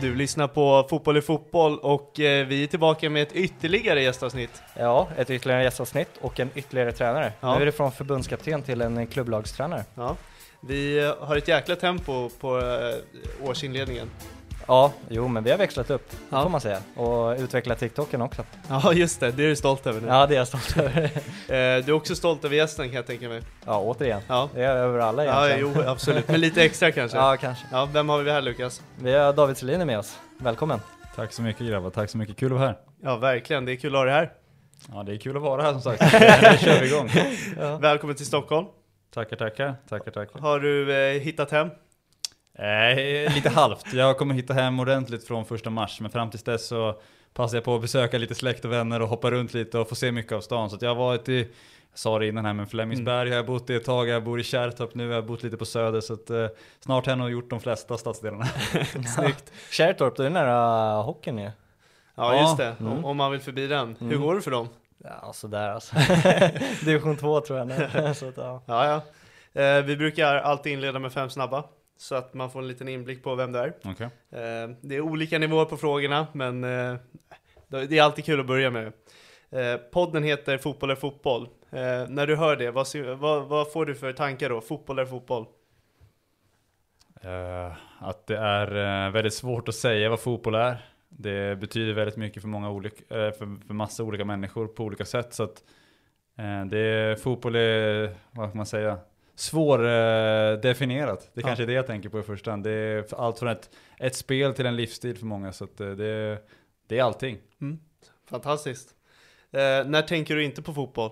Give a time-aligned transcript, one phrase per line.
[0.00, 4.62] Du lyssnar på Fotboll i fotboll och eh, vi är tillbaka med ett ytterligare gästavsnitt.
[4.78, 7.32] Ja, ett ytterligare gästavsnitt och en ytterligare tränare.
[7.40, 7.54] Ja.
[7.54, 9.84] Nu är det från förbundskapten till en klubblagstränare.
[9.94, 10.16] Ja.
[10.60, 14.10] Vi eh, har ett jäkla tempo på eh, årsinledningen.
[14.70, 16.42] Ja, jo men vi har växlat upp, det Ja.
[16.42, 16.78] får man säga.
[16.96, 18.44] Och utvecklat TikToken också.
[18.68, 19.30] Ja, just det.
[19.30, 20.06] Det är du stolt över nu.
[20.08, 21.02] Ja, det är jag stolt över.
[21.04, 23.42] Eh, du är också stolt över gästen kan jag tänka mig.
[23.66, 24.20] Ja, återigen.
[24.28, 25.74] Ja, Det är över alla ja egentligen.
[25.84, 26.28] jo, absolut.
[26.28, 27.18] Men lite extra kanske.
[27.18, 27.64] Ja, kanske.
[27.72, 28.82] Ja, vem har vi här Lukas?
[29.02, 30.18] Vi har David Selin med oss.
[30.38, 30.80] Välkommen.
[31.16, 32.36] Tack så mycket grabbar, tack så mycket.
[32.36, 32.78] Kul att vara här.
[33.02, 33.64] Ja, verkligen.
[33.64, 34.32] Det är kul att ha dig här.
[34.92, 36.02] Ja, det är kul att vara här som sagt.
[36.12, 37.10] Nu kör vi igång.
[37.80, 38.66] Välkommen till Stockholm.
[39.14, 40.40] Tackar, tackar, tackar, tackar.
[40.40, 41.68] Har du eh, hittat hem?
[42.54, 43.92] Eh, lite halvt.
[43.92, 47.00] Jag kommer hitta hem ordentligt från första mars, men fram tills dess så
[47.34, 49.94] passar jag på att besöka lite släkt och vänner och hoppa runt lite och få
[49.94, 50.70] se mycket av stan.
[50.70, 51.38] Så att jag har varit i,
[51.90, 54.40] jag sa det innan här, men Flemingsberg har jag bott i ett tag, jag bor
[54.40, 56.46] i Kärrtorp nu, jag har bott lite på Söder, så att eh,
[56.80, 58.46] snart har jag nog gjort de flesta stadsdelarna.
[59.16, 59.52] Snyggt.
[59.70, 61.44] Kärrtorp, det är nära hockeyn ju.
[61.44, 61.50] Ja,
[62.34, 62.74] Ja, just det.
[62.80, 62.92] mm.
[62.92, 63.96] Om, om man vill förbi den.
[64.00, 64.20] Hur Mm.
[64.20, 64.68] går det för dem?
[65.04, 65.96] Ja, sådär alltså.
[66.84, 67.88] Division 2 tror jag nu.
[68.14, 68.62] Så att, ja.
[68.66, 68.86] Ja,
[69.54, 69.62] ja.
[69.62, 71.64] Eh, vi brukar alltid inleda med fem snabba.
[72.00, 73.72] Så att man får en liten inblick på vem det är.
[73.84, 74.06] Okej.
[74.30, 76.94] Eh, det är olika nivåer på frågorna, men eh,
[77.68, 78.92] det är alltid kul att börja med.
[79.50, 81.48] Eh, podden heter Fotboll är fotboll.
[82.08, 84.60] När du hör det, vad, vad, får du för tankar då?
[84.60, 85.46] Fotboll är fotboll.
[87.22, 90.86] Eh, att det är eh, väldigt svårt att säga vad fotboll är.
[91.08, 95.04] Det betyder väldigt mycket för många olika, eh, för, för massa olika människor på olika
[95.04, 95.34] sätt.
[95.34, 95.64] Så att
[96.70, 98.98] det är, fotboll är, vad kan man säga,
[99.40, 100.62] svårdefinierat.
[100.62, 101.30] Definierat.
[101.34, 101.46] det Ja.
[101.46, 102.64] kanske är det jag tänker på i första hand.
[102.64, 105.52] Det är allt från ett, ett spel till en livsstil för många.
[105.52, 106.38] Så att eh, det,
[106.86, 107.38] det är allting.
[108.30, 108.88] Fantastiskt.
[109.52, 111.10] Eh, när tänker du inte på fotboll?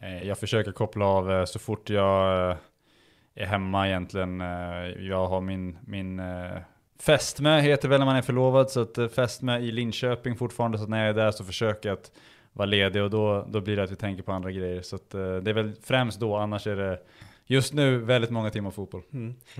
[0.00, 2.56] Eh, Jag försöker koppla av eh, så fort jag
[3.34, 4.40] är hemma egentligen.
[4.98, 6.22] Jag har min, min
[7.00, 10.78] fästmö heter väl när man är förlovad, så att fästmö i Linköping fortfarande.
[10.78, 12.12] Så att när jag är där så försöker jag att
[12.56, 14.82] vara ledig och då, då blir det att vi tänker på andra grejer.
[14.82, 16.98] Så att eh, det är väl främst då, annars är det
[17.46, 19.02] just nu väldigt många timmar fotboll.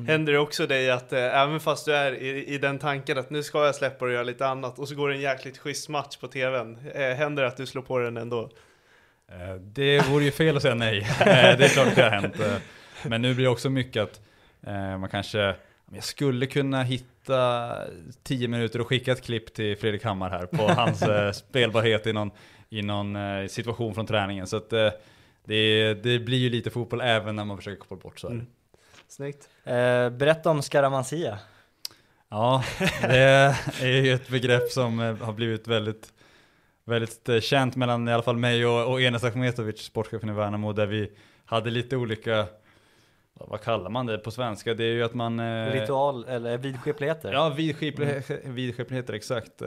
[0.07, 3.31] Händer det också dig att eh, även fast du är i, i den tanken att
[3.31, 5.89] nu ska jag släppa och göra lite annat och så går det en jäkligt schysst
[5.89, 6.79] match på tvn.
[6.95, 8.51] Eh, händer det att du slår på den ändå?
[9.33, 10.99] Eh, Det vore ju fel att säga nej.
[11.21, 12.41] Eh, Det är klart det har hänt.
[12.41, 12.57] Eh,
[13.09, 14.21] Men nu blir det också mycket att
[14.67, 15.55] eh, man kanske,
[15.93, 17.73] jag skulle kunna hitta
[18.23, 21.05] 10 minuter och skicka ett klipp till Fredrik Hammar här på hans
[21.39, 22.31] spelbarhet i någon,
[22.69, 24.47] i någon eh, situation från träningen.
[24.47, 24.91] Så att eh,
[25.45, 28.37] det, det blir ju lite fotboll även när man försöker koppla bort så är det.
[28.37, 28.47] Mm.
[29.09, 29.49] Snyggt.
[29.65, 31.39] Eh, berätta om Scaramanzia.
[32.29, 32.65] Ja,
[33.01, 36.13] det är ju ett begrepp som har blivit väldigt,
[36.85, 40.87] väldigt känt mellan i alla fall mig och, och Enes Akhmetovic, sportchefen i Värnamo, där
[40.87, 41.13] vi
[41.45, 42.47] hade lite olika,
[43.35, 44.75] vad kallar man det på svenska?
[44.75, 45.41] Det är ju att man...
[45.41, 47.33] eh, Ritual, eller vidskepligheter.
[47.33, 49.63] Ja, vidskepligheter, vidskepligheter exakt.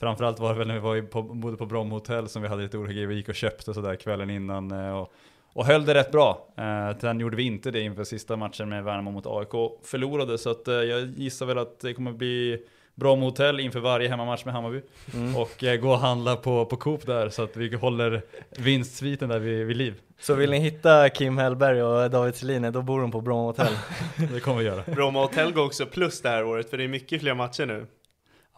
[0.00, 2.62] Framförallt var det väl när vi var på, bodde på Bromma hotell som vi hade
[2.62, 4.70] lite olika grejer, vi gick och köpte sådär kvällen innan.
[4.70, 5.12] Eh, och,
[5.52, 6.48] och höll det rätt bra.
[6.56, 9.80] Eh, sen gjorde vi inte det inför sista matchen med Värnamo mot AIK.
[9.84, 12.58] Förlorade så att eh, jag gissar väl att det kommer bli
[12.94, 14.80] Bromma hotell inför varje hemmamatch med Hammarby.
[15.14, 15.36] Mm.
[15.36, 18.22] Och eh, gå och handla på, på Coop där så att vi håller
[18.58, 19.94] vinstsviten där vid, vid liv.
[20.20, 23.72] Så vill ni hitta Kim Hellberg och David Selin, då bor de på Bromma Hotel.
[24.34, 24.82] Det kommer vi göra.
[24.86, 27.86] Bromma Hotel går också plus det här året, för det är mycket fler matcher nu.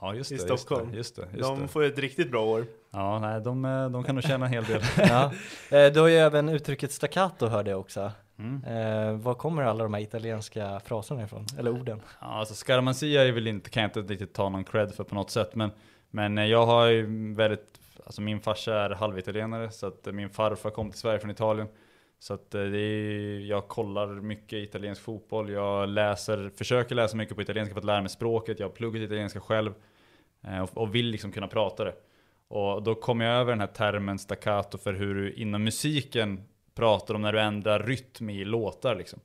[0.01, 0.95] Ja just I det, Stockholm.
[0.95, 1.23] just det.
[1.23, 2.67] Just det, just De får ett riktigt bra år.
[2.91, 4.83] Ja, nej, de, eh, de kan nog tjäna en hel del.
[4.97, 5.33] ja.
[5.71, 8.13] eh, du har ju även uttrycket staccato hörde jag också.
[8.39, 8.65] Mm.
[8.65, 11.47] Eh, var kommer alla de här italienska fraserna ifrån?
[11.59, 12.01] Eller orden?
[12.21, 15.15] Ja, alltså Scaramanzia är väl inte, kan jag inte riktigt ta någon cred för på
[15.15, 15.71] något sätt, men,
[16.11, 20.91] men jag har ju väldigt, alltså min farsa är halvitalienare, så att min farfar kom
[20.91, 21.69] till Sverige från Italien.
[22.19, 27.43] Så att det är, jag kollar mycket italiensk fotboll, jag läser, försöker läsa mycket på
[27.43, 29.75] italienska för att lära mig språket, jag har pluggat italienska själv
[30.43, 31.95] Eh, och, vill liksom kunna prata det.
[32.49, 36.45] Och då kom jag över den här termen staccato för hur du inom musiken
[36.75, 39.21] pratar om när du ändrar rytm i låtar liksom.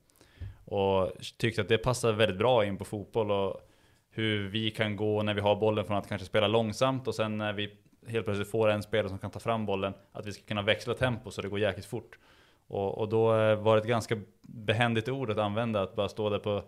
[0.65, 3.69] Och tyckte att det passar väldigt bra in på fotboll och
[4.09, 7.38] hur vi kan gå när vi har bollen från att kanske spela långsamt och sen
[7.38, 7.77] när vi
[8.07, 10.94] helt plötsligt får en spelare som kan ta fram bollen, att vi ska kunna växla
[10.94, 12.19] tempo så det går jäkligt fort.
[12.68, 16.29] Och, och då eh, var det ett ganska behändigt ord att använda, att bara stå
[16.29, 16.63] där på,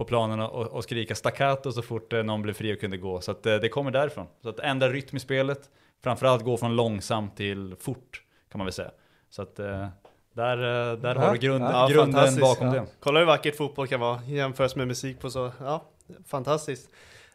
[0.00, 3.20] på planen och, och skrika staccato så fort eh, någon blev fri och kunde gå.
[3.20, 4.26] Så att eh, det kommer därifrån.
[4.42, 5.70] Så att ändra rytm i spelet,
[6.02, 8.90] framförallt gå från långsamt till fort, kan man väl säga.
[9.30, 9.88] Så att eh,
[10.32, 10.56] där,
[10.96, 12.72] där Ja, har du grund, ja, grunden bakom ja.
[12.72, 12.86] det.
[13.00, 15.84] Kolla hur vackert fotboll kan vara jämfört med musik på så, ja,
[16.26, 16.90] fantastiskt.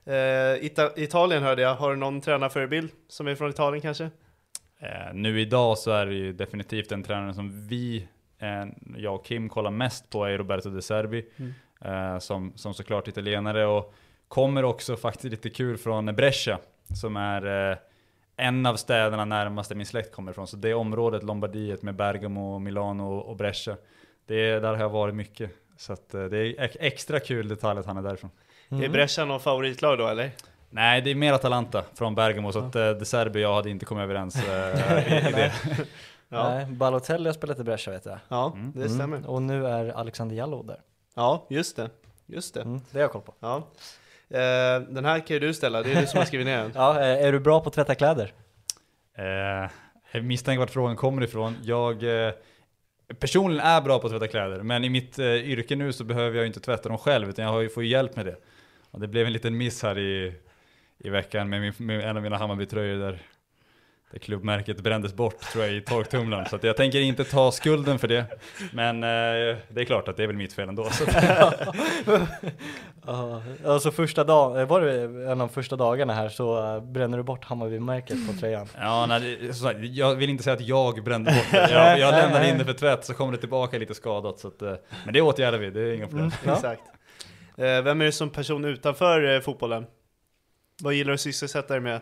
[0.05, 4.03] Eh, Ita- Italien hörde jag, har du någon tränarförebild som är från Italien kanske?
[4.79, 8.07] Eh, nu idag så är det ju definitivt den tränaren som vi,
[8.39, 8.65] eh,
[8.97, 11.25] jag och Kim, kollar mest på är Roberto De Serbi.
[11.37, 11.45] Eh,
[12.19, 13.93] som, som såklart italienare och
[14.27, 16.59] kommer också faktiskt lite kul från Brescia.
[17.01, 17.77] Som är eh,
[18.37, 20.47] en av städerna närmast där min släkt kommer ifrån.
[20.47, 23.77] Så det området, Lombardiet med Bergamo, Milano och Brescia.
[24.27, 25.51] Det är, där har jag varit mycket.
[25.77, 28.29] Så att, eh, det är ex- extra kul detalj att han är därifrån.
[28.69, 30.31] Är Brescia någon favoritlag då eller?
[30.69, 32.51] Nej, det är mer Atalanta från Bergamo.
[32.51, 35.53] Så att eh, De Serbi och jag hade inte kommit överens eh, i, i det.
[36.29, 38.17] Ja, Nej, Balotelli har spelat i Brescia vet jag.
[38.27, 38.71] ja Mm.
[38.75, 39.29] det stämmer.
[39.29, 40.79] Och nu är Alexander Jallow där.
[41.15, 41.89] Ja, just det.
[42.25, 42.61] Just det.
[42.61, 43.33] Mm, det har jag koll på.
[43.39, 43.67] Ja.
[44.29, 46.71] Eh, den här kan ju du ställa, det är du som har skrivit ner den.
[46.75, 48.33] Ja, eh, är du bra på att tvätta kläder?
[49.17, 49.69] Eh,
[50.11, 51.57] jag misstänker vart frågan kommer ifrån.
[51.63, 52.33] Jag eh,
[53.19, 56.37] personligen är bra på att tvätta kläder, men i mitt eh, yrke nu så behöver
[56.37, 58.35] jag inte tvätta dem själv, utan jag har ju, får ju hjälp med det.
[58.91, 60.33] Och det blev en liten miss här i,
[60.97, 63.21] i veckan med, min, med en av mina Hammarby-tröjor där,
[64.11, 66.45] där klubbmärket brändes bort tror jag i torktumlaren.
[66.49, 68.25] Så att jag tänker inte ta skulden för det.
[68.73, 70.89] Men eh, det är klart att det är väl mitt fel ändå.
[70.89, 71.05] Så
[73.07, 77.17] Ja, alltså första dagen, var det en av de första dagarna här så eh, bränner
[77.17, 78.67] du bort Hammarby-märket på tröjan.
[78.77, 81.71] Ja, nej, sagt, jag vill inte säga att jag brände bort det.
[81.71, 84.39] Jag, jag lämnade in det för tvätt så kommer det tillbaka lite skadat.
[84.39, 84.73] Så att, eh,
[85.05, 86.31] men det åtgärdar vi, det är inga problem.
[86.45, 86.53] Ja.
[86.53, 86.81] Exakt.
[87.57, 89.85] Eh, vem är du som person utanför eh, fotbollen?
[90.81, 92.01] Vad gillar du att sysselsätta dig med?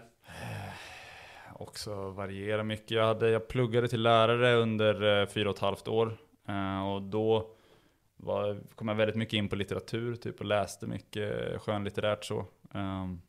[1.56, 2.92] Också variera mycket.
[2.92, 6.18] Jag, hade, jag pluggade till lärare under eh, fyra och ett halvt år.
[6.48, 7.52] Eh, och då
[8.16, 12.46] var, kom jag väldigt mycket in på litteratur, typ och läste mycket skönlitterärt så.
[12.74, 13.22] Ehm,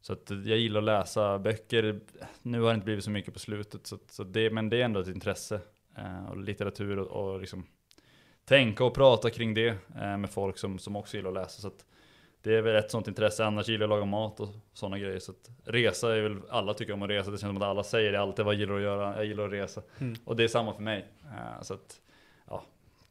[0.00, 2.00] så att jag gillar att läsa böcker.
[2.42, 4.84] Nu har det inte blivit så mycket på slutet, så, så det, men det är
[4.84, 5.60] ändå ett intresse.
[5.96, 7.66] Eh, och litteratur och, och liksom
[8.44, 9.68] tänka och prata kring det
[10.00, 11.60] eh, med folk som, som också gillar att läsa.
[11.60, 11.86] Så att
[12.44, 15.18] det är väl ett sånt intresse, annars gillar jag att laga mat och sådana grejer.
[15.18, 17.82] Så att resa är väl, alla tycker om att resa, det känns som att alla
[17.82, 19.16] säger det alltid, vad gillar du att göra?
[19.16, 19.82] Jag gillar att resa.
[19.98, 20.14] Mm.
[20.24, 21.04] Och det är samma för mig.
[21.24, 22.00] Eh, så att,
[22.48, 22.62] ja,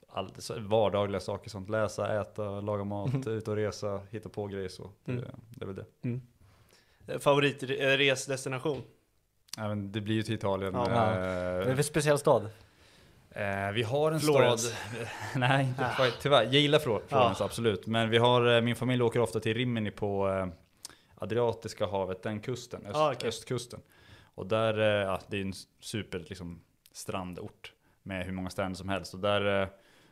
[0.10, 4.70] all, så vardagliga saker sånt, läsa, äta, laga mat, ut och resa, hitta på grejer
[4.70, 4.90] så.
[5.06, 5.26] Det, Mm.
[5.50, 6.20] det är väl det.
[7.14, 8.82] Eh, Favoritresdestination?
[9.58, 10.74] Även, det blir ju till Italien.
[10.74, 10.86] Ja.
[10.86, 10.98] Eh, Vad
[11.28, 12.50] är det för speciell stad?
[13.36, 14.62] Eh, vi har en Florens.
[14.62, 14.78] stad,
[15.36, 16.44] nej inte quite, tyvärr.
[16.44, 17.88] Jag gillar Flor- Florens absolut.
[17.88, 20.48] Men vi har, eh, min familj åker ofta till Rimini på eh,
[21.16, 23.28] Adriatiska havet, den kusten, öst, Ah, okej.
[23.30, 23.80] östkusten.
[24.36, 26.62] Och där, eh, ja, det är en super liksom,
[26.92, 27.74] strandort
[28.04, 29.14] med hur många stränder som helst.
[29.14, 29.70] Och där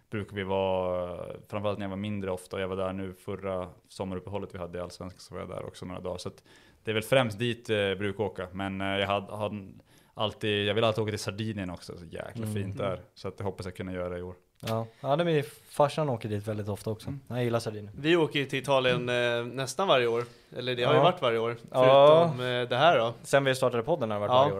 [0.09, 3.69] brukar vi vara, framförallt när jag var mindre ofta, och jag var där nu förra
[3.89, 6.17] sommaruppehållet vi hade i Allsvenskan så var jag där också några dagar.
[6.17, 6.31] Så
[6.83, 8.47] det är väl främst dit jag brukar åka.
[8.51, 9.67] Men jag hade, hade
[10.13, 12.53] alltid, jag vill alltid åka till Sardinien också, så jäkla Mm.
[12.53, 13.01] fint där.
[13.15, 14.35] Så att jag hoppas jag kunna göra det i år.
[14.67, 17.13] Ja, ja det är farsan åker dit väldigt ofta också.
[17.27, 17.93] Jag gillar Sardinien.
[17.99, 20.23] Vi åker ju till Italien eh, nästan varje år.
[20.57, 21.03] Eller det har ju Ja.
[21.03, 21.57] varit varje år.
[21.71, 21.83] Ja.
[22.29, 23.13] Förutom eh, det här då.
[23.23, 24.55] Sen vi startade podden har det varit Ja.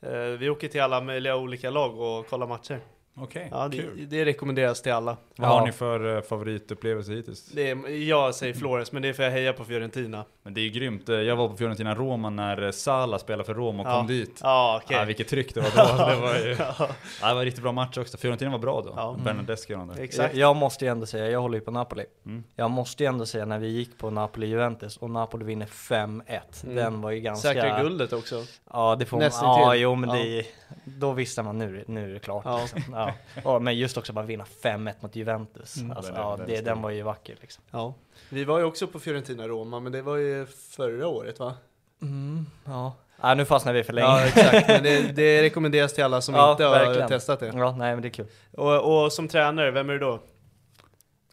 [0.00, 0.32] varje år.
[0.32, 2.80] Eh, vi åker till alla möjliga olika lag och kollar matcher.
[3.18, 3.96] Okej, Ja, kul.
[3.96, 5.16] det, det rekommenderas till alla.
[5.36, 5.52] Vad Ja.
[5.58, 7.46] har ni för eh, favoritupplevelse hittills?
[7.46, 10.24] Det är, jag säger Flores, men det är för att jag hejar på Fiorentina.
[10.42, 11.08] Men det är ju grymt.
[11.08, 13.98] Eh, Jag var på Fiorentina Roma när eh, Sala spelade för Roma och Ja.
[13.98, 14.40] kom dit.
[14.42, 14.96] Ja, okej.
[14.96, 16.06] Ja, vilket tryck det var då.
[16.10, 18.16] Det var, ju, Ja, ja, det var en riktigt bra match också.
[18.18, 18.92] Fiorentina var bra då.
[18.96, 19.16] Ja.
[19.24, 20.34] Bernadeschi och de exakt.
[20.34, 22.04] Jag, jag måste ju ändå säga, jag håller ju på Napoli.
[22.26, 22.44] Mm.
[22.56, 26.40] Jag måste ju ändå säga när vi gick på Napoli-Juventus och Napoli vinner 5-1.
[26.64, 26.76] Mm.
[26.76, 27.48] Den var ju ganska...
[27.48, 28.42] Säkra guldet också.
[28.72, 29.30] Ja, det får man.
[29.42, 30.16] Ja, jo men Ja.
[30.16, 30.46] det,
[30.84, 32.42] då visste man nu, nu är det klart.
[32.44, 32.60] Ja.
[32.74, 32.94] Liksom.
[33.44, 33.58] Ja.
[33.58, 35.76] Men just också bara vinna 5-1 mot Juventus.
[35.76, 35.96] Mm.
[35.96, 37.64] Alltså, Den ja, den det, den var ju vacker liksom.
[37.70, 37.94] Ja.
[38.28, 41.54] Vi var ju också på Fiorentina-Roma, men det var ju förra året va?
[42.02, 42.96] Mm, ja.
[43.20, 44.06] ja, nu fastnar vi för länge.
[44.08, 44.68] Ja, exakt.
[44.68, 47.08] Men det, det rekommenderas till alla som Ja, inte har verkligen.
[47.08, 47.46] testat det.
[47.46, 48.26] Ja, nej men det är kul.
[48.52, 50.20] Och, och som tränare, vem är du då?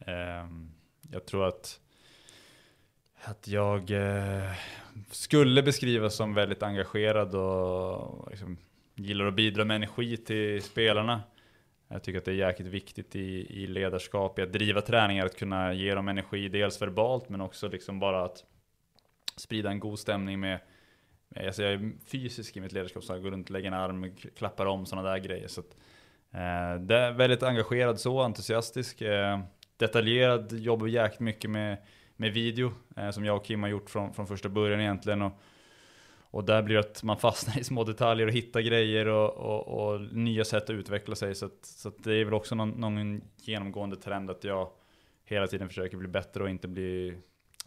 [0.06, 0.72] Ehm,
[1.12, 1.80] jag tror att,
[3.24, 4.52] att jag eh,
[5.12, 8.58] skulle beskrivas som väldigt engagerad och liksom,
[8.96, 11.22] gillar att bidra med energi till spelarna.
[11.94, 15.38] Jag tycker att det är jäkligt viktigt i, i ledarskap, i att driva träningar, att
[15.38, 18.44] kunna ge dem energi, dels verbalt men också liksom bara att
[19.38, 20.60] sprida en god stämning med
[21.30, 24.16] med- Alltså jag är fysisk i mitt ledarskap, så jag går runt, lägger en arm,
[24.38, 25.48] klappar om sådana där grejer.
[25.48, 25.76] Så att,
[26.32, 29.02] eh, det är väldigt engagerad så, entusiastisk.
[29.02, 29.40] Eh,
[29.78, 31.78] detaljerad, jobbar jäkligt mycket med,
[32.16, 35.22] med video, eh, som jag och Kim har gjort från, från första början egentligen.
[35.22, 35.32] Och,
[36.34, 39.68] och där blir det att man fastnar i små detaljer och hittar grejer och, och,
[39.68, 41.36] och nya sätt att utveckla sig.
[41.36, 44.70] Så, att, så att det är väl också någon, någon genomgående trend att jag
[45.26, 47.18] hela tiden försöker bli bättre och inte bli,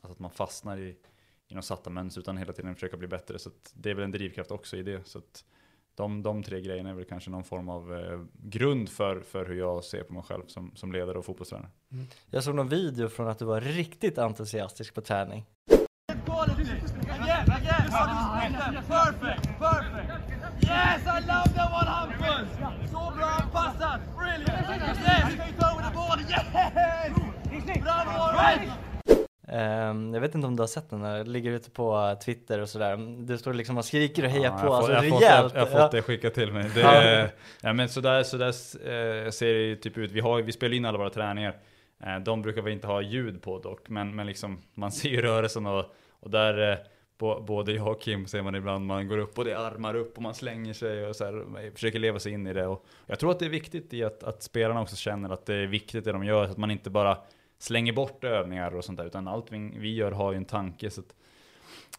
[0.00, 0.96] alltså att man fastnar i,
[1.49, 3.38] i något satta mönster utan hela tiden försöka bli bättre.
[3.38, 5.08] Så att det är väl en drivkraft också i det.
[5.08, 5.44] Så att
[5.94, 9.58] de, de tre grejerna är väl kanske någon form av eh, grund för, för hur
[9.58, 11.70] jag ser på mig själv som, som ledare och fotbollstränare.
[11.92, 12.06] Mm.
[12.30, 15.44] Jag såg någon video från att du var riktigt entusiastisk på träning.
[18.52, 20.10] Perfect, perfect.
[20.62, 22.48] Yes, I love that one, Hampus.
[22.90, 24.00] Så bra anpassat.
[24.18, 24.68] Brilliant.
[24.70, 26.20] Yes, the ball.
[26.20, 27.82] Yes!
[27.82, 28.26] Bravo!
[29.48, 32.68] Ehm, jag vet inte om du har sett den, det ligger ute på Twitter och
[32.68, 33.24] sådär.
[33.26, 35.22] Du står liksom och skriker och hejar Ja, på, jag har alltså jag fått-.
[35.22, 36.70] Jag, jag har fått det skickat till mig.
[36.74, 37.28] Det, Ja.
[37.62, 37.72] ja.
[37.72, 40.10] men sådär, sådär eh, ser det ju typ ut.
[40.12, 41.56] Vi, har, vi spelar in alla våra träningar.
[42.04, 45.22] Eh, de brukar vi inte ha ljud på dock, men, men liksom, man ser ju
[45.22, 45.84] rörelsen och,
[46.20, 46.78] och där eh,
[47.18, 50.16] både jag och Kim ser man ibland, man går upp och det är armar upp
[50.16, 52.66] och man slänger sig och så här, försöker leva sig in i det.
[52.66, 55.54] Och jag tror att det är viktigt i att, att spelarna också känner att det
[55.54, 57.18] är viktigt det de gör, så att man inte bara
[57.58, 60.90] slänger bort övningar och sånt där, utan allt vi, vi gör har ju en tanke.
[60.90, 61.14] Så att,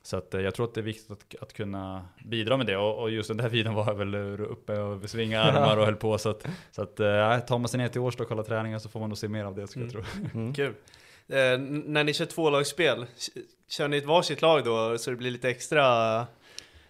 [0.02, 2.78] så att, eh, jag tror att det är viktigt att, att kunna bidra med det
[2.78, 5.96] och, och just den där videon var jag väl uppe och svinga armar och höll
[5.96, 8.80] på så att, så att eh, tar man sig ner till Årsta och kollar träningar
[8.80, 10.04] så får man nog se mer av det skulle jag tro.
[10.34, 10.54] Mm.
[10.54, 10.74] Kul.
[11.30, 13.06] Eh, när ni kör tvålagsspel,
[13.70, 15.84] kör ni ett varsitt lag då så det blir lite extra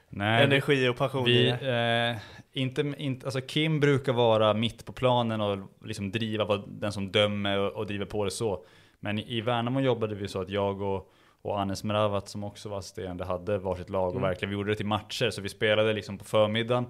[0.09, 2.15] Nej, energi och passion i vi, det?
[2.15, 6.91] eh, inte, inte, alltså Kim brukar vara mitt på planen och liksom driva, vara den
[6.91, 8.65] som dömer och, och driver på det så.
[8.99, 12.69] Men i, i Värnamo jobbade vi så att jag och, och Anes Meravat som också
[12.69, 14.23] var assisterande hade varsitt lag och Mm.
[14.29, 15.29] verkligen vi gjorde det till matcher.
[15.29, 16.85] Så vi spelade liksom på förmiddagen.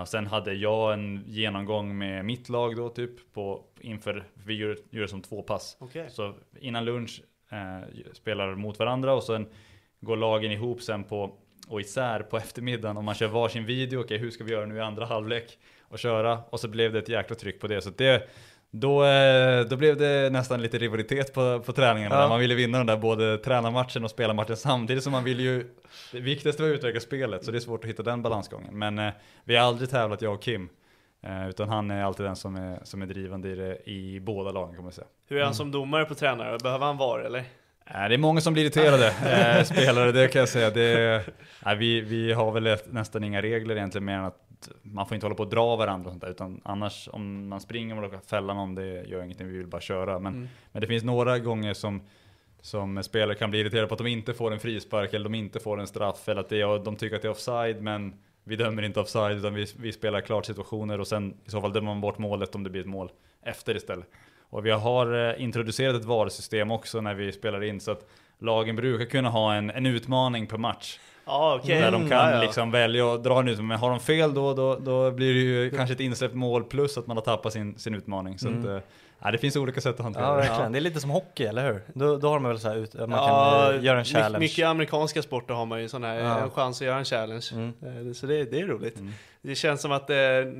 [0.00, 4.78] Och sen hade jag en genomgång med mitt lag då typ på, inför, vi gör
[4.90, 5.76] det som två pass.
[5.80, 6.06] Okej.
[6.10, 9.46] Så innan lunch eh, spelar mot varandra och sen
[10.00, 11.38] går lagen ihop sen på
[11.68, 14.00] och isär på eftermiddagen om man kör varsin video.
[14.00, 16.38] Okej, hur ska vi göra nu i andra halvlek och köra?
[16.50, 17.80] Och så blev det ett jäkla tryck på det.
[17.80, 18.30] Så det
[18.74, 22.14] då, eh, då blev det nästan lite rivalitet på, på träningarna.
[22.14, 22.28] Ja.
[22.28, 25.66] Man ville vinna den där både tränarmatchen och spelarmatchen samtidigt som man vill ju
[26.12, 28.78] Det viktigaste var att utveckla spelet, så det är svårt att hitta den balansgången.
[28.78, 29.12] Men eh,
[29.44, 30.68] vi har aldrig tävlat jag och Kim.
[31.22, 34.50] Eh, utan han är alltid den som är, som är drivande i, det, i båda
[34.52, 35.06] lagen kan man säga.
[35.28, 36.58] Hur är han som domare på tränare?
[36.62, 37.38] Behöver han VAR eller?
[37.86, 39.06] Eh, Det är många som blir irriterade,
[39.58, 40.70] eh, spelare, det kan jag säga.
[40.70, 41.24] Det,
[41.78, 44.38] vi, vi har väl nästan inga regler egentligen mer än att
[44.82, 47.60] man får inte hålla på och dra varandra och sånt där, utan annars om man
[47.60, 50.18] springer och råkar fälla någon, det gör ingenting, vi vill bara köra.
[50.18, 50.48] Men, Mm.
[50.72, 52.02] men det finns några gånger som,
[52.60, 55.60] som spelare kan bli irriterade på att de inte får en frispark eller de inte
[55.60, 58.14] får en straff eller att det är, de tycker att det är offside men
[58.44, 61.72] vi dömer inte offside utan vi, vi spelar klart situationer och sen i så fall
[61.72, 63.10] dömer man bort målet om det blir ett mål
[63.42, 64.06] efter istället.
[64.50, 68.06] Och vi har eh, introducerat ett VAR-system också när vi spelar in så att
[68.38, 70.98] lagen brukar kunna ha en, en utmaning per match.
[71.32, 71.80] Ja okej.
[71.80, 72.42] Där de kan Ja, ja.
[72.42, 73.68] liksom välja att dra en utmaning.
[73.68, 76.98] Men har de fel då, då, då blir det ju kanske ett insläppt mål plus
[76.98, 78.38] att man har tappat sin, sin utmaning.
[78.38, 78.78] Så att, eh,
[79.22, 80.36] ja, det finns olika sätt att hantera Ja, det.
[80.36, 80.72] verkligen.
[80.72, 81.82] Det är lite som hockey, eller hur?
[81.94, 84.04] Då, då har de väl så här ut, att man Ja, kan eh, göra en
[84.04, 84.38] challenge.
[84.38, 86.38] Mycket amerikanska sporter har man ju sån här Ja.
[86.38, 87.46] en chans att göra en challenge.
[87.52, 87.72] Mm.
[88.08, 88.98] Eh, Så det, det är roligt.
[89.00, 89.12] Mm.
[89.42, 90.16] Det känns som att eh,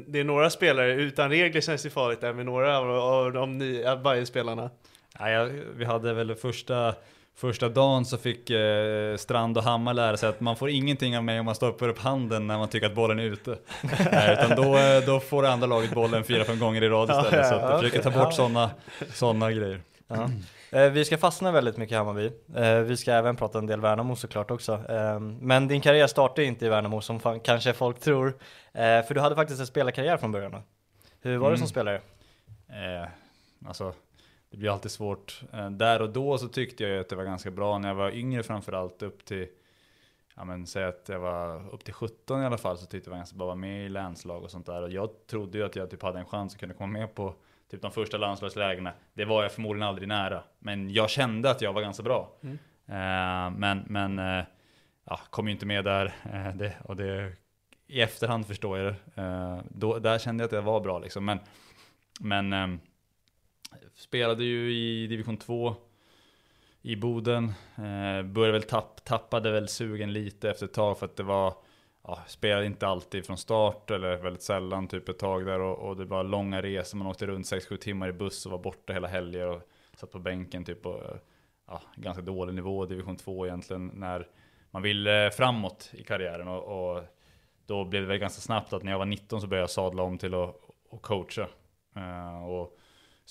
[0.07, 3.59] det är några spelare utan regler känns det farligt där med några av, av de
[3.59, 4.71] nya, varje spelarna.
[5.19, 6.95] Ja, jag, vi hade väl första,
[7.35, 11.25] Första dagen så fick eh, Strand och Hammar lära sig att man får ingenting av
[11.25, 13.59] mig om man stoppar upp handen när man tycker att bollen är ute.
[14.13, 17.33] Nej, utan då, eh, då får andra laget bollen fyra, fem gånger i rad istället.
[17.33, 18.31] Ja, så att ja, försöker ta bort Ja.
[18.33, 18.71] sådana
[19.13, 19.81] såna grejer.
[20.09, 20.29] Ja.
[20.79, 22.31] Eh, vi ska fastna väldigt mycket i Hammarby.
[22.57, 24.73] Eh, vi ska även prata en del Värnamo såklart också.
[24.89, 28.35] Eh, men din karriär startade inte i Värnamo som fan, kanske folk tror.
[29.07, 30.63] För du hade faktiskt en spelarkarriär från början.
[31.23, 31.69] Hur var det som Mm.
[31.69, 32.01] spelare?
[33.67, 33.93] Alltså,
[34.53, 35.43] det blir alltid svårt.
[35.53, 38.11] Eh, där och då så tyckte jag att det var ganska bra när jag var
[38.11, 39.49] yngre framförallt upp till,
[40.35, 43.05] ja men säg att jag var upp till 17 i alla fall så tyckte jag
[43.05, 44.83] det var ganska bra att vara med i länslag och sånt där.
[44.83, 47.35] Och jag trodde ju att jag typ hade en chans att kunna komma med på
[47.71, 48.93] typ de första landslagslägena.
[49.15, 50.43] Det var jag förmodligen aldrig nära.
[50.59, 52.33] Men jag kände att jag var ganska bra.
[52.43, 52.59] Mm.
[52.87, 54.45] Eh, men men eh,
[55.05, 56.15] ja, kom ju inte med där.
[56.55, 57.33] Det, och det,
[57.87, 59.63] I efterhand förstår jag det.
[59.69, 61.25] Då, där kände jag att jag var bra liksom.
[61.25, 61.39] Men,
[62.21, 62.81] men ehm,
[63.95, 65.75] spelade ju i division 2
[66.83, 67.45] i Boden.
[67.77, 71.55] Eh, började väl tapp, tappade väl sugen lite efter ett tag för att det var
[72.05, 75.97] Ja, spelade inte alltid från start eller väldigt sällan typ ett tag där och, och
[75.97, 76.99] det var långa resor.
[76.99, 79.63] Man åkte runt 6-7 timmar i buss och var borta hela helger och
[79.97, 81.19] satt på bänken typ på
[81.67, 84.27] ja, ganska dålig nivå, division 2 egentligen, när
[84.71, 87.05] man ville framåt i karriären och, och
[87.67, 90.03] då blev det väl ganska snabbt att när jag var 19 så började jag sadla
[90.03, 90.55] om till att, eh,
[90.89, 91.49] och coacha.
[91.97, 92.79] Uh, och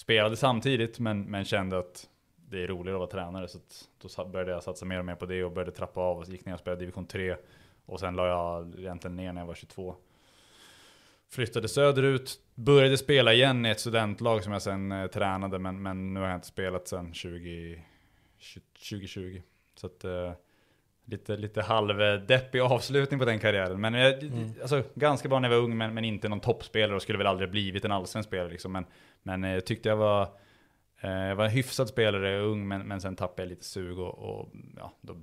[0.01, 4.25] spelade samtidigt men, men kände att det är roligare att vara tränare så att då
[4.25, 6.53] började jag satsa mer och mer på det och började trappa av och gick ner
[6.53, 7.35] och spelade division 3
[7.85, 9.95] och sen la jag egentligen ner när jag var 22.
[11.29, 16.13] Flyttade söderut, började spela igen i ett studentlag som jag sen eh, tränade men, men
[16.13, 17.83] nu har jag inte spelat sen 20,
[18.89, 19.41] 2020.
[19.75, 20.31] Så att eh,
[21.05, 23.81] lite, lite halvdeppig avslutning på den karriären.
[23.81, 24.53] Men jag, Mm.
[24.61, 27.27] alltså, ganska bra när jag var ung men, men inte någon toppspelare och skulle väl
[27.27, 28.71] aldrig blivit en allsvensk spelare liksom.
[28.71, 28.85] Men,
[29.23, 30.21] men eh, jag tyckte jag var
[31.01, 34.19] eh, jag var en hyfsad spelare, ung, men, men sen tappade jag lite sug och,
[34.19, 35.13] och ja, då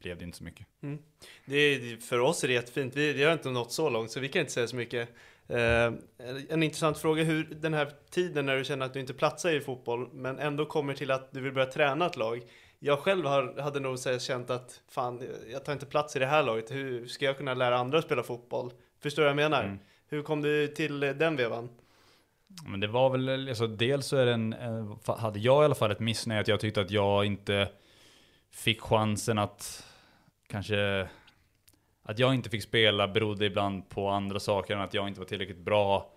[0.00, 0.66] blev det inte så mycket.
[0.82, 0.98] Mm.
[1.44, 2.96] Det är, för oss är det jättefint.
[2.96, 5.08] Vi, vi har inte nått så långt så vi kan inte säga så mycket.
[5.48, 5.92] Eh,
[6.48, 9.60] en intressant fråga, hur den här tiden när du känner att du inte platsar i
[9.60, 12.42] fotboll men ändå kommer till att du vill börja träna ett lag.
[12.86, 15.22] Jag själv har, hade nog så här känt att fan,
[15.52, 16.70] jag tar inte plats i det här laget.
[16.70, 18.72] Hur ska jag kunna lära andra att spela fotboll?
[19.00, 19.64] Förstår du vad jag menar?
[19.64, 19.78] Mm.
[20.08, 21.68] Hur kom du till den vevan?
[22.66, 25.74] Men det var väl, alltså dels så är det en, en, hade jag i alla
[25.74, 27.68] fall ett missnöje att jag tyckte att jag inte
[28.50, 29.86] fick chansen att
[30.46, 31.08] kanske,
[32.02, 35.26] att jag inte fick spela berodde ibland på andra saker än att jag inte var
[35.26, 36.12] tillräckligt bra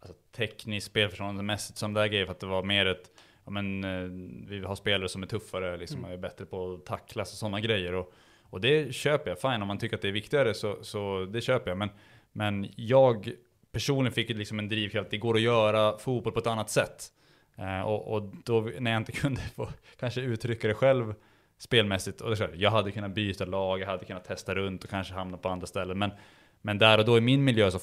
[0.00, 3.10] alltså, tekniskt, spelförståndemässigt som det här grejen, för att det var mer ett,
[3.44, 4.08] ja men eh,
[4.48, 7.60] vi har spelare som är tuffare, liksom, och är bättre på att tacklas och sådana
[7.60, 7.94] grejer.
[7.94, 11.24] Och, och det köper jag, fine om man tycker att det är viktigare så, så
[11.24, 11.78] det köper jag.
[11.78, 11.90] Men,
[12.32, 13.32] men jag
[13.72, 17.12] personligen fick liksom en drivkraft, det går att göra fotboll på ett annat sätt.
[17.56, 21.14] Eh, och, och då när jag inte kunde få kanske uttrycka det själv
[21.58, 25.14] spelmässigt, och det jag hade kunnat byta lag, jag hade kunnat testa runt och kanske
[25.14, 25.98] hamna på andra ställen.
[25.98, 26.10] Men,
[26.60, 27.78] men där och då i min miljö så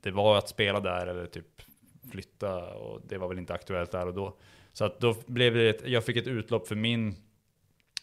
[0.00, 1.62] det var att spela där eller typ
[2.10, 4.36] flytta och det var väl inte aktuellt där och då.
[4.72, 7.14] Så att då blev det, ett, jag fick ett utlopp för min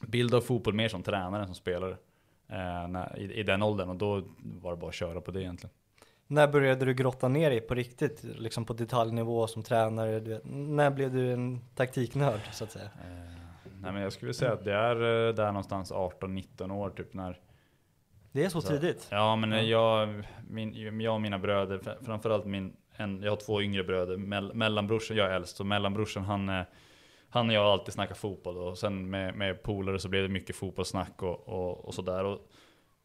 [0.08, 1.98] bild av fotboll mer som tränare än som spelare.
[2.48, 5.42] Eh, när, i, I den åldern och då var det bara att köra på det
[5.42, 5.74] egentligen.
[6.28, 10.20] När började du grotta ner dig på riktigt, liksom på detaljnivå som tränare?
[10.20, 12.86] Du när blev du en taktiknörd så att säga?
[12.86, 13.34] Eh,
[13.82, 17.40] nej men jag skulle säga att det är eh, där någonstans 18-19 år typ när
[18.32, 19.08] Det är så tidigt?
[19.12, 19.62] Ja men Ja.
[19.62, 24.18] jag, min, jag och mina bröder, fr- framförallt min, en, jag har två yngre bröder,
[24.18, 26.64] mell, mellanbrorsan, jag är äldst, så mellanbrorsan han, eh,
[27.30, 30.30] han och jag har alltid snackat fotboll och sen med, med polare så blev det
[30.30, 32.24] mycket fotbollssnack och, och, och sådär.
[32.24, 32.52] Och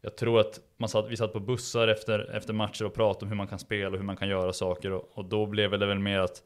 [0.01, 3.29] jag tror att man satt, vi satt på bussar efter, efter matcher och pratade om
[3.29, 5.85] hur man kan spela och hur man kan göra saker och, och då blev det
[5.85, 6.43] väl mer att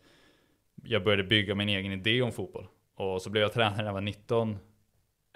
[0.84, 2.68] jag började bygga min egen idé om fotboll.
[2.96, 4.58] Och så blev jag tränare när jag var 19,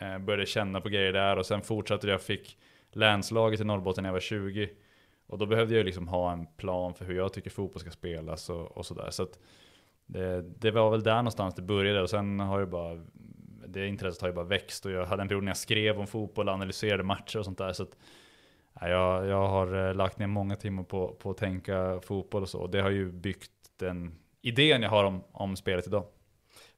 [0.02, 2.58] eh, började känna på grejer där och sen fortsatte jag, fick
[2.92, 4.70] länslaget i Norrbotten när jag var 20.
[5.28, 7.92] Och då behövde jag ju liksom ha en plan för hur jag tycker fotboll ska
[7.92, 9.10] spelas och, och sådär.
[9.10, 9.40] Så att
[10.06, 13.00] det, det var väl där någonstans det började och sen har ju bara
[13.68, 16.08] det intresset har ju bara växt och jag hade en period när jag skrev om
[16.08, 17.74] fotboll, analyserade matcher och sånt där.
[17.74, 17.98] Så att,
[18.80, 22.50] ja, jag, jag har eh, lagt ner många timmar på, på att tänka fotboll och
[22.50, 22.60] så.
[22.60, 26.06] Och det har ju byggt den idén jag har om, om spelet idag.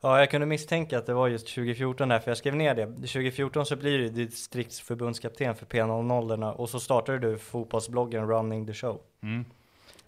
[0.06, 2.86] Ja, jag kunde misstänka att det var just 2014 där, för jag skrev ner det.
[2.86, 9.02] 2014 så blir du distriktsförbundskapten för P00 och så startade du fotbollsbloggen Running the Show.
[9.24, 9.46] Mm.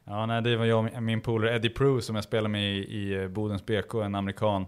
[0.03, 2.77] Ja, nej, det var jag och min polare Eddie Prue som jag spelade med i,
[2.77, 4.65] i eh, Bodens BK, en amerikan.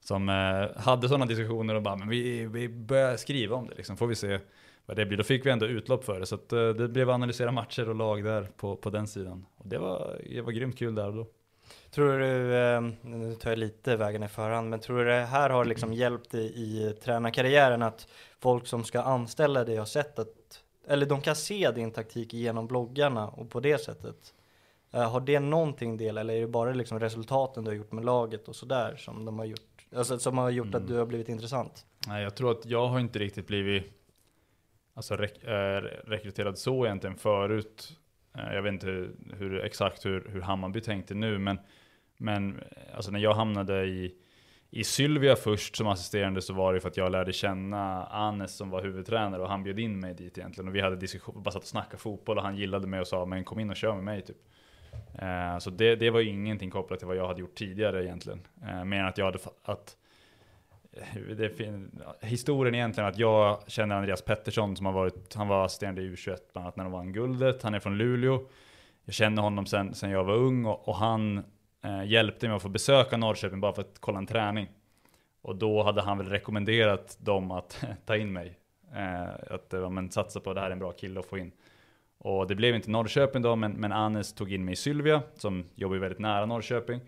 [0.00, 3.96] Som eh, hade sådana diskussioner och bara, men vi, vi börjar skriva om det liksom,
[3.96, 4.38] får vi se
[4.86, 5.18] vad det blir.
[5.18, 7.88] Då fick vi ändå utlopp för det, så att, eh, det blev att analysera matcher
[7.88, 9.46] och lag där på, på den sidan.
[9.56, 11.26] Och det var, det var grymt kul där och då.
[11.96, 15.50] Tror du, eh, nu tar jag lite vägen i förhand, men tror du det här
[15.50, 18.08] har liksom hjälpt dig i tränarkarriären att
[18.40, 22.66] folk som ska anställa dig har sett att, eller de kan se din taktik genom
[22.66, 24.34] bloggarna och på det sättet?
[24.92, 28.04] Eh, har det någonting del eller är det bara liksom resultaten du har gjort med
[28.04, 30.86] laget och sådär som de har gjort, alltså som har gjort att Mm.
[30.86, 31.86] du har blivit intressant?
[32.08, 33.84] Nej, jag tror att jag har inte riktigt blivit
[34.94, 37.92] alltså, rek eh, rekryterad så egentligen förut.
[38.34, 41.58] Jag vet inte hur, hur exakt hur, hur Hammarby tänkte nu, men,
[42.16, 42.60] men
[42.94, 44.14] alltså, när jag hamnade i,
[44.70, 48.70] i Sylvia först som assisterande så var det för att jag lärde känna Anes som
[48.70, 50.68] var huvudtränare och han bjöd in mig dit egentligen.
[50.68, 53.24] Och vi hade diskussion, bara satt och snackade fotboll och han gillade mig och sa
[53.24, 54.36] men kom in och kör med mig typ.
[55.18, 58.40] Eh, så det, det var ju ingenting kopplat till vad jag hade gjort tidigare egentligen.
[58.62, 59.96] Eh, mer än att jag hade att
[60.92, 65.64] eh, det fin- historien egentligen att jag känner Andreas Pettersson som har varit, han var
[65.64, 67.62] assisterande i U21 bland annat när de vann guldet.
[67.62, 68.48] Han är från Luleå.
[69.04, 71.44] Jag känner honom sen, sen jag var ung och, och han
[71.86, 74.68] eh, hjälpte mig att få besöka Norrköping bara för att kolla en träning.
[75.42, 78.58] Och då hade han väl rekommenderat dem att ta in mig.
[78.94, 81.52] Eh, att ja, men, satsa på det här är en bra kille att få in.
[82.18, 85.64] Och det blev inte Norrköping då, men, men Anes tog in mig i Sylvia, som
[85.74, 87.00] jobbar ju väldigt nära Norrköping.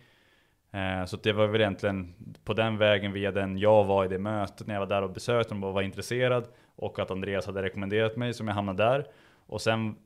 [0.71, 2.15] Eh, så det var väl egentligen
[2.45, 5.11] på den vägen via den jag var i det mötet när jag var där och
[5.11, 6.49] besökte dem och var intresserad.
[6.77, 9.07] Och att Andreas hade rekommenderat mig som jag hamnade där.
[9.47, 9.97] Och sen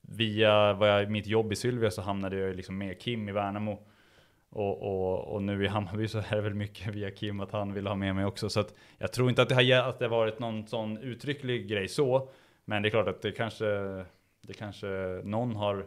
[0.00, 3.78] via vad jag, mitt jobb i Sylvia så hamnade jag liksom med Kim i Värnamo.
[4.54, 7.74] Och, och, och nu i Hammarby så är det väl mycket via Kim att han
[7.74, 8.48] vill ha med mig också.
[8.48, 11.88] Så att jag tror inte att det har att det varit någon sån uttrycklig grej
[11.88, 12.28] så.
[12.64, 13.64] Men det är klart att det kanske,
[14.42, 14.86] det kanske
[15.24, 15.86] någon har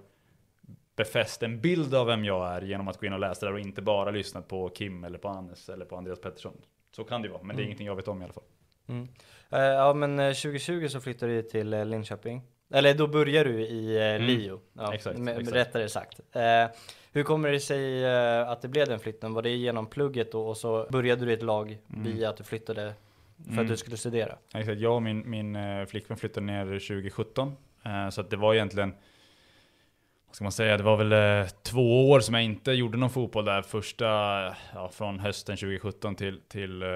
[0.95, 3.59] befäst en bild av vem jag är genom att gå in och läsa där och
[3.59, 6.57] inte bara lyssnat på Kim eller på Hannes eller på Andreas Pettersson.
[6.91, 7.65] Så kan det vara, men det är Mm.
[7.65, 8.43] ingenting jag vet om i alla fall.
[8.87, 9.07] Mm.
[9.49, 12.41] Eh, ja men eh, 2020 så flyttade du till eh, Linköping.
[12.73, 14.21] Eller då börjar du i eh, Mm.
[14.27, 14.59] Lio.
[14.73, 15.55] Ja, Exakt, med- exakt.
[15.55, 16.19] Rättare sagt.
[16.31, 16.65] Eh,
[17.11, 19.33] hur kommer det sig eh, att det blev den flytten?
[19.33, 22.03] Var det genom plugget då och så började du i ett lag Mm.
[22.03, 22.93] via att du flyttade
[23.45, 23.59] för Mm.
[23.59, 24.35] att du skulle studera?
[24.53, 27.55] Exakt, jag och min, min eh, flickvän flyttade ner 2017.
[27.85, 28.93] Eh, så att det var egentligen,
[30.27, 31.11] vad ska man säga, det var väl
[31.43, 33.61] eh, två år som jag inte gjorde någon fotboll där.
[33.61, 34.05] Första,
[34.73, 36.87] ja, från hösten 2017 till, till eh,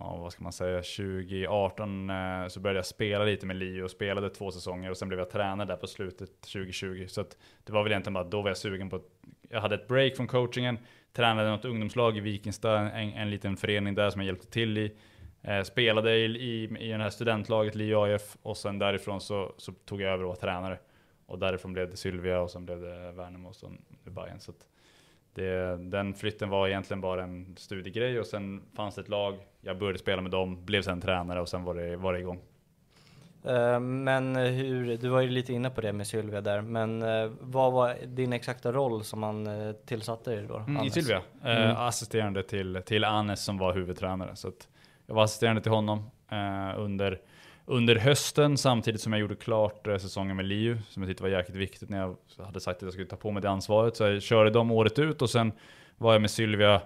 [0.00, 3.90] ja, vad ska man säga, 2018 eh, så började jag spela lite med Leo, och
[3.90, 7.04] spelade två säsonger och sen blev jag tränare där på slutet 2020.
[7.08, 9.10] Så att det var väl egentligen bara då var jag sugen på, att-
[9.50, 10.78] jag hade ett break från coachingen,
[11.12, 14.96] tränade något ungdomslag i Vikingstad, en, en liten förening där som jag hjälpte till i.
[15.42, 19.72] Eh, spelade i, i, i det här studentlaget, Leo AIF, och sen därifrån så, så
[19.72, 20.78] tog jag över och var tränare.
[21.26, 24.40] Och därifrån blev det Sylvia och sen blev det Värnamo och sen Bayern.
[24.40, 24.66] Så att
[25.36, 29.78] det, den flytten var egentligen bara en studiegrej och sen fanns det ett lag, jag
[29.78, 32.40] började spela med dem, blev sen tränare och sen var det, var det igång.
[33.44, 37.30] Eh, men hur, du var ju lite inne på det med Sylvia där, men eh,
[37.40, 40.56] vad var din exakta roll som man eh, tillsatte dig då?
[40.58, 40.90] Mm, I?
[40.90, 41.62] Sylvia, Mm.
[41.62, 44.36] eh, assisterande till, till Anes som var huvudtränare.
[44.36, 44.52] Så
[45.06, 47.20] jag var assisterande till honom eh, under,
[47.66, 51.30] under hösten samtidigt som jag gjorde klart eh, säsongen med Liu som jag tyckte var
[51.30, 53.96] jäkligt viktigt när jag hade sagt att jag skulle ta på mig det ansvaret.
[53.96, 55.52] Så jag körde dem året ut och sen
[55.96, 56.82] var jag med Sylvia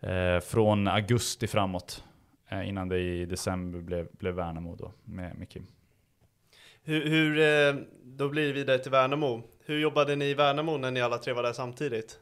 [0.00, 2.04] eh, från augusti framåt.
[2.48, 5.66] Eh, innan det i december blev, blev Värnamo då med, med Kim.
[6.82, 9.42] Hur, hur, eh, då blir det vidare till Värnamo.
[9.64, 12.18] Hur jobbade ni i Värnamo när ni alla tre var där samtidigt?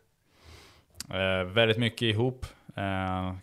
[1.10, 2.46] Eh, väldigt mycket ihop.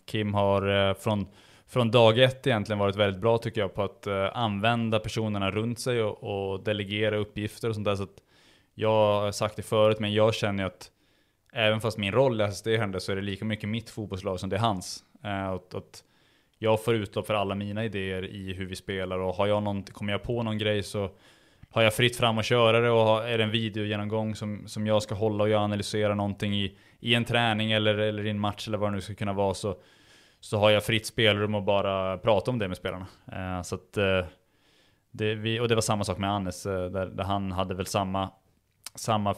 [0.04, 1.26] Kim har från,
[1.68, 5.80] från dag ett egentligen varit väldigt bra tycker jag på att eh, använda personerna runt
[5.80, 7.96] sig och, och delegera uppgifter och sånt där.
[7.96, 8.22] Så att
[8.74, 10.90] jag har sagt det förut, men jag känner ju att
[11.52, 14.56] även fast min roll är assisterande så är det lika mycket mitt fotbollslag som det
[14.56, 15.04] är hans.
[15.24, 16.02] Eh, att, att
[16.58, 19.82] jag får utlopp för alla mina idéer i hur vi spelar och har jag någon,
[19.82, 21.10] kommer jag på någon grej så
[21.70, 24.86] har jag fritt fram att köra det och har- är det en videogenomgång som, som
[24.86, 28.40] jag ska hålla och jag analyserar någonting i, i en träning eller, eller i en
[28.40, 29.76] match eller vad det nu ska kunna vara så,
[30.40, 33.06] så har jag fritt spelrum och bara prata om det med spelarna.
[33.32, 34.24] Eh, så att, eh,
[35.10, 37.86] det, vi, och det var samma sak med Annes, eh, där, där han hade väl
[37.86, 38.30] samma,
[38.94, 39.34] samma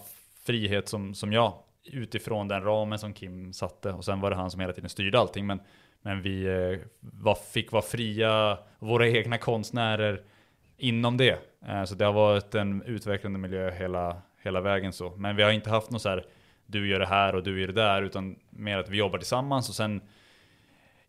[0.47, 4.51] frihet som, som jag utifrån den ramen som Kim satte och sen var det han
[4.51, 5.61] som hela tiden styrde allting men,
[6.03, 10.23] men vi eh, var, fick vara fria, våra egna konstnärer
[10.77, 11.39] inom det.
[11.67, 15.13] Eh, Så det har varit en utvecklande miljö hela, hela vägen så.
[15.17, 16.27] Men vi har inte haft något så här,
[16.67, 19.69] du gör det här och du gör det där, utan mer att vi jobbar tillsammans
[19.69, 20.01] och sen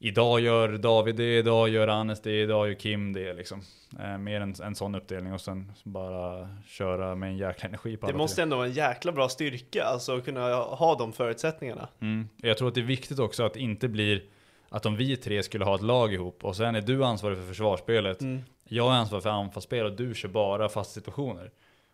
[0.02, 3.62] Idag gör David det, idag gör Anes det, idag gör Kim det liksom.
[4.00, 8.06] Eh, mer en, en sån uppdelning och sen bara köra med en jäkla energi på
[8.06, 8.44] Det alla måste tre.
[8.44, 11.88] ändå vara en jäkla bra styrka, alltså att kunna ha de förutsättningarna.
[12.02, 12.30] Mm.
[12.38, 14.24] Jag tror att det är viktigt också att det inte blir
[14.70, 17.46] att om vi tre skulle ha ett lag ihop och sen är du ansvarig för
[17.46, 18.42] försvarsspelet, Mm.
[18.64, 21.52] jag är ansvarig för anfallsspel och du kör bara fasta situationer.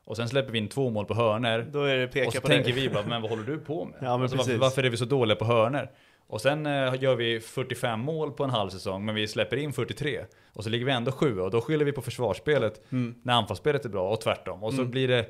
[0.08, 1.68] och sen släpper vi in två mål på hörner.
[1.72, 2.82] Då är det peka Och så på tänker dig.
[2.82, 3.94] vi bara, men vad håller du på med?
[4.02, 5.90] Ja, alltså, varför, varför är vi så dåliga på hörner?
[6.28, 9.74] Och sen eh, gör vi 45 mål på en halv säsong, men vi släpper in
[9.74, 10.26] 43.
[10.54, 13.16] Och så ligger vi ändå sjua och då skyller vi på försvarsspelet Mm.
[13.24, 14.64] när anfallsspelet är bra och tvärtom.
[14.64, 15.30] Och så blir det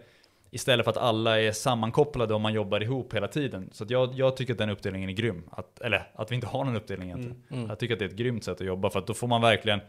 [0.52, 3.70] istället för att alla är sammankopplade och man jobbar ihop hela tiden.
[3.72, 5.50] Så jag, jag tycker att den uppdelningen är grym.
[5.52, 7.44] Att, eller att vi inte har någon uppdelning egentligen.
[7.52, 7.70] Mm.
[7.70, 9.42] Jag tycker att det är ett grymt sätt att jobba för att då får man
[9.42, 9.80] verkligen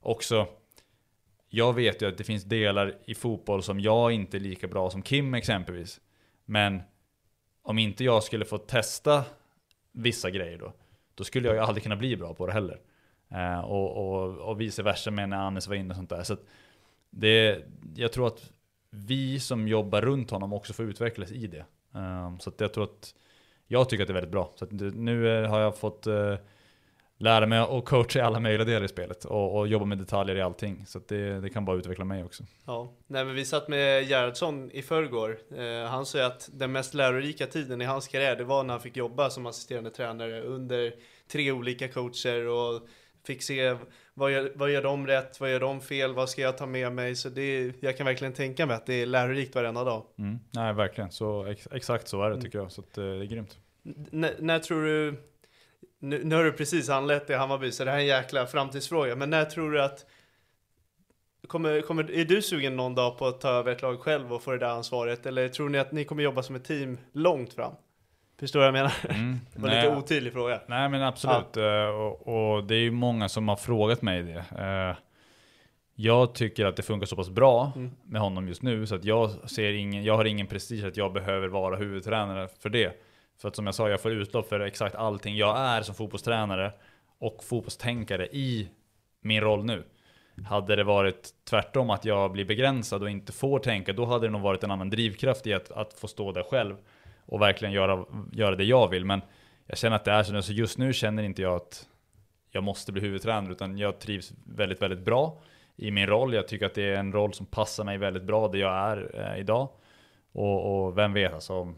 [0.00, 0.46] också
[1.48, 4.90] jag vet ju att det finns delar i fotboll som jag inte är lika bra
[4.90, 6.00] som Kim exempelvis.
[6.44, 6.82] Men
[7.62, 9.24] om inte jag skulle få testa
[9.94, 10.72] vissa grejer då,
[11.14, 12.80] då skulle jag ju aldrig kunna bli bra på det heller.
[13.28, 16.22] Eh, och, och, och vice versa med när Anis var inne och sånt där.
[16.22, 16.44] Så att
[17.10, 18.50] det, jag tror att
[18.90, 21.64] vi som jobbar runt honom också får utvecklas i det.
[21.94, 23.14] Eh, så att jag tror att
[23.66, 24.52] jag tycker att det är väldigt bra.
[24.54, 26.34] Så att nu eh, har jag fått eh,
[27.18, 30.36] lära mig att coacha i alla möjliga delar i spelet och, och jobba med detaljer
[30.36, 30.86] i allting.
[30.86, 32.42] Så det, det kan bara utveckla mig också.
[32.66, 35.38] Ja, nej men vi satt med Gerhardsson i förrgår.
[35.56, 38.80] Eh, han sa att den mest lärorika tiden i hans karriär, det var när han
[38.80, 40.94] fick jobba som assisterande tränare under
[41.32, 42.82] tre olika coacher och
[43.26, 43.76] fick se
[44.14, 46.92] vad gör, vad gör de rätt, vad gör de fel, vad ska jag ta med
[46.92, 47.16] mig?
[47.16, 50.02] Så det, jag kan verkligen tänka mig att det är lärorikt varenda dag.
[50.18, 50.38] Mm.
[50.50, 51.10] Nej, verkligen.
[51.10, 52.72] Så ex, exakt så är det tycker jag.
[52.72, 53.58] Så att, eh, det är grymt.
[54.12, 55.14] N- när tror du,
[56.08, 59.16] nu, nu har du precis anlett i Hammarby så det här är en jäkla framtidsfråga,
[59.16, 60.06] men när tror du att
[61.46, 64.42] Kommer, kommer, är du sugen någon dag på att ta över ett lag själv och
[64.42, 65.26] få det där ansvaret?
[65.26, 67.72] Eller tror ni att ni kommer jobba som ett team långt fram?
[68.40, 68.92] Förstår du vad jag menar?
[69.18, 69.40] Mm.
[69.54, 69.82] Det var Nej.
[69.84, 70.60] lite otydlig fråga.
[70.66, 71.56] Nej men absolut.
[71.56, 74.44] Eh, Och, och det är ju många som har frågat mig det.
[74.58, 74.96] Eh,
[75.94, 77.90] Jag tycker att det funkar så pass bra Mm.
[78.04, 81.12] med honom just nu så att jag ser ingen, jag har ingen prestige att jag
[81.12, 82.92] behöver vara huvudtränare för det.
[83.38, 86.72] För att som jag sa, jag får utlopp för exakt allting jag är som fotbollstränare
[87.18, 88.68] och fotbollstänkare i
[89.20, 89.84] min roll nu.
[90.46, 94.30] Hade det varit tvärtom att jag blir begränsad och inte får tänka, då hade det
[94.30, 96.76] nog varit en annan drivkraft i att, att få stå där själv
[97.26, 99.04] och verkligen göra, göra det jag vill.
[99.04, 99.20] Men
[99.66, 101.88] jag känner att det är så nu, så just nu känner inte jag att
[102.50, 105.38] jag måste bli huvudtränare, utan jag trivs väldigt, väldigt bra
[105.76, 106.34] i min roll.
[106.34, 109.10] Jag tycker att det är en roll som passar mig väldigt bra, det jag är
[109.14, 109.68] eh, idag.
[110.32, 111.76] Och, och vem vet, alltså om,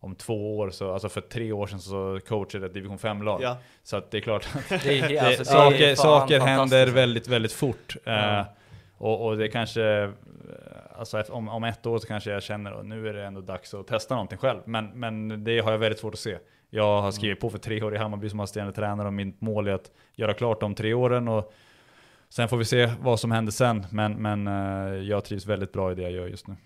[0.00, 3.42] om två år, så, alltså för tre år sedan så coachade ett division 5-lag.
[3.42, 3.56] Ja.
[3.82, 7.52] Så att det är klart att Det är, alltså, det saker, saker händer väldigt, väldigt
[7.52, 7.96] fort.
[8.04, 8.40] Ja.
[8.40, 8.46] Eh,
[8.98, 10.10] och, och det kanske, eh,
[10.98, 13.74] alltså om, om ett år så kanske jag känner att nu är det ändå dags
[13.74, 14.60] att testa någonting själv.
[14.64, 16.38] Men, men det har jag väldigt svårt att se.
[16.70, 19.68] Jag har skrivit på för tre år i Hammarby som assisterande tränare och mitt mål
[19.68, 21.28] är att göra klart de tre åren.
[21.28, 21.52] Och
[22.28, 23.86] sen får vi se vad som händer sen.
[23.90, 26.56] Men, men eh, jag trivs väldigt bra i det jag gör just nu.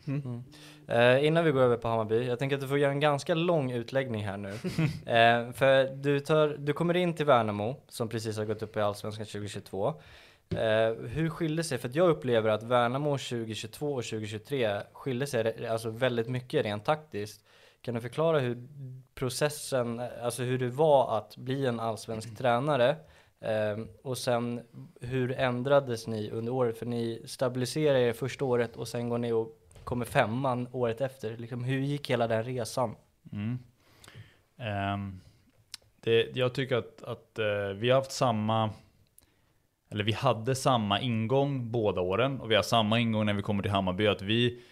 [0.88, 3.34] Eh, innan vi går över på Hammarby, jag tänker att du får göra en ganska
[3.34, 4.48] lång utläggning här nu.
[5.06, 8.80] eh, för du, tar, du kommer in till Värnamo, som precis har gått upp i
[8.80, 9.94] Allsvenskan 2022.
[10.50, 15.66] Eh, hur skilde sig, för att jag upplever att Värnamo 2022 och 2023 skilde sig
[15.66, 17.44] alltså väldigt mycket rent taktiskt.
[17.82, 18.68] Kan du förklara hur
[19.14, 22.96] processen, alltså hur det var att bli en allsvensk tränare?
[23.42, 24.60] Eh, och sen
[25.00, 26.78] hur ändrades ni under året?
[26.78, 31.36] För ni stabiliserade er första året och sen går ni och kommer femman året efter.
[31.36, 32.94] Liksom, hur gick hela den resan?
[33.32, 33.58] Mm.
[34.94, 35.20] Um,
[36.00, 38.70] det, jag tycker att, att uh, vi har haft samma,
[39.90, 43.62] eller vi hade samma ingång båda åren och vi har samma ingång när vi kommer
[43.62, 44.06] till Hammarby.
[44.06, 44.62] Att vi,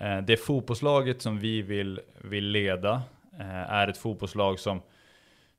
[0.00, 3.02] uh, det fotbollslaget som vi vill, vill leda
[3.40, 4.82] uh, är ett fotbollslag som,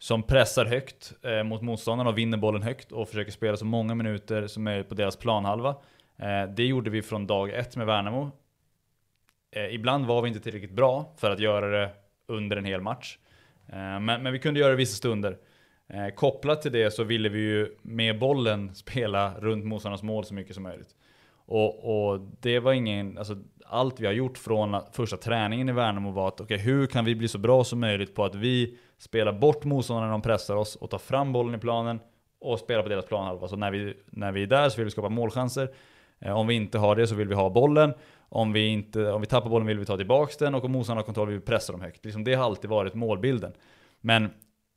[0.05, 3.95] som pressar högt eh, mot motståndarna och vinner bollen högt och försöker spela så många
[3.95, 5.75] minuter som möjligt på deras planhalva.
[6.17, 8.31] Eh, det gjorde vi från dag ett med Värnamo.
[9.51, 11.89] Eh, ibland var vi inte tillräckligt bra för att göra det
[12.27, 13.17] under en hel match.
[13.67, 15.37] Eh, men, men vi kunde göra det vissa stunder.
[15.87, 20.33] Eh, kopplat till det så ville vi ju med bollen spela runt motståndarnas mål så
[20.33, 20.95] mycket som möjligt.
[21.45, 23.37] Och, och det var ingen, alltså
[23.67, 27.15] allt vi har gjort från första träningen i Värnamo var att okej, hur kan vi
[27.15, 30.75] bli så bra som möjligt på att vi spelar bort motståndarna när de pressar oss
[30.75, 31.99] och tar fram bollen i planen
[32.39, 33.47] och spelar på deras planhalva.
[33.47, 35.73] Så när vi, när vi är där så vill vi skapa målchanser.
[36.19, 37.93] Eh, om vi inte har det så vill vi ha bollen.
[38.29, 41.01] Om vi, inte, om vi tappar bollen vill vi ta tillbaks den och om motståndarna
[41.01, 42.05] har kontroll vill vi pressa dem högt.
[42.05, 43.53] Liksom det har alltid varit målbilden.
[44.01, 44.29] Men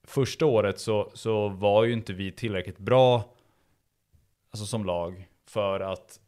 [0.06, 3.24] första året så, så var ju inte vi tillräckligt bra
[4.50, 6.20] alltså som lag för att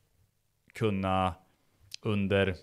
[0.75, 1.35] kunna
[2.02, 2.54] under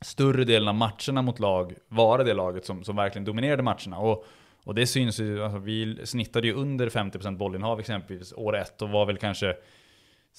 [0.00, 3.98] större delen av matcherna mot lag vara det laget som, som verkligen dominerade matcherna.
[3.98, 4.24] Och,
[4.64, 8.88] och det syns ju, alltså vi snittade ju under 50% bollinnehav exempelvis år ett och
[8.88, 9.56] var väl kanske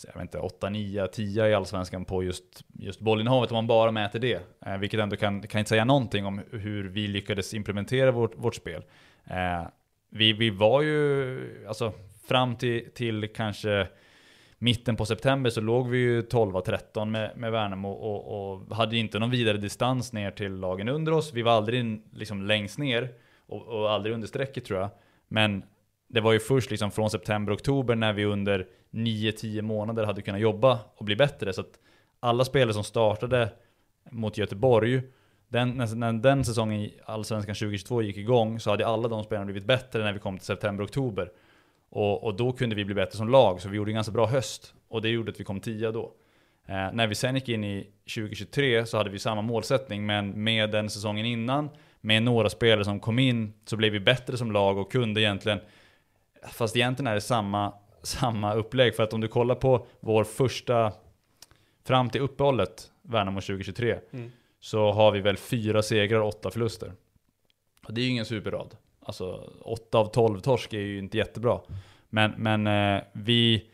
[0.08, 3.92] jag vet inte, 8, 9, 10 i Allsvenskan på just, just bollinnehavet om man bara
[3.92, 4.42] mäter det.
[4.66, 8.56] Eh, vilket ändå kan, kan inte säga någonting om hur vi lyckades implementera vårt, vårt
[8.56, 8.84] spel.
[9.26, 9.68] Eh,
[10.10, 11.94] vi, vi var ju, alltså
[12.28, 13.88] fram till, till kanske
[14.64, 19.20] mitten på september så låg vi ju 12-13 med, med Värnamo och, och hade inte
[19.20, 21.34] någon vidare distans ner till lagen under oss.
[21.34, 23.10] Vi var aldrig liksom längst ner
[23.46, 24.90] och, och aldrig under strecket tror jag.
[25.28, 25.64] Men
[26.10, 30.80] det var ju först liksom från september-oktober när vi under 9-10 månader hade kunnat jobba
[30.96, 31.54] och bli bättre.
[31.54, 31.80] Så att
[32.20, 33.50] alla spelare som startade
[34.12, 35.02] mot Göteborg,
[35.48, 39.46] den, när, när den säsongen i Allsvenskan 2022 gick igång så hade alla de spelarna
[39.46, 41.32] blivit bättre när vi kom till september-oktober.
[41.96, 44.26] Och, och, då kunde vi bli bättre som lag, så vi gjorde en ganska bra
[44.26, 44.74] höst.
[44.88, 46.14] Och det gjorde att vi kom tia då.
[46.66, 50.72] Eh, när vi sen gick in i 2023 så hade vi samma målsättning, men med
[50.72, 51.70] den säsongen innan,
[52.02, 55.60] med några spelare som kom in, så blev vi bättre som lag och kunde egentligen,
[56.52, 58.96] fast egentligen är det samma, samma upplägg.
[58.96, 60.92] För att om du kollar på vår första,
[61.86, 64.32] fram till uppehållet, Värnamo 2023, Mm.
[64.60, 66.94] så har vi väl fyra segrar och åtta förluster.
[67.88, 68.76] Och det är ju ingen superrad.
[69.06, 71.60] Alltså 8 av 12 torsk är ju inte jättebra.
[72.10, 73.66] Men, men eh, vi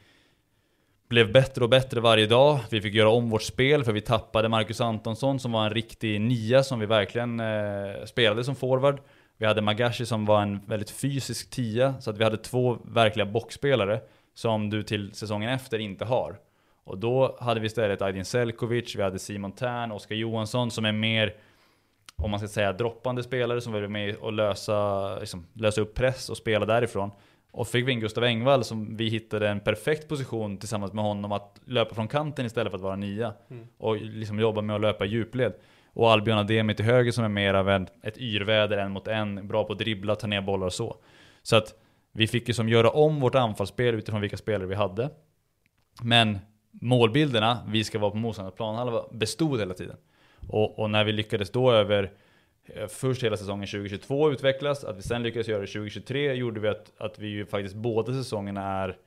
[1.09, 2.59] blev bättre och bättre varje dag.
[2.69, 6.21] Vi fick göra om vårt spel för vi tappade Marcus Antonsson som var en riktig
[6.21, 9.01] nia som vi verkligen eh, spelade som forward.
[9.37, 13.25] Vi hade Magashi som var en väldigt fysisk tia, så att vi hade två verkliga
[13.25, 13.99] boxspelare
[14.33, 16.35] som du till säsongen efter inte har.
[16.83, 20.91] Och då hade vi istället Aydin Selkovic, vi hade Simon Tern, Oskar Johansson som är
[20.91, 21.33] mer
[22.21, 26.29] om man ska säga droppande spelare som vara med och lösa, liksom, lösa upp press
[26.29, 27.11] och spela därifrån.
[27.51, 31.31] Och fick vi in Gustav Engvall som vi hittade en perfekt position tillsammans med honom
[31.31, 33.33] att löpa från kanten istället för att vara nia.
[33.49, 33.67] Mm.
[33.77, 35.53] Och liksom jobba med att löpa i djupled.
[35.93, 39.47] Och Albion Ademi till höger som är mer av en, ett yrväder en mot en,
[39.47, 40.97] bra på att dribbla, ta ner bollar och så.
[41.43, 41.73] Så att
[42.11, 45.09] vi fick ju som göra om vårt anfallsspel utifrån vilka spelare vi hade.
[46.03, 46.39] Men
[46.71, 49.97] målbilderna, vi ska vara på motståndarnas planhalva, bestod hela tiden.
[50.47, 52.11] Och, och när vi lyckades då över
[52.65, 56.67] eh, först hela säsongen 2022 utvecklas, att vi sen lyckades göra det 2023 gjorde vi
[56.67, 58.97] att, att vi ju faktiskt båda säsongerna är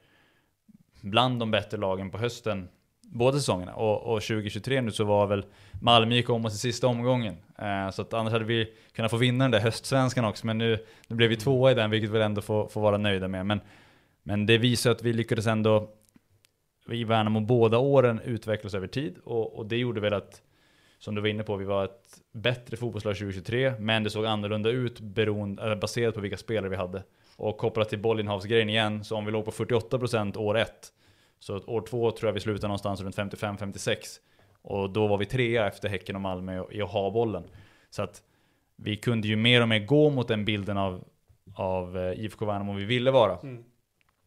[1.01, 2.69] bland de bättre lagen på hösten.
[3.03, 3.75] Båda säsongerna.
[3.75, 5.45] Och, och 2023 nu så var väl
[5.81, 7.37] Malmö gick om oss i sista omgången.
[7.59, 10.47] Eh, så att annars hade vi kunnat få vinna den där höstsvenskan också.
[10.47, 13.29] Men nu, nu blev vi tvåa i den, vilket vi ändå får, får vara nöjda
[13.29, 13.47] med.
[13.47, 13.61] Men,
[14.23, 15.91] men det visar att vi lyckades ändå
[16.89, 19.17] i Värnamo båda åren utvecklas över tid.
[19.25, 20.43] Och, och det gjorde väl att
[21.03, 24.71] som du var inne på, vi var ett bättre fotbollslag 2023, men det såg annorlunda
[24.71, 27.03] ut beroende, eller baserat på vilka spelare vi hade.
[27.37, 30.93] Och kopplat till bollinnehavsgrejen igen, så om vi låg på 48% år ett,
[31.39, 33.97] så år två tror jag vi slutade någonstans runt 55-56.
[34.63, 37.45] Och då var vi trea efter Häcken och Malmö i att ha bollen.
[37.91, 38.23] Så att
[38.77, 41.05] vi kunde ju mer och mer gå mot den bilden av,
[41.55, 43.39] av eh, IFK Värnamo vi ville vara.
[43.43, 43.65] Mm.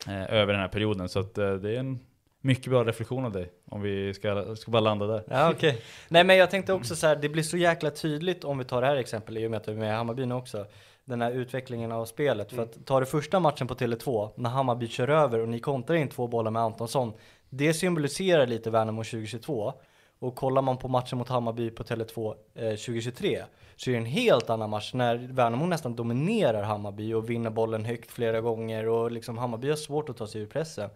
[0.07, 1.09] Eh, över den här perioden.
[1.09, 1.99] Så att eh, det är en
[2.45, 3.51] mycket bra reflektion av dig.
[3.69, 5.23] Om vi ska, ska bara landa där.
[5.27, 5.81] Ja okej.
[6.07, 8.81] Nej men jag tänkte också så här, det blir så jäkla tydligt om vi tar
[8.81, 10.65] det här exemplet i och med att du är med i Hammarby nu också.
[11.05, 12.51] Den här utvecklingen av spelet.
[12.51, 15.95] För att ta det första matchen på Tele2, när Hammarby kör över och ni kontrar
[15.95, 17.13] in två bollar med Antonsson.
[17.49, 19.73] Det symboliserar lite Värnamo 2022.
[20.19, 23.43] Och kollar man på matchen mot Hammarby på Tele2 eh, 2023
[23.75, 27.85] så är det en helt annan match när Värnamo nästan dominerar Hammarby och vinner bollen
[27.85, 30.89] högt flera gånger och liksom Hammarby har svårt att ta sig ur pressen.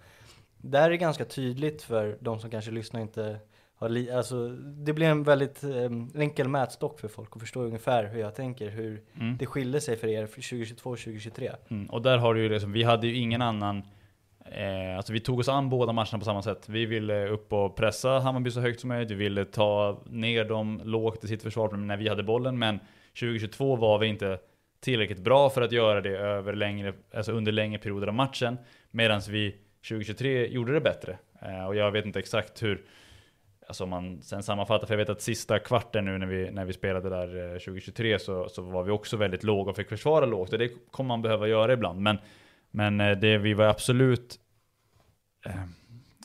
[0.62, 3.40] Där är det ganska tydligt för de som kanske lyssnar inte
[3.80, 8.20] har alltså det blir en väldigt eh, enkel mätstock för folk att förstå ungefär hur
[8.20, 9.38] jag tänker, hur Mm.
[9.38, 11.52] det skiljer sig för er för 2022 och 2023.
[11.70, 13.84] Mm, och där har du ju liksom, vi hade ju ingen annan
[14.46, 16.70] eh, Alltså vi tog oss an båda matcherna på samma sätt.
[16.70, 19.12] Vi ville upp och pressa Hammarby så högt som möjligt.
[19.12, 22.60] Vi ville ta ner dem lågt i sitt försvar när vi hade bollen.
[22.60, 22.80] Men
[23.20, 24.40] 2022 var vi inte
[24.80, 28.58] tillräckligt bra för att göra det över längre, alltså under längre perioder av matchen.
[28.92, 29.56] Medan vi
[29.88, 31.18] 2023 gjorde det bättre.
[31.42, 32.86] Eh, och jag vet inte exakt hur
[33.68, 36.66] Alltså om man sen sammanfattar, för jag vet att sista kvarten nu när vi, när
[36.66, 40.26] vi spelade där eh, 2023 så, så var vi också väldigt låga och fick försvara
[40.26, 40.54] lågt.
[40.54, 42.02] Och det kommer man behöva göra ibland.
[42.02, 42.18] Men,
[42.72, 44.40] men eh, det, vi var absolut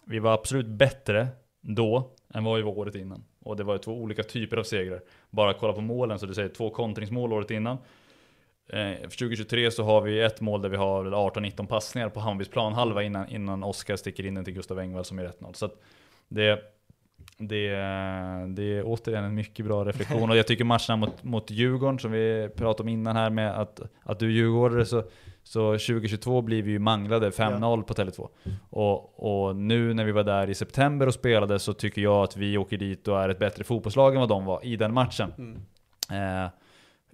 [0.07, 1.29] Vi var absolut bättre
[1.61, 3.25] då än vad vi var året innan.
[3.41, 5.01] Och det var ju två olika typer av segrar.
[5.31, 7.79] Bara kolla på målen, så du säger två kontringsmål året innan.
[8.69, 12.49] Eh, för 2023 så har vi ett mål där vi har 18-19 passningar på Hammarbys
[12.49, 15.53] planhalva innan, innan Oskar sticker in den till Gustav Engvall som är 1-0.
[15.53, 15.71] Så
[16.29, 16.61] det,
[17.39, 17.71] det,
[18.49, 20.31] det är återigen en mycket bra reflektion.
[20.31, 23.81] Och jag tycker matcherna mot, mot Djurgården, som vi pratade om innan här med att,
[24.03, 25.05] att du är djurgårdare, så,
[25.43, 28.29] så 2022 blir vi ju manglade 5-0 på Tele2.
[28.71, 32.37] Och, och nu när vi var där i september och spelade så tycker jag att
[32.37, 35.33] vi åker dit och är ett bättre fotbollslag än vad de var i den matchen.
[35.39, 36.45] Mm.
[36.45, 36.51] Eh,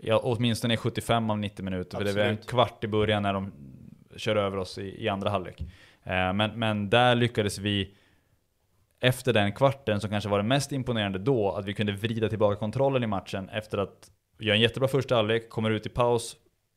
[0.03, 2.51] ja, åtminstone i 75 av 90 minuter, för det var en Absolut.
[2.51, 3.53] kvart i början när de
[4.17, 5.61] kör över oss i, i andra halvlek.
[6.03, 7.95] Eh, men, men där lyckades vi
[9.01, 12.57] efter den kvarten, som kanske var det mest imponerande då, att vi kunde vrida tillbaka
[12.57, 16.37] kontrollen i matchen efter att vi gör en jättebra första halvlek, kommer ut i paus,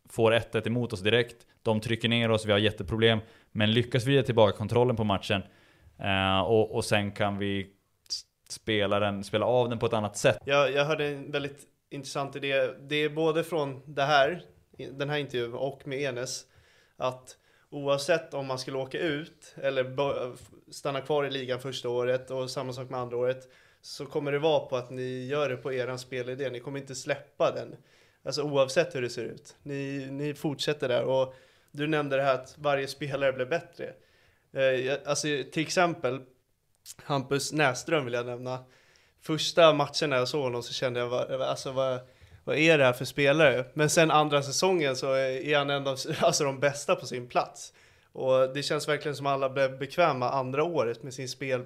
[0.09, 1.35] får 1-1 emot oss direkt.
[1.63, 3.19] De trycker ner oss, vi har jätteproblem.
[3.51, 5.43] Men lyckas vrida tillbaka kontrollen på matchen
[5.99, 7.67] Eh, och, och sen kan vi
[8.49, 10.37] spela, den, spela av den på ett annat sätt.
[10.45, 11.61] Jag, jag hörde en väldigt
[11.93, 12.67] intressant idé.
[12.79, 14.43] Det är både från det här,
[14.77, 16.45] den här intervjun och med Enes.
[16.97, 17.37] Att
[17.69, 19.95] oavsett om man skulle åka ut eller
[20.71, 23.49] stanna kvar i ligan första året och samma sak med andra året.
[23.81, 26.49] Så kommer det vara på att ni gör det på eran spelidé.
[26.49, 27.75] Ni kommer inte släppa den.
[28.25, 29.55] Alltså oavsett hur det ser ut.
[29.63, 31.03] Ni, ni fortsätter där.
[31.03, 31.35] Och
[31.71, 33.93] du nämnde det här att varje spelare blir bättre.
[34.53, 36.21] Eh, alltså till exempel
[37.03, 38.65] Hampus Näsström vill jag nämna.
[39.23, 41.99] Första matchen när jag såg honom så kände jag, vad, alltså vad,
[42.43, 43.65] vad är det här för spelare?
[43.73, 47.73] Men sen andra säsongen så är han en av alltså, de bästa på sin plats.
[48.11, 51.63] Och det känns verkligen som alla blev bekväma andra året med sin spel,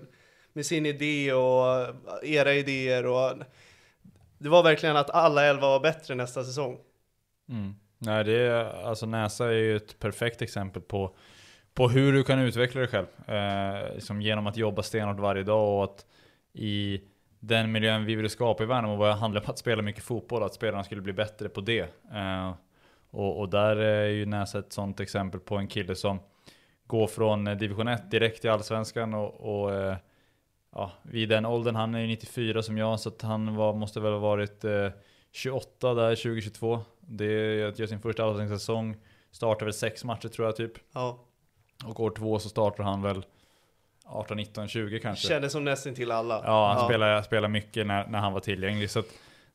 [0.53, 1.87] med sin idé och
[2.23, 3.33] era idéer och
[4.37, 6.77] det var verkligen att alla elva var bättre nästa säsong.
[7.49, 7.75] Mm.
[7.97, 11.15] Nej, det är, alltså Näsa är ju ett perfekt exempel på,
[11.73, 13.07] på hur du kan utveckla dig själv.
[13.27, 16.05] Eh, liksom genom att jobba stenhårt varje dag och att
[16.53, 17.01] i
[17.39, 20.53] den miljön vi ville skapa i Värnamo var handlade om att spela mycket fotboll, att
[20.53, 21.81] spelarna skulle bli bättre på det.
[22.13, 22.53] Eh,
[23.09, 26.19] och, och där är ju Näsa ett sånt exempel på en kille som
[26.87, 29.97] går från eh, division 1 direkt till allsvenskan och, och eh,
[30.71, 34.11] ja, vid den åldern, han är ju 94 som jag, så han var, måste väl
[34.11, 34.89] ha varit eh,
[35.31, 36.79] 28 där 2022.
[36.99, 38.97] Det är att göra sin första allsvenska säsong.
[39.31, 40.73] Startar väl sex matcher tror jag typ.
[40.93, 41.19] Ja,
[41.85, 43.25] Och år två så startar han väl
[44.09, 45.27] 18, 19, 20 kanske.
[45.27, 46.41] kändes som nästan till alla.
[46.45, 48.89] Ja, han Spelar, spelar mycket när, när han var tillgänglig.
[48.89, 49.03] Så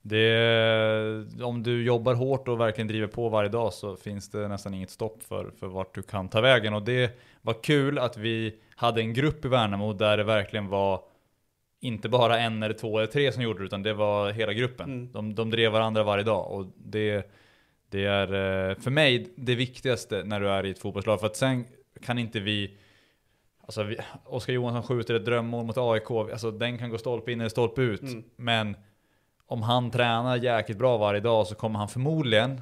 [0.03, 4.75] det, om du jobbar hårt och verkligen driver på varje dag så finns det nästan
[4.75, 6.75] inget stopp för, för vart du kan ta vägen.
[6.75, 11.01] Och det var kul att vi hade en grupp i Värnamo där det verkligen var
[11.81, 14.87] inte bara en eller två eller tre som gjorde det, utan det var hela gruppen.
[14.87, 15.13] Mm.
[15.13, 16.51] De, de drev varandra varje dag.
[16.51, 17.31] Och det,
[17.91, 18.27] det är
[18.71, 21.21] eh, för mig det viktigaste när du är i ett fotbollslag.
[21.21, 21.65] För att sen
[22.03, 22.77] kan inte vi
[23.63, 27.41] Alltså vi, Oskar Johansson skjuter ett drömmål mot AIK, alltså den kan gå stolpe in
[27.41, 28.03] eller stolpe ut.
[28.03, 28.25] Mm.
[28.37, 28.77] Men
[29.47, 32.61] om han tränar jäkligt bra varje dag så kommer han förmodligen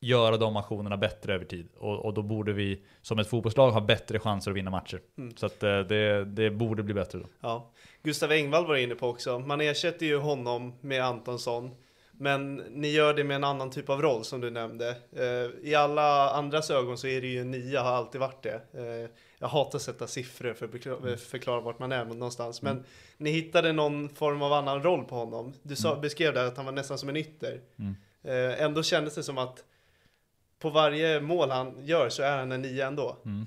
[0.00, 1.68] göra de aktionerna bättre över tid.
[1.76, 5.00] Och, och då borde vi som ett fotbollslag ha bättre chanser att vinna matcher.
[5.18, 5.36] Mm.
[5.36, 7.26] Så att eh, det, det borde bli bättre då.
[7.40, 7.70] Ja.
[8.02, 9.38] Gustav Engvall var inne på också.
[9.38, 11.70] Man ersätter ju honom med Antonsson.
[12.18, 14.88] Men ni gör det med en annan typ av roll som du nämnde.
[15.16, 18.60] Eh, I alla andras ögon så är det ju en nia, har alltid varit det.
[19.44, 22.62] Jag hatar att sätta siffror för att bekla- förklara vart man är någonstans.
[22.62, 22.84] Men
[23.16, 25.52] ni hittade någon form av annan roll på honom.
[25.62, 27.60] Du sa, beskrev det att han var nästan som en ytter.
[27.78, 27.96] Mm.
[28.22, 29.64] Eh, ändå kändes det som att
[30.58, 33.16] på varje mål han gör så är han en nia ändå.
[33.24, 33.46] Mm,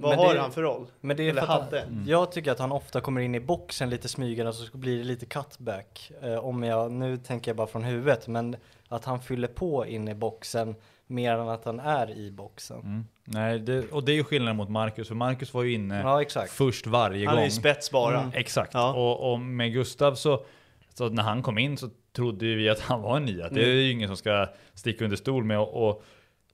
[0.00, 0.86] Vad men har det- han för roll?
[1.00, 1.80] Men det är Eller för att hade?
[1.80, 5.04] han, jag tycker att han ofta kommer in i boxen lite smygande så blir det
[5.04, 6.12] lite cutback.
[6.22, 8.56] Eh, om jag, nu tänker jag bara från huvudet, men
[8.88, 10.74] att han fyller på in i boxen
[11.08, 12.80] mer än att han är i boxen.
[12.80, 13.04] Mm.
[13.24, 16.22] Nej, det, och det är ju skillnaden mot Marcus, för Marcus var ju inne Ja,
[16.22, 16.52] exakt.
[16.52, 17.44] först varje Han är gång.
[17.44, 18.18] ju spets bara.
[18.20, 18.30] Mm.
[18.34, 18.74] Exakt.
[18.74, 18.92] Ja.
[18.94, 20.44] Och, och med Gustav så,
[20.94, 23.48] så när han kom in så trodde ju vi att han var en nia.
[23.48, 25.58] Det är ju ingen som ska sticka under stol med.
[25.58, 26.02] Och, och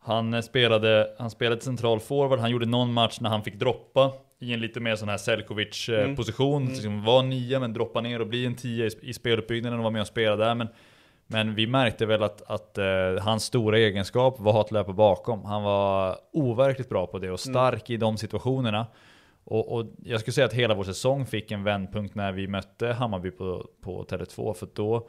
[0.00, 4.52] han spelade, han spelade central forward, han gjorde någon match när han fick droppa i
[4.52, 6.16] en lite mer sån här Selkovic eh, Mm.
[6.16, 6.66] position.
[6.66, 9.92] Liksom var nia men droppa ner och bli en tia i, i speluppbyggnaden och vara
[9.92, 10.54] med och spela där.
[10.54, 10.68] Men,
[11.26, 12.84] men vi märkte väl att, att eh,
[13.20, 15.44] hans stora egenskap var att löpa bakom.
[15.44, 18.86] Han var overkligt bra på det och stark i de situationerna.
[19.44, 22.86] Och, och jag skulle säga att hela vår säsong fick en vändpunkt när vi mötte
[22.86, 24.54] Hammarby på, på Tele2.
[24.54, 25.08] För då,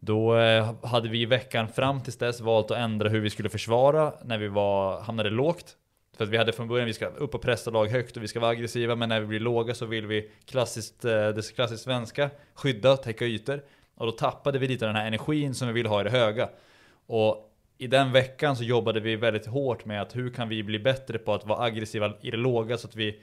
[0.00, 3.48] då eh, hade vi i veckan fram tills dess valt att ändra hur vi skulle
[3.48, 5.76] försvara när vi var, hamnade lågt.
[6.16, 8.28] För att vi hade från början, vi ska upp och pressa lag högt och vi
[8.28, 11.84] ska vara aggressiva, men när vi blir låga så vill vi klassiskt, eh, det klassiskt
[11.84, 13.62] svenska, skydda, täcka ytor.
[14.02, 16.48] Och då tappade vi lite den här energin som vi vill ha i det höga.
[17.06, 20.78] Och i den veckan så jobbade vi väldigt hårt med att hur kan vi bli
[20.78, 23.22] bättre på att vara aggressiva i det låga så att vi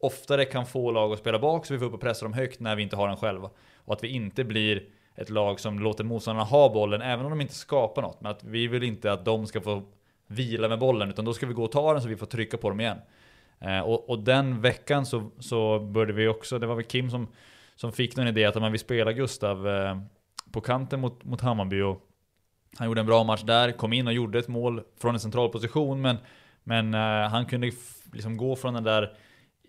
[0.00, 2.60] oftare kan få lag att spela bak så vi får upp och pressa dem högt
[2.60, 3.50] när vi inte har den själva.
[3.74, 4.82] Och att vi inte blir
[5.14, 8.20] ett lag som låter motståndarna ha bollen även om de inte skapar något.
[8.20, 9.82] Men att vi vill inte att de ska få
[10.26, 12.56] vila med bollen utan då ska vi gå och ta den så vi får trycka
[12.56, 12.98] på dem igen.
[13.60, 17.28] Eh, och, och den veckan så, så började vi också, det var väl Kim som,
[17.74, 19.96] som fick någon idé att man vill spela Gustav eh,
[20.52, 22.06] på kanten mot, mot Hammarby och
[22.78, 25.48] han gjorde en bra match där, kom in och gjorde ett mål från en central
[25.48, 26.16] position men,
[26.64, 27.70] men eh, han kunde
[28.12, 29.16] liksom gå från den där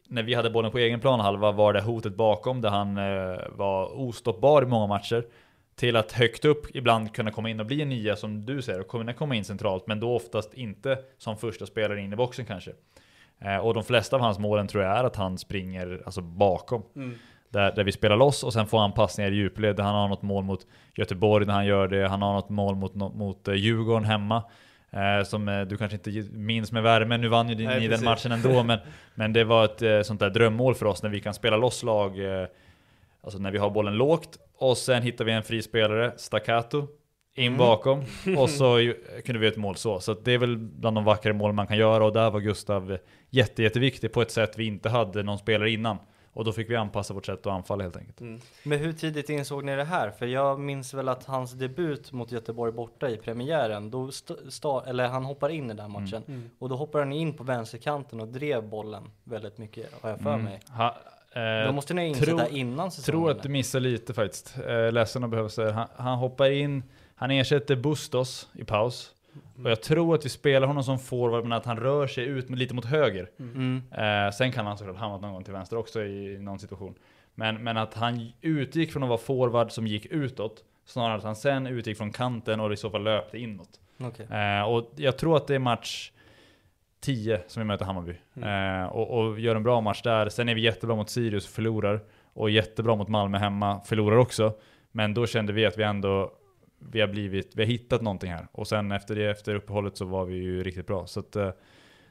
[0.08, 4.00] när vi hade bollen på egen planhalva var det hotet bakom där han eh, var
[4.00, 5.26] ostoppbar i många matcher
[5.76, 8.80] till att högt upp ibland kunna komma in och bli en nia som du säger
[8.80, 12.46] och kunna komma in centralt men då oftast inte som första spelare in i boxen
[12.46, 12.72] kanske.
[13.40, 16.84] Eh, och de flesta av hans målen tror jag är att han springer alltså bakom.
[16.96, 17.16] Mm.
[17.52, 19.80] Där, där vi spelar loss och sen får han passningar i djupled.
[19.80, 22.08] Han har något mål mot Göteborg när han gör det.
[22.08, 24.44] Han har något mål mot, mot eh, Djurgården hemma.
[24.92, 27.90] Eh, som eh, du kanske inte minns med värme, nu vann ju ni Nej, den
[27.90, 28.06] precis.
[28.06, 28.80] matchen ändå, men,
[29.16, 31.84] men det var ett eh, sånt där drömmål för oss när vi kan spela loss
[31.84, 32.48] lag, eh,
[33.24, 36.88] alltså när vi har bollen lågt, och sen hittar vi en fri spelare, staccato,
[37.36, 37.58] in Mm.
[37.58, 38.04] bakom,
[38.38, 40.00] och så ju- kunde vi göra ett mål så.
[40.00, 42.98] Så det är väl bland de vackra mål man kan göra, och där var Gustav
[43.30, 45.98] jätte, jätteviktig på ett sätt vi inte hade någon spelare innan.
[46.34, 48.22] Och då fick vi anpassa vårt sätt att anfalla helt enkelt.
[48.22, 48.42] Mm.
[48.64, 50.12] Men hur tidigt insåg ni det här?
[50.12, 54.86] För jag minns väl att hans debut mot Göteborg borta i premiären, då st- sta-
[54.90, 56.50] eller han hoppar in i den matchen Mm.
[56.60, 60.34] och då hoppar han in på vänsterkanten och drev bollen väldigt mycket har jag för
[60.34, 60.44] Mm.
[60.46, 60.60] mig.
[60.70, 60.96] Ha,
[61.34, 63.20] eh, Då måste ni ha insett tror- det innan säsongen.
[63.22, 64.56] tror att du missar lite faktiskt.
[64.68, 66.84] Eh, ledsen att behöva säga han, han hoppar in,
[67.16, 69.12] han ersätter Bustos i paus.
[69.64, 72.50] Och jag tror att vi spelar honom som forward men att han rör sig ut
[72.50, 73.30] lite mot höger.
[73.40, 73.82] Mm.
[73.92, 76.96] Eh, sen kan han såklart hamna någon gång till vänster också i någon situation.
[77.36, 80.64] Men, men att han utgick från att vara forward som gick utåt.
[80.86, 83.80] Snarare att han sen utgick från kanten och i så fall löpte inåt.
[84.00, 84.26] Okej.
[84.26, 86.12] Eh, och jag tror att det är match
[87.00, 88.16] 10 som vi möter Hammarby.
[88.36, 90.30] Eh, och, och gör en bra match där.
[90.30, 92.02] Sen är vi jättebra mot Sirius, förlorar.
[92.34, 94.54] Och jättebra mot Malmö hemma, förlorar också.
[94.92, 96.32] Men då kände vi att vi ändå
[96.92, 98.48] vi har, blivit, vi har hittat någonting här.
[98.52, 101.08] Och sen efter det, efter uppehållet så var vi ju riktigt bra.
[101.08, 101.50] Så att, eh,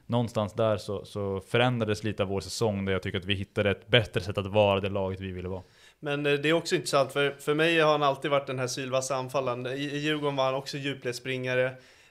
[0.05, 3.71] någonstans där så, så förändrades lite av vår säsong där jag tycker att vi hittade
[3.71, 5.63] ett bättre sätt att vara det laget vi ville vara.
[5.99, 8.67] Men eh, det är också intressant, för, för mig har han alltid varit den här
[8.67, 9.65] sylvassa anfallaren.
[9.67, 11.65] I, I Djurgården var han också djupledsspringare.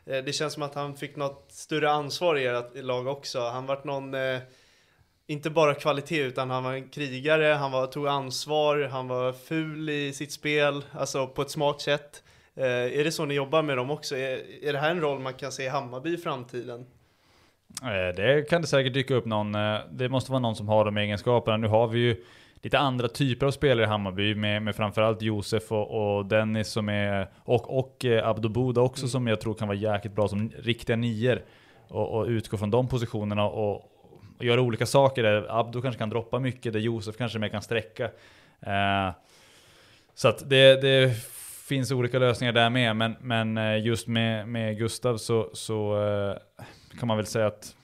[0.06, 3.40] Eh, Det känns som att han fick något större ansvar i ert lag också.
[3.40, 4.38] Han vart någon, eh,
[5.26, 9.90] inte bara kvalitet, utan han var en krigare, han var, tog ansvar, han var ful
[9.90, 12.22] i sitt spel, alltså på ett smart sätt.
[12.60, 14.16] Eh, Är det så ni jobbar med dem också?
[14.16, 16.86] Är, är det här en roll man kan se i Hammarby i framtiden?
[17.82, 19.54] Eh, Det kan det säkert dyka upp någon.
[19.54, 21.56] eh, Det måste vara någon som har de egenskaperna.
[21.56, 22.24] Nu har vi ju
[22.62, 26.88] lite andra typer av spelare i Hammarby med, med framförallt Josef och, och Dennis som
[26.88, 30.96] är, och, och Abdo Buda också som jag tror kan vara jäkligt bra som riktiga
[30.96, 31.42] nior
[31.88, 33.74] och, och utgå från de positionerna och,
[34.38, 35.22] och göra olika saker.
[35.22, 38.04] Där Abdo kanske kan droppa mycket, där Josef kanske mer kan sträcka.
[38.60, 39.10] Eh,
[40.14, 41.12] så att det, det
[41.70, 46.36] finns olika lösningar där med, men, men eh, just med, med Gustav så, så eh,
[46.98, 47.76] kan man väl säga att,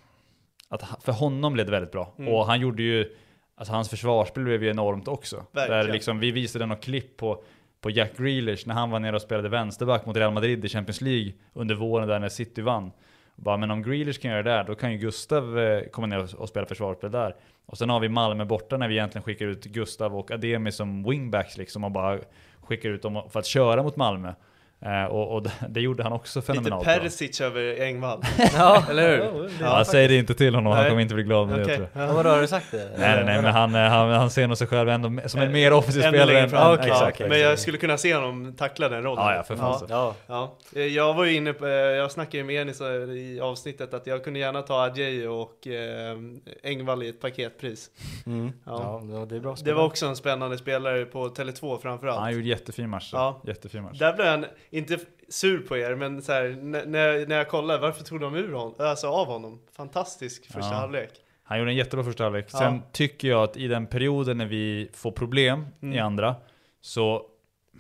[0.68, 2.14] att för honom blev det väldigt bra.
[2.18, 2.32] Mm.
[2.32, 3.16] Och han gjorde ju,
[3.57, 5.37] alltså hans försvarsspel blev ju enormt också.
[5.53, 5.87] Verkligen.
[5.87, 7.45] Där liksom, vi visade något klipp på,
[7.80, 11.01] på Jack Grealish när han var nere och spelade vänsterback mot Real Madrid i Champions
[11.01, 12.93] League under våren där när City vann.
[13.37, 16.22] Bara, men om Grealish kan göra det där, då kan ju Gustav eh, komma ner
[16.22, 17.34] och, och spela försvarsspel där.
[17.66, 21.11] Och sen har vi Malmö borta när vi egentligen skickar ut Gustav och Ademi som
[21.11, 22.18] wingbacks liksom och bara
[22.67, 24.33] skickar ut dem för att köra mot Malmö.
[24.81, 26.95] Eh, och, och det, det gjorde han också Lite fenomenalt bra.
[26.95, 28.22] Perisic över Engvall.
[28.57, 29.18] Ja, Eller hur?
[29.18, 30.91] ja, det Ja, säg det inte till honom, han Nej.
[30.91, 31.77] kommer inte bli glad med det Okej.
[31.77, 32.09] tror jag.
[32.09, 32.77] Ja, vadå, har du sagt det?
[32.99, 35.53] Nej, nej, nej, men han, eh, han, han ser nog sig själv ändå som en
[35.53, 36.51] mer offensiv spelare än...
[36.51, 36.61] fram.
[36.62, 37.16] Ja, okej, exakt.
[37.16, 37.29] okej.
[37.29, 39.24] Men jag skulle kunna se honom tackla den rollen.
[39.24, 39.87] Ja, ja, för fan så.
[39.89, 42.81] Ja, Ja, eh, jag var ju inne på, jag snackade ju med Enis
[43.16, 46.16] i avsnittet att jag kunde gärna ta Adjei och eh,
[46.62, 47.91] Engvall i ett paketpris.
[48.27, 48.53] mm.
[48.64, 49.03] Ja.
[49.12, 49.24] ja.
[49.24, 52.20] det är bra Det var också en spännande spelare på Tele2 framförallt.
[52.20, 53.11] Han gjorde jättefin match.
[53.12, 53.41] Ja.
[53.45, 53.99] Jättefin match.
[53.99, 54.99] Där blev han inte
[55.29, 58.75] sur på er, men så här, när, när jag kollade, varför tog de ur honom,
[58.79, 59.61] alltså av honom?
[59.77, 60.75] Fantastisk första Ja.
[60.75, 61.11] halvlek.
[61.43, 62.47] Han gjorde en jättebra första halvlek.
[62.53, 62.59] Ja.
[62.59, 66.07] Sen tycker jag att i den perioden när vi får problem i Mm.
[66.07, 66.35] andra,
[66.81, 67.23] så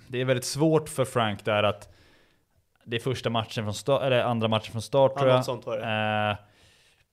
[0.08, 1.92] det är väldigt svårt för Frank där att
[2.84, 5.44] det är första matchen från start, eller andra matchen från start Ja, tror jag.
[5.44, 6.30] sånt var det.
[6.30, 6.36] Eh,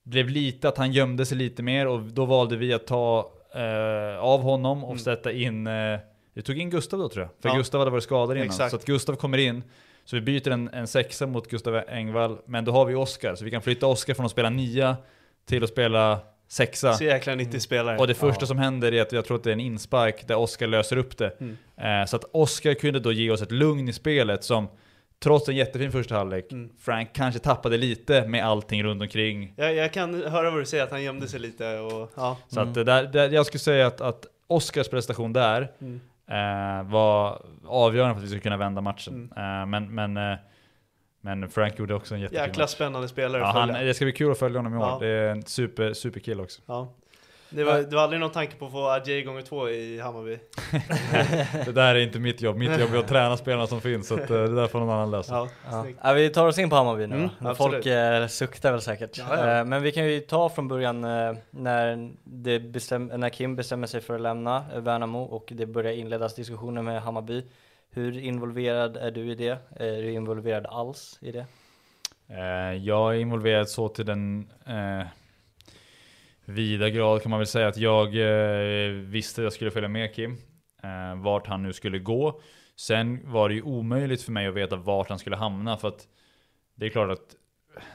[0.03, 4.19] blev lite att han gömde sig lite mer och då valde vi att ta eh,
[4.19, 4.99] av honom och Mm.
[4.99, 5.99] sätta in, eh,
[6.33, 7.31] vi tog in Gustav då tror jag.
[7.41, 7.55] För Ja.
[7.55, 8.47] Gustav hade varit skadad innan.
[8.47, 8.69] Exakt.
[8.69, 9.63] Så att Gustav kommer in,
[10.05, 13.45] så vi byter en, en sexa mot Gustav Engvall, men då har vi Oskar, så
[13.45, 14.97] vi kan flytta Oskar från att spela nia
[15.45, 16.93] till att spela sexa.
[16.93, 17.97] Så jäkla 90 spelare.
[17.97, 20.37] Och det första som händer är att jag tror att det är en inspark där
[20.37, 21.33] Oskar löser upp det.
[21.39, 21.57] Mm.
[22.01, 24.67] Eh, så att Oskar kunde då ge oss ett lugn i spelet som
[25.19, 26.69] trots en jättefin första halvlek, Mm.
[26.79, 29.53] Frank kanske tappade lite med allting runt omkring.
[29.57, 32.37] Jag, jag kan höra vad du säger, att han gömde sig lite och ja.
[32.47, 36.01] Så att det där, där, jag skulle säga att, att Oskars prestation där Mm.
[36.27, 39.31] Eh, var avgörande för att vi skulle kunna vända matchen.
[39.35, 39.61] Mm.
[39.61, 40.37] Eh, men, men, eh,
[41.21, 42.71] men Frank gjorde också en jättefin Jäkla match.
[42.71, 44.83] spännande spelare Ja, han, det ska bli kul att följa honom i år.
[44.83, 44.97] Ja.
[44.99, 46.61] Det är en super, superkill också.
[46.65, 46.93] Ja.
[47.55, 50.39] Det var, det var aldrig någon tanke på att få Adjei gånger två i Hammarby?
[51.65, 52.57] Det där är inte mitt jobb.
[52.57, 54.07] Mitt jobb är att träna spelarna som finns.
[54.07, 55.49] Så att, eh, det där får någon annan lösa.
[55.71, 56.13] Ja, Ja.
[56.13, 57.55] vi tar oss in på Hammarby nu Mm.
[57.55, 59.17] Folk eh, suktar väl säkert.
[59.17, 59.57] Ja, ja.
[59.59, 63.87] Eh, men vi kan ju ta från början eh, när, det bestäm, när Kim bestämmer
[63.87, 67.43] sig för att lämna Värnamo och det börjar inledas diskussioner med Hammarby.
[67.91, 69.57] Hur involverad är du i det?
[69.75, 71.45] Är du involverad alls i det?
[72.29, 75.07] Eh, jag är involverad så till den eh,
[76.45, 80.15] vida grad kan man väl säga att jag eh, visste att jag skulle följa med
[80.15, 80.37] Kim.
[80.83, 82.41] Eh, vart han nu skulle gå.
[82.75, 86.07] Sen var det ju omöjligt för mig att veta vart han skulle hamna för att
[86.75, 87.35] det är klart att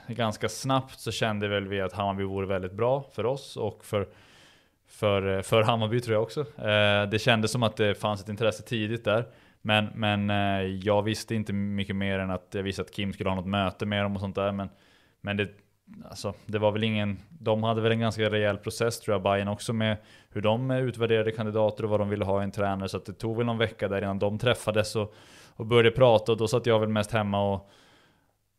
[0.07, 4.09] ganska snabbt så kände väl vi att Hammarby vore väldigt bra för oss och för,
[4.86, 6.40] för, eh, för Hammarby tror jag också.
[6.40, 9.24] Eh, det kändes som att det fanns ett intresse tidigt där.
[9.62, 13.30] Men, men eh, jag visste inte mycket mer än att jag visste att Kim skulle
[13.30, 14.53] ha något möte med dem och sånt där.
[14.53, 14.68] Men,
[15.20, 15.49] men det,
[16.09, 19.49] alltså, det var väl ingen, de hade väl en ganska rejäl process tror jag, Bayern
[19.49, 19.97] också med
[20.30, 22.89] hur de eh, utvärderade kandidater och vad de ville ha i en tränare.
[22.89, 25.14] Så att det tog väl någon vecka där innan de träffades och,
[25.57, 27.70] och började prata och då satt jag väl mest hemma och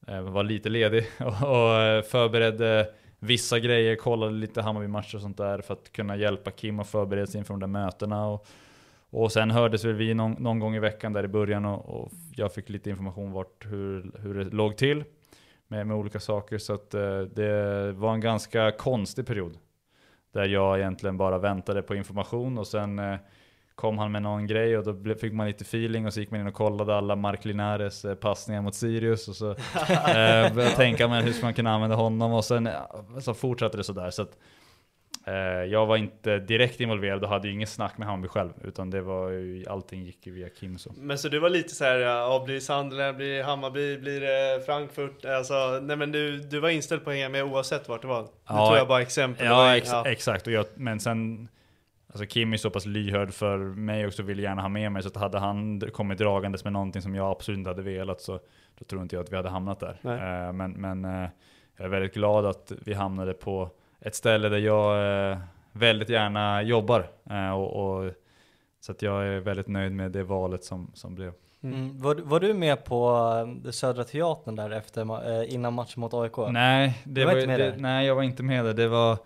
[0.07, 5.37] eh, var lite ledig och, och eh, förberedde vissa grejer, kollade lite Hammarby-matcher och sånt
[5.37, 8.27] där för att kunna hjälpa Kim att förbereda sig inför de där mötena.
[8.27, 8.47] Och,
[9.09, 12.11] och sen hördes väl vi någon, någon gång i veckan där i början och, och,
[12.35, 15.03] jag fick lite information vart hur, hur det låg till
[15.69, 16.57] med, med olika saker.
[16.57, 19.57] Så att eh, det var en ganska konstig period.
[20.33, 23.17] Där jag egentligen bara väntade på information och sen eh,
[23.75, 26.39] kom han med någon grej och då fick man lite feeling och så gick man
[26.39, 31.07] in och kollade alla Mark Linares eh, passningar mot Sirius och så eh, började tänka
[31.07, 32.69] men hur man kunna använda honom och sen
[33.21, 34.09] så fortsatte det sådär.
[34.09, 34.37] Så att,
[35.69, 39.01] jag var inte direkt involverad och hade ju inget snack med Hammarby själv utan det
[39.01, 40.93] var ju, allting gick ju via Kim så.
[40.97, 45.25] Men så du var lite så här, ja, blir Sunderland, blir Hammarby, blir det Frankfurt?
[45.25, 48.21] Alltså, nej men du, du var inställd på att hänga med oavsett vart det var?
[48.21, 49.45] Nu Ja, tog jag bara exempel.
[49.45, 50.47] Ja, ex exakt.
[50.47, 51.47] Och jag, men sen,
[52.07, 55.01] alltså Kim är så pass lyhörd för mig också, ville gärna ha med mig.
[55.03, 58.39] Så att hade han kommit dragandes med någonting som jag absolut inte hade velat så
[58.79, 59.97] då tror inte jag att vi hade hamnat där.
[60.01, 60.47] Nej.
[60.47, 61.29] Eh, men men eh,
[61.77, 63.69] jag är väldigt glad att vi hamnade på
[64.01, 65.37] ett ställe där jag eh,
[65.71, 67.09] väldigt gärna jobbar.
[67.29, 68.11] Eh, och, och,
[68.81, 71.33] så att jag är väldigt nöjd med det valet som, som blev.
[71.63, 72.01] Mm.
[72.01, 73.19] Var, var du med på
[73.65, 75.01] eh, Södra Teatern där efter,
[75.41, 76.37] eh, innan matchen mot AIK?
[76.49, 77.77] Nej, det var var, inte med det, där?
[77.77, 78.73] nej, jag var inte med där.
[78.73, 79.17] Det var,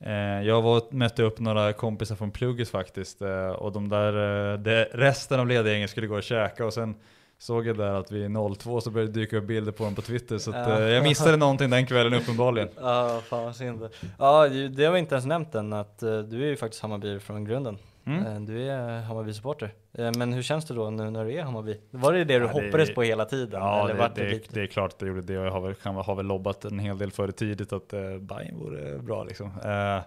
[0.00, 3.22] eh, jag var mötte upp några kompisar från plugget faktiskt.
[3.22, 6.94] Eh, och de där, eh, det, resten av ledgänget skulle gå och käka och sen
[7.38, 10.02] såg jag där att vid 02 så började det dyka upp bilder på dem på
[10.02, 10.38] Twitter.
[10.38, 12.68] Så att, eh, jag missade någonting den kvällen uppenbarligen.
[12.80, 13.88] Ja, fan vad synd.
[14.18, 17.18] Ja, det har vi inte ens nämnt än att eh, du är ju faktiskt Hammarby
[17.20, 17.78] från grunden.
[18.06, 18.26] Mm.
[18.26, 19.70] Eh, Du är Hammarby-supporter.
[20.18, 21.76] Men hur känns det då nu när du är Hammarby?
[21.90, 23.60] Var det det du Ja, det- hoppades på hela tiden?
[23.60, 24.54] Ja, eller det, det, det, lite...
[24.54, 25.32] det är klart att det gjorde det.
[25.32, 28.00] Jag har väl, kan, har väl lobbat en hel del för det tidigt att eh,
[28.18, 29.46] Bayern vore bra liksom.
[29.46, 30.02] Eh,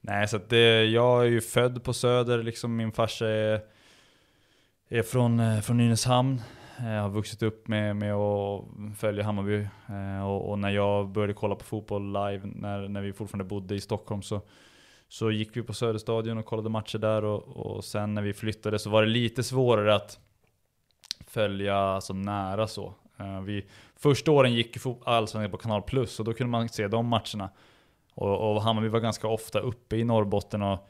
[0.00, 3.60] nej, så att det, jag är ju född på Söder, liksom min farsa är,
[4.88, 6.40] är från, eh, från Nynäshamn.
[6.78, 8.64] Jag har vuxit upp med, med att
[8.98, 9.68] följa Hammarby.
[9.88, 13.74] Eh, och, och när jag började kolla på fotboll live, när, när vi fortfarande bodde
[13.74, 14.40] i Stockholm, så,
[15.08, 17.24] så gick vi på Söderstadion och kollade matcher där.
[17.24, 20.18] Och, och sen när vi flyttade så var det lite svårare att
[21.26, 22.94] följa så nära så.
[23.16, 23.66] Eh, vi,
[23.96, 27.50] första åren gick allsvenskan på Kanal Plus och då kunde man se de matcherna.
[28.14, 30.88] Och, och Hammarby var ganska ofta uppe i Norrbotten och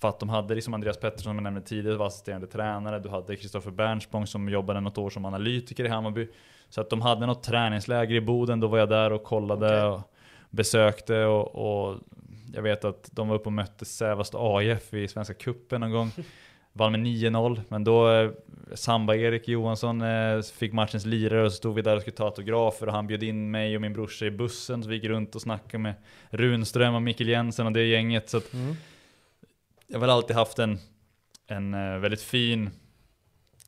[0.00, 2.98] för att de hade liksom Andreas Pettersson som jag nämnde tidigare var assisterande tränare.
[2.98, 6.28] Du hade Kristoffer Bernspång som jobbade något år som analytiker i Hammarby.
[6.68, 10.00] Så att de hade något träningsläger i Boden, då var jag där och kollade och
[10.50, 11.54] besökte och,
[11.88, 11.98] och
[12.54, 16.10] jag vet att de var uppe och mötte Sävast AIF i Svenska Cupen någon gång.
[16.72, 18.30] Vann med 9-0, men då eh,
[18.74, 22.86] Samba-Erik Johansson eh, fick matchens lirare och så stod vi där och skulle ta autografer
[22.86, 25.42] och han bjöd in mig och min brorsa i bussen så vi gick runt och
[25.42, 25.94] snackade med
[26.30, 28.28] Runström och Mikkel Jensen och det gänget.
[28.28, 28.76] Så att Mm
[29.88, 30.78] jag har väl alltid haft en,
[31.46, 32.70] en eh, väldigt fin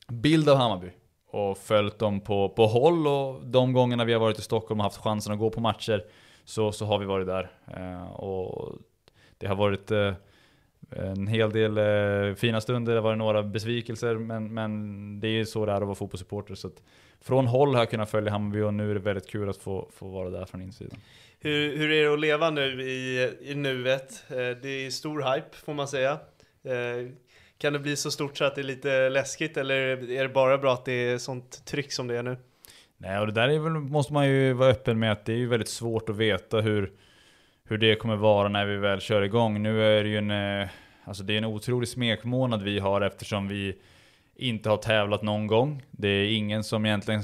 [0.08, 0.90] bild av Hammarby
[1.26, 4.84] och följt dem på, på håll och de gångerna vi har varit i Stockholm och
[4.84, 6.04] haft chansen att gå på matcher
[6.44, 7.50] så, så har vi varit där.
[7.66, 8.78] Eh, och
[9.38, 10.12] det har varit eh,
[10.90, 15.46] en hel del eh, fina stunder, det varit några besvikelser, men, men det är ju
[15.46, 16.54] så det är att vara fotbollssupporter.
[16.54, 16.70] Så
[17.20, 19.88] från håll har jag kunnat följa Hammarby och nu är det väldigt kul att få,
[19.96, 20.98] få vara där från insidan.
[21.40, 24.24] Hur, hur är det att leva nu i, i nuet?
[24.28, 26.10] Eh, Det är stor hype får man säga.
[26.64, 27.08] Eh,
[27.58, 29.76] Kan det bli så stort så att det är lite läskigt eller
[30.10, 32.36] är det bara bra att det är sånt tryck som det är nu?
[32.98, 35.36] Nej, och det där är väl, måste man ju vara öppen med att det är
[35.36, 36.92] ju väldigt svårt att veta hur,
[37.70, 39.62] hur det kommer vara när vi väl kör igång.
[39.62, 40.68] Nu är det ju en, eh,
[41.04, 43.76] alltså det är en otrolig smekmånad vi har eftersom vi
[44.36, 45.82] inte har tävlat någon gång.
[45.90, 47.22] Det är ingen som egentligen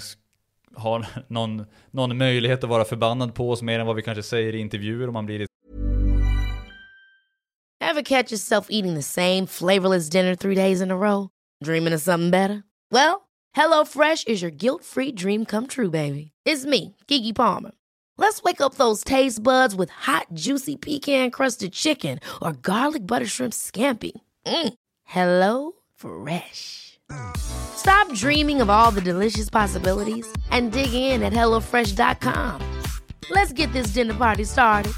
[0.75, 4.55] har någon, någon möjlighet att vara förbannad på oss mer än vad vi kanske säger
[4.55, 5.47] i intervjuer om man blir
[7.81, 11.29] Have catch yourself eating the same flavorless dinner three days in a row?
[11.65, 12.63] Dreaming of something better?
[12.91, 13.15] Well,
[13.53, 16.33] Hello Fresh is your guilt-free dream come true, baby.
[16.49, 17.71] It's me, Gigi Palmer.
[18.19, 23.53] Let's wake up those taste buds with hot, juicy pecan-crusted chicken or garlic butter shrimp
[23.53, 24.13] scampi.
[24.47, 24.75] Mm.
[25.05, 26.99] Hello Fresh.
[27.37, 32.61] Stop dreaming of all the delicious possibilities and dig in at HelloFresh.com.
[33.31, 34.93] Let's get this dinner party started.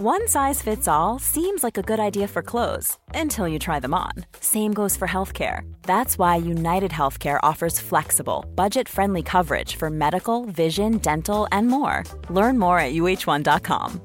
[0.00, 3.94] One size fits all seems like a good idea for clothes until you try them
[3.94, 4.12] on.
[4.40, 5.62] Same goes for healthcare.
[5.88, 12.04] That's why United Healthcare offers flexible, budget friendly coverage for medical, vision, dental, and more.
[12.30, 14.00] Learn more at uh1.com.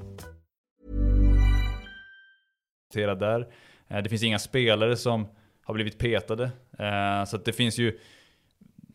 [2.94, 3.48] där.
[3.88, 5.28] Eh, det finns inga spelare som
[5.64, 6.44] har blivit petade.
[6.80, 8.00] Eh, så det finns ju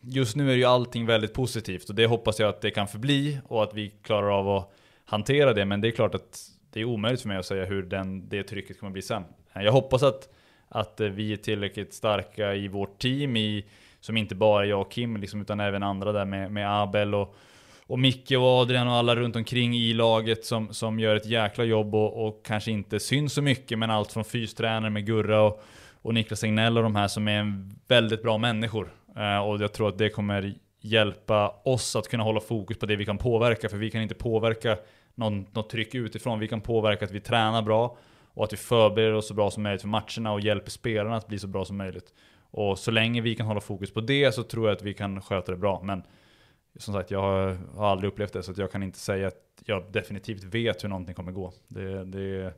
[0.01, 3.39] Just nu är ju allting väldigt positivt och det hoppas jag att det kan förbli
[3.45, 4.73] och att vi klarar av att
[5.05, 5.65] hantera det.
[5.65, 6.39] Men det är klart att
[6.71, 9.23] det är omöjligt för mig att säga hur den, det trycket kommer bli sen.
[9.53, 10.29] Eh, jag hoppas att,
[10.69, 13.65] att eh, vi är tillräckligt starka i vårt team, i,
[13.99, 17.35] som inte bara jag och Kim, liksom, utan även andra där med, med Abel och,
[17.87, 21.63] och Micke och Adrian och alla runt omkring i laget som, som gör ett jäkla
[21.63, 25.63] jobb och, och kanske inte syns så mycket, men allt från fystränare med Gurra och,
[26.01, 28.93] och Niklas Egnell och de här som är väldigt bra människor.
[29.17, 32.95] Eh, och jag tror att det kommer hjälpa oss att kunna hålla fokus på det
[32.95, 34.77] vi kan påverka, för vi kan inte påverka
[35.15, 36.39] någon, något tryck utifrån.
[36.39, 37.97] Vi kan påverka att vi tränar bra
[38.39, 41.27] och att vi förbereder oss så bra som möjligt för matcherna och hjälper spelarna att
[41.27, 42.13] bli så bra som möjligt.
[42.51, 45.21] Och så länge vi kan hålla fokus på det så tror jag att vi kan
[45.21, 45.81] sköta det bra.
[45.83, 46.03] Men
[46.77, 49.35] som sagt, jag har, har aldrig upplevt det så att jag kan inte säga att
[49.65, 51.53] jag definitivt vet hur någonting kommer gå.
[51.67, 52.53] Det, det,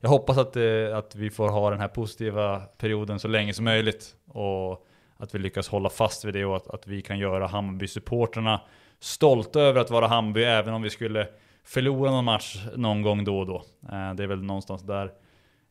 [0.00, 3.64] jag hoppas att, det, att vi får ha den här positiva perioden så länge som
[3.64, 4.16] möjligt.
[4.26, 8.60] Och att vi lyckas hålla fast vid det och att, att vi kan göra Hammarby-supporterna
[9.00, 11.28] stolta över att vara Hammarby även om vi skulle
[11.68, 13.56] förlora någon match någon gång då och då.
[13.82, 15.12] Eh, det är väl någonstans där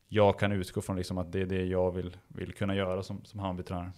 [0.08, 3.24] jag kan utgå från liksom att det är det jag vill, vill kunna göra som,
[3.24, 3.92] som Hammarbytränare.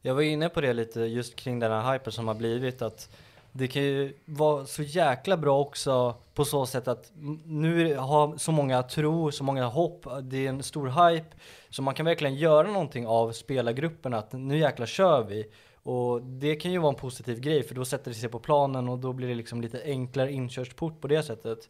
[0.00, 3.16] Jag var inne på det lite just kring den här hypen som har blivit att
[3.52, 7.12] det kan ju vara så jäkla bra också på så sätt att
[7.44, 11.36] nu har så många tro, så många hopp, det är en stor hype.
[11.70, 15.46] Så man kan verkligen göra någonting av spelargruppen att nu jäkla kör vi.
[15.86, 18.88] Och det kan ju vara en positiv grej för då sätter det sig på planen
[18.88, 21.68] och då blir det liksom lite enklare inkörsport på det sättet.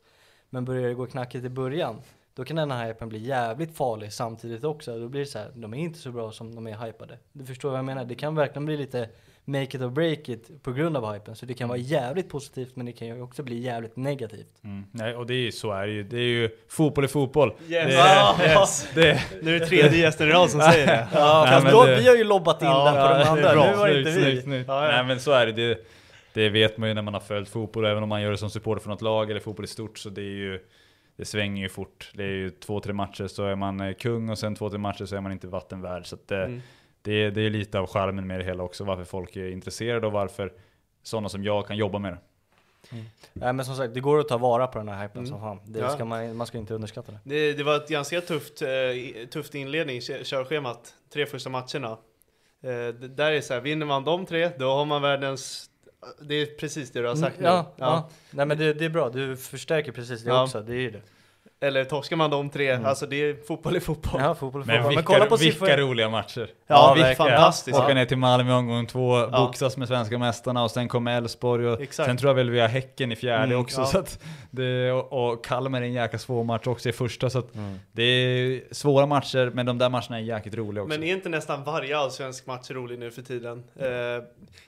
[0.51, 2.01] Men börjar det gå knackigt i början,
[2.35, 4.99] då kan den här hypen bli jävligt farlig samtidigt också.
[4.99, 7.19] Då blir det så här, de är inte så bra som de är hypade.
[7.33, 8.05] Du förstår vad jag menar?
[8.05, 9.09] Det kan verkligen bli lite
[9.49, 11.37] make it or break it på grund av hypen.
[11.37, 14.65] Så det kan vara jävligt positivt men det kan ju också bli jävligt negativt.
[14.65, 14.85] Mm.
[14.93, 16.03] Nej, och det är ju så är det ju.
[16.03, 17.53] Det är ju fotboll är fotboll.
[17.69, 17.87] Yes.
[17.95, 18.89] Det, Ah, yes.
[18.95, 21.09] det, Nu är det tredje gästen i rad som säger det.
[21.15, 23.25] Ja, Nej, fast då, det- vi har ju lobbat in Ja, den på ja, de
[23.31, 23.71] andra, bra.
[23.71, 24.43] nu var det inte snyggt, vi.
[24.43, 24.69] snyggt.
[24.69, 24.93] Ja, ja.
[24.93, 25.53] Nej men så är det.
[25.53, 25.79] det.
[26.35, 28.51] Det vet man ju när man har följt fotboll, även om man gör det som
[28.51, 30.61] supporter för något lag eller fotboll i stort, så det är ju
[31.17, 32.11] det svänger ju fort.
[32.15, 34.79] Det är ju två, tre matcher så är man eh, kung och sen två, tre
[34.79, 36.07] matcher så är man inte vattenvärd.
[36.07, 36.63] Så att det, Mm.
[37.07, 40.13] Det, det är lite av charmen med det hela också, varför folk är intresserade och
[40.13, 40.53] varför
[41.03, 42.19] sådana som jag kan jobba med det.
[43.33, 45.27] Nej men som sagt, det går att ta vara på den här hypen Mm.
[45.31, 45.61] som fan.
[45.67, 45.89] Det Ja.
[45.91, 47.19] ska man, man ska inte underskatta det.
[47.25, 48.69] Det, det var ett ganska tufft, eh,
[49.31, 51.91] tufft inledning, kö- körschemat, tre första matcherna.
[52.63, 55.71] Eh, där är så här, vinner man de tre, då har man världens...
[56.21, 57.85] Det är precis det du har sagt Mm, ja, nu.
[57.85, 58.09] ja.
[58.31, 60.43] Nej men det, det är bra, du förstärker precis det Ja.
[60.43, 61.03] också, det är ju det.
[61.61, 62.87] Eller torskar man de tre, Mm.
[62.87, 64.21] alltså det är fotboll är fotboll.
[64.25, 64.89] Ja, fotboll Men fotboll.
[64.89, 65.77] vilka, Men kolla på vilka siffror.
[65.77, 66.41] roliga matcher!
[66.41, 67.31] Ja, Ja, det är verkligen.
[67.31, 67.79] fantastiskt.
[67.79, 67.95] Åka Ja.
[67.95, 72.07] ner till Malmö omgång två, boxas med svenska mästarna och sen kommer Elfsborg och Exakt.
[72.09, 73.81] sen tror jag väl vi har Häcken i fjärde Mm, också.
[73.81, 73.87] ja.
[73.87, 77.39] Så att det, och, och Kalmar är en jäkla svår match också i första så
[77.39, 77.79] att Mm.
[77.93, 80.99] det är svåra matcher men de där matcherna är jäkligt roliga också.
[80.99, 83.65] Men är inte nästan varje allsvensk match rolig nu för tiden?
[83.81, 83.89] Eh,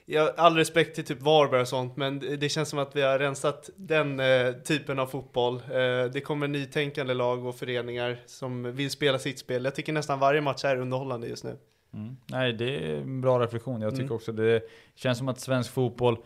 [0.05, 3.01] jag all respekt till typ Varberg och sånt, men det- det känns som att vi
[3.01, 5.55] har rensat den eh, typen av fotboll.
[5.55, 6.47] Eh, det kommer
[6.79, 9.63] nytänkande lag och föreningar som vill spela sitt spel.
[9.65, 11.57] Jag tycker nästan varje match är underhållande just nu.
[11.93, 12.17] Mm.
[12.25, 13.81] Nej, det är en bra reflektion.
[13.81, 14.15] Jag tycker Mm.
[14.15, 14.63] också det
[14.95, 16.17] känns som att svensk fotboll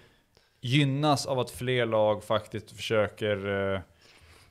[0.61, 3.79] gynnas av att fler lag faktiskt försöker eh,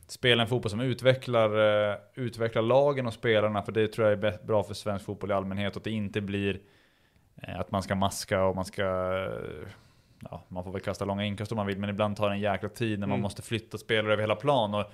[0.07, 3.63] spela en fotboll som utvecklar, eh, utvecklar lagen och spelarna.
[3.63, 5.77] För det tror jag är bra för svensk fotboll i allmänhet.
[5.77, 6.61] Att det inte blir
[7.43, 9.69] eh, att man ska maska och man ska eh,
[10.31, 12.41] Ja, man får väl kasta långa inkast om man vill, men ibland tar det en
[12.41, 13.23] jäkla tid när man Mm.
[13.23, 14.75] måste flytta spelare över hela plan.
[14.75, 14.85] Och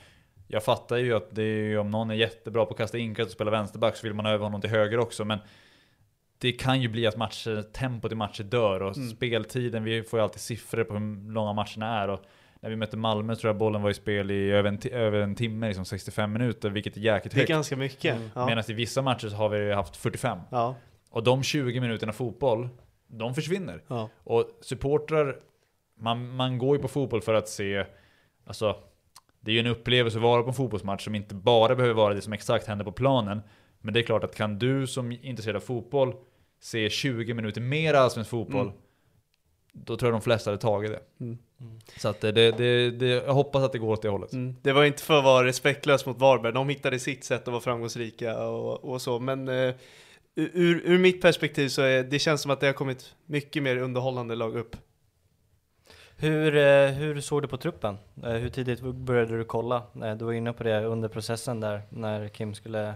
[0.49, 3.27] jag fattar ju att det är ju, om någon är jättebra på att kasta inkast
[3.27, 5.25] och spela vänsterback så vill man över honom till höger också.
[5.25, 5.39] Men
[6.39, 9.09] det kan ju bli att matcher, tempot i matcher dör och Mm.
[9.11, 12.09] speltiden, vi får ju alltid siffror på hur långa matcherna är.
[12.09, 12.21] Och
[12.61, 15.35] när vi mötte Malmö tror jag bollen var i spel i över en, över en
[15.35, 17.49] timme, liksom 65 minuter, vilket är jäkligt Det är högt.
[17.49, 18.17] ganska mycket.
[18.17, 18.31] Mm.
[18.35, 18.47] Ja.
[18.47, 20.39] Medan i vissa matcher så har vi haft 45.
[20.51, 20.75] Ja.
[21.11, 22.69] Och de 20 minuterna fotboll,
[23.07, 23.83] de försvinner.
[23.89, 24.09] Ja.
[24.25, 25.37] Och supportrar,
[26.01, 27.85] man, man går ju på fotboll för att se,
[28.47, 28.77] alltså
[29.49, 32.15] det är ju en upplevelse att vara på en fotbollsmatch som inte bara behöver vara
[32.15, 33.41] det som exakt händer på planen.
[33.81, 36.15] Men det är klart att kan du som är intresserad av fotboll
[36.61, 38.79] se 20 minuter mer allsvensk fotboll, Mm.
[39.73, 41.25] då tror jag de flesta hade tagit det.
[41.25, 41.39] Mm.
[41.97, 44.33] Så att det, det, det, jag hoppas att det går åt det hållet.
[44.33, 44.57] Mm.
[44.63, 47.61] Det var inte för att vara respektlös mot Varberg, de hittade sitt sätt att vara
[47.61, 49.75] framgångsrika och, och så, men eh,
[50.35, 53.77] ur, ur mitt perspektiv så är det känns som att det har kommit mycket mer
[53.77, 54.77] underhållande lag upp.
[56.21, 57.99] Hur, eh, hur såg du på truppen?
[58.25, 59.83] Eh, hur tidigt började du kolla?
[60.03, 62.95] Eh, du var inne på det under processen där när Kim skulle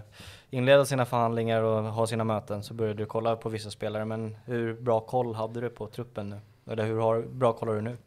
[0.49, 4.35] inleda sina förhandlingar och ha sina möten så började du kolla på vissa spelare men
[4.45, 6.39] hur bra koll hade du på truppen nu?
[6.71, 7.97] Eller hur har, bra koll har du nu?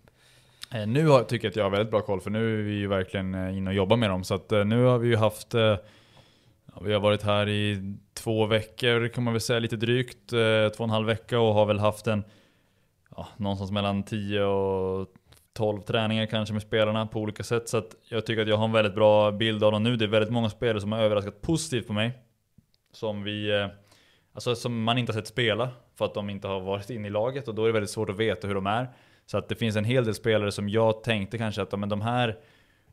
[0.87, 2.87] Nu har, tycker jag att jag har väldigt bra koll för nu är vi ju
[2.87, 4.25] verkligen inne och jobbar med dem.
[4.25, 5.55] Så att nu har vi ju haft,
[6.81, 10.85] vi har varit här i två veckor kan man väl säga, lite drygt, två och
[10.85, 12.25] en halv vecka och har väl haft en,
[13.17, 15.09] ja, någonstans mellan 10 och
[15.53, 17.69] 12 träningar kanske med spelarna på olika sätt.
[17.69, 19.97] Så att jag tycker att jag har en väldigt bra bild av dem nu.
[19.97, 22.13] Det är väldigt många spelare som har överraskat positivt på mig.
[22.93, 23.67] Som vi, eh,
[24.35, 27.11] alltså som man inte har sett spela för att de inte har varit inne i
[27.11, 28.89] laget och då är det väldigt svårt att veta hur de är.
[29.27, 32.01] Så att det finns en hel del spelare som jag tänkte kanske att men de
[32.01, 32.39] här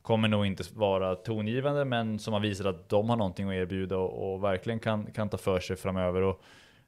[0.01, 3.97] kommer nog inte vara tongivande men som har visat att de har någonting att erbjuda
[3.97, 6.21] och, och verkligen kan, kan ta för sig framöver.
[6.21, 6.41] Och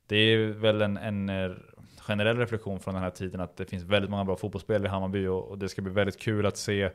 [0.07, 1.51] det är väl en, en eh,
[2.07, 5.27] generell reflektion från den här tiden att det finns väldigt många bra fotbollsspelare i Hammarby
[5.27, 6.89] och, och det ska bli väldigt kul att se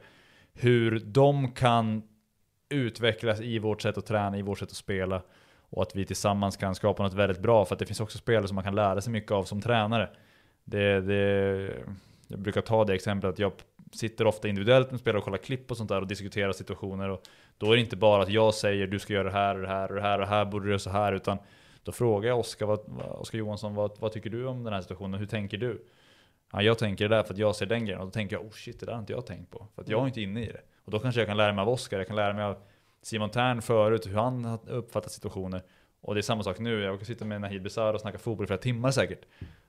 [0.53, 2.03] hur de kan
[2.69, 5.23] utvecklas i vårt sätt att träna, i vårt sätt att spela
[5.71, 8.49] och att vi tillsammans kan skapa något väldigt bra för att det finns också spelare
[8.49, 10.11] som man kan lära sig mycket av som tränare.
[10.65, 11.75] Det, det,
[12.29, 13.53] jag brukar ta det exemplet att jag
[13.93, 17.23] sitter ofta individuellt med spelare och kollar klipp och sånt där och diskuterar situationer och
[17.59, 19.69] då är det inte bara att jag säger du ska göra det här och det
[19.69, 21.39] här och det här och här borde du göra så här utan
[21.83, 22.67] då frågar jag Oskar,
[23.21, 25.21] Oskar Johansson vad, vad tycker du om den här situationen?
[25.21, 25.87] Hur tänker du?
[26.53, 28.45] Ja, jag tänker det där för att jag ser den grejen och då tänker jag
[28.45, 30.43] oh shit det där har inte jag tänkt på för att jag är inte inne
[30.43, 30.61] i det.
[30.85, 32.57] Och då kanske jag kan lära mig av Oskar, jag kan lära mig av
[33.03, 35.63] Simon Tern förut, hur han har uppfattat situationer.
[36.01, 38.45] Och det är samma sak nu, jag kan sitta med Nahid Besar och snacka fotboll
[38.45, 39.25] i flera timmar säkert.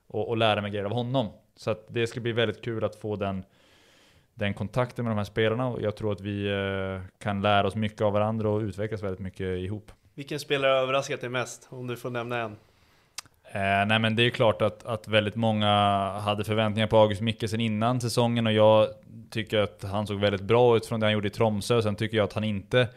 [0.08, 1.30] Och, och lära mig grejer av honom.
[1.56, 3.46] Så att det ska bli väldigt kul att få den,
[4.34, 7.76] den kontakten med de här spelarna och jag tror att vi eh, kan lära oss
[7.76, 9.92] mycket av varandra och utvecklas väldigt mycket ihop.
[10.16, 11.68] Vilken spelare har överraskat dig mest?
[11.70, 12.56] Om du får nämna en.
[13.54, 15.68] Eh, nej men det är klart att, att väldigt många
[16.20, 18.88] hade förväntningar på August Mikkelsen innan säsongen och jag
[19.30, 21.82] tycker att han såg väldigt bra ut från det han gjorde i Tromsö.
[21.82, 22.88] Sen tycker jag att han inte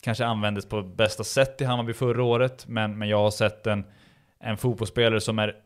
[0.00, 2.68] kanske användes på bästa sätt i Hammarby förra året.
[2.68, 3.84] Men, men jag har sett en,
[4.40, 5.56] en fotbollsspelare som är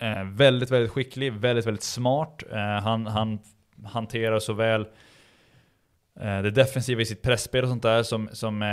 [0.00, 2.42] eh, väldigt, väldigt skicklig, väldigt, väldigt smart.
[2.52, 3.38] Eh, han, han
[3.84, 4.86] hanterar såväl eh,
[6.20, 8.68] Eh, det defensiva i sitt pressspel och sånt där som, som eh,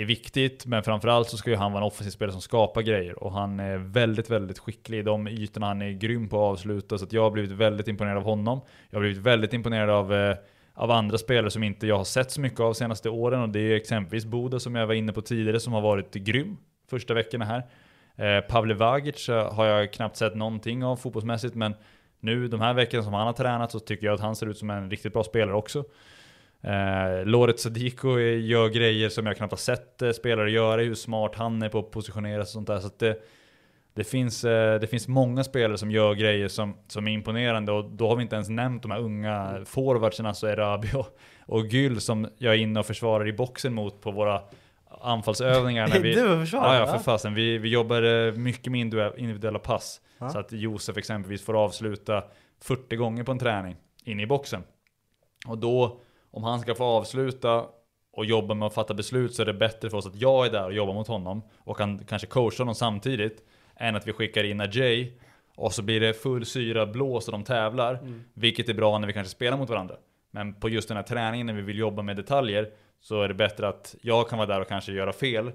[0.00, 0.66] är viktigt.
[0.66, 3.22] Men framförallt så ska ju han vara en offensiv spelare som skapar grejer.
[3.22, 5.66] Och han är väldigt, väldigt skicklig i de ytorna.
[5.66, 6.98] Han är grym på att avsluta.
[6.98, 8.60] Så att jag har blivit väldigt imponerad av honom.
[8.90, 10.36] Jag har blivit väldigt imponerad av, eh,
[10.74, 13.42] av andra spelare som inte jag har sett så mycket av de senaste åren.
[13.42, 16.56] Och det är exempelvis Boda som jag var inne på tidigare som har varit grym
[16.90, 17.62] första veckorna här.
[18.16, 21.54] Eh, Pavle Vagic har jag knappt sett någonting av fotbollsmässigt.
[21.54, 21.74] Men
[22.20, 24.58] nu de här veckorna som han har tränat så tycker jag att han ser ut
[24.58, 25.84] som en riktigt bra spelare också.
[26.62, 31.32] Eh, Loret Sadiko gör grejer som jag knappt har sett eh, spelare göra, hur smart
[31.34, 32.80] han är på att positionera sig och sånt där.
[32.80, 33.16] Så att det,
[33.94, 37.84] det, finns, eh, det finns många spelare som gör grejer som, som är imponerande och
[37.84, 42.00] då har vi inte ens nämnt de här unga forwardsen, alltså Erabi och, och Gyll
[42.00, 44.40] som jag är inne och försvarar i boxen mot på våra
[45.00, 45.88] anfallsövningar.
[45.88, 47.34] När vi, Du försvarar, ja, ja, för fasen.
[47.34, 48.80] Vi, vi jobbar eh, mycket med
[49.16, 50.00] individuella- pass.
[50.18, 50.28] Ja.
[50.28, 52.24] Så att Josef exempelvis får avsluta
[52.62, 54.62] 40 gånger på en träning inne i boxen.
[55.46, 56.00] Och då,
[56.30, 57.66] om han ska få avsluta
[58.12, 60.50] och jobba med att fatta beslut så är det bättre för oss att jag är
[60.50, 63.44] där och jobbar mot honom och kan kanske coacha honom samtidigt
[63.76, 65.12] än att vi skickar in Ajay
[65.56, 67.94] och så blir det full syra blås och de tävlar.
[67.94, 68.24] Mm.
[68.34, 69.96] Vilket är bra när vi kanske spelar mot varandra.
[70.30, 72.70] Men på just den här träningen när vi vill jobba med detaljer
[73.00, 75.52] så är det bättre att jag kan vara där och kanske göra fel.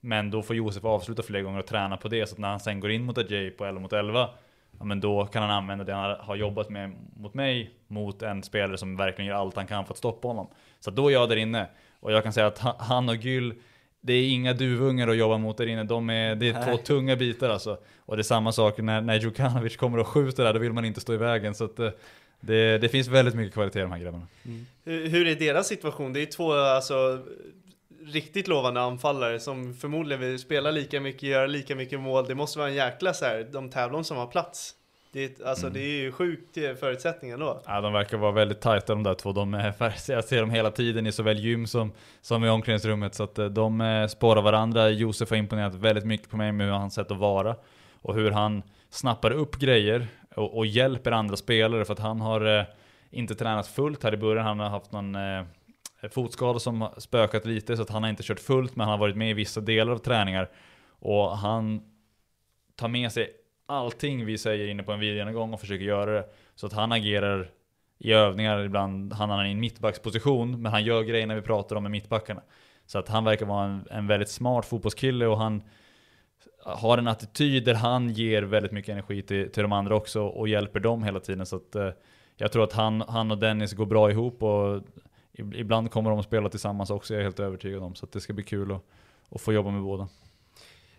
[0.00, 2.60] Men då får Josef avsluta fler gånger och träna på det så att när han
[2.60, 4.30] sen går in mot Ajay på 11 mot 11
[4.78, 8.42] Ja men då kan han använda det han har jobbat med mot mig mot en
[8.42, 10.46] spelare som verkligen gör allt han kan för att stoppa honom.
[10.80, 11.66] Så då är jag där inne.
[12.00, 13.54] Och jag kan säga att ha- han och Gyll,
[14.00, 15.84] det är inga duvungar att jobba mot där inne.
[15.84, 16.78] De är, det är två Nej.
[16.78, 17.78] tunga bitar alltså.
[17.98, 20.84] Och det är samma sak när, när Djukanovic kommer och skjuter där, då vill man
[20.84, 21.54] inte stå i vägen.
[21.54, 21.90] Så att eh,
[22.40, 24.26] det, det finns väldigt mycket kvalitet i de här grabbarna.
[24.84, 26.12] Hur, hur är deras situation?
[26.12, 27.24] Det är två alltså,
[28.06, 32.26] riktigt lovande anfallare som förmodligen vill spela lika mycket, göra lika mycket mål.
[32.26, 34.74] Det måste vara en jäkla så här, de tävlar om som har plats.
[35.12, 37.62] Det är, alltså, det är ju sjukt eh, förutsättningar då.
[37.66, 39.32] Ja, de verkar vara väldigt tajta de där två.
[39.32, 39.74] De är,
[40.12, 43.14] jag ser dem hela tiden i såväl gym som, som i omklädningsrummet.
[43.14, 44.90] Så att eh, de eh, spårar varandra.
[44.90, 47.56] Josef har imponerat väldigt mycket på mig med hur hans sätt att vara.
[48.02, 51.84] Och hur han snappar upp grejer och, och hjälper andra spelare.
[51.84, 52.64] För att han har eh,
[53.10, 54.46] inte tränat fullt här i början.
[54.46, 55.44] Han har haft någon eh,
[56.04, 57.76] Eh, fotskada som spökat lite.
[57.76, 58.76] Så att han har inte kört fullt.
[58.76, 60.50] Men han har varit med i vissa delar av träningar.
[60.98, 61.82] Och han
[62.76, 63.30] tar med sig
[63.66, 66.24] allting vi säger inne på en videogenomgång och försöker göra det.
[66.54, 67.50] Så att han agerar
[67.98, 71.82] i övningar, ibland hamnar han i en mittbacksposition, men han gör grejerna vi pratar om
[71.82, 72.42] med mittbackarna.
[72.86, 75.62] Så att han verkar vara en, en väldigt smart fotbollskille och han
[76.64, 80.48] har en attityd där han ger väldigt mycket energi till, till de andra också och
[80.48, 81.46] hjälper dem hela tiden.
[81.46, 81.90] Så att eh,
[82.36, 84.82] jag tror att han, han och Dennis går bra ihop och
[85.38, 87.94] ibland kommer de att spela tillsammans också, jag är helt övertygad om.
[87.94, 88.82] Så det ska bli kul att,
[89.30, 90.08] att få jobba med båda.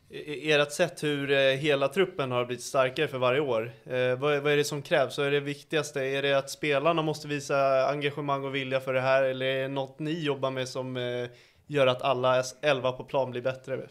[0.10, 4.34] E- Ert sätt hur eh, hela truppen har blivit starkare för varje år, eh, vad,
[4.34, 5.18] är- vad är det som krävs?
[5.18, 6.02] Vad är det viktigaste?
[6.02, 9.68] Är det att spelarna måste visa engagemang och vilja för det här, eller är det
[9.68, 11.30] något ni jobbar med som eh,
[11.68, 13.90] gör att alla elva på plan blir bättre?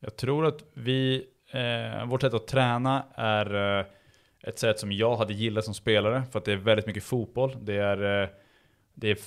[0.00, 3.86] Jag tror att vi, eh, vårt sätt att träna är
[4.42, 7.56] ett sätt som jag hade gillat som spelare, för att det är väldigt mycket fotboll.
[7.60, 8.30] Det är,
[8.98, 9.18] det är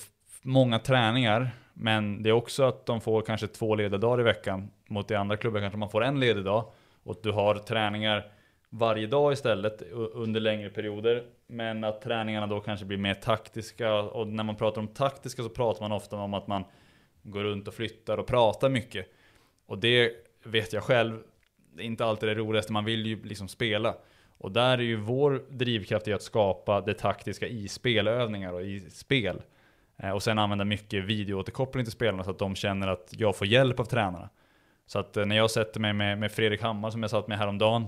[0.42, 4.70] många träningar, men det är också att de får kanske två lediga dagar i veckan.
[4.88, 6.72] Mot i andra klubbar kanske man får en ledig dag.
[7.04, 8.32] Och att du har träningar
[8.70, 11.24] varje dag istället under längre perioder.
[11.48, 13.94] Men att träningarna då kanske blir mer taktiska.
[13.94, 16.64] Och när man pratar om taktiska så pratar man ofta om att man
[17.24, 19.08] går runt och flyttar och pratar mycket.
[19.66, 20.12] Och det
[20.44, 21.20] vet jag själv,
[21.74, 23.96] det är inte alltid det roligaste, man vill ju liksom spela.
[24.38, 28.80] Och där är ju vår drivkraft i att skapa det taktiska i spelövningar och i
[28.80, 29.42] spel.
[30.04, 33.48] Eh, och sen använda mycket videoåterkoppling till spelarna så att de känner att jag får
[33.48, 34.30] hjälp av tränarna.
[34.86, 37.38] Så att eh, när jag sätter mig med, med Fredrik Hammar som jag satt med
[37.38, 37.88] häromdagen,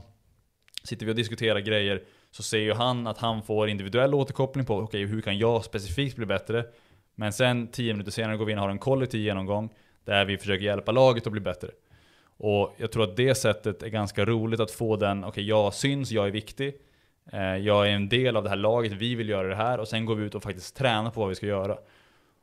[0.84, 4.78] sitter vi och diskuterar grejer, så ser ju han att han får individuell återkoppling på,
[4.78, 6.66] okay, hur kan jag specifikt bli bättre?
[7.16, 9.70] Men sen 10 minuter senare går vi in och har en kollektiv genomgång,
[10.06, 11.70] där vi försöker hjälpa laget att bli bättre.
[12.38, 16.12] Och jag tror att det sättet är ganska roligt att få den, okej jag syns,
[16.12, 16.74] jag är viktig,
[17.32, 19.88] eh, jag är en del av det här laget, vi vill göra det här, och
[19.88, 21.78] sen går vi ut och faktiskt tränar på vad vi ska göra.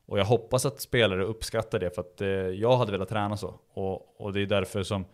[0.09, 3.55] Och jag hoppas att spelare uppskattar det, för att eh, jag hade velat träna så.
[3.73, 5.05] Och, och det är därför som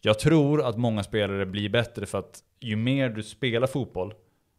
[0.00, 4.14] jag tror att många spelare blir bättre, för att ju mer du spelar fotboll,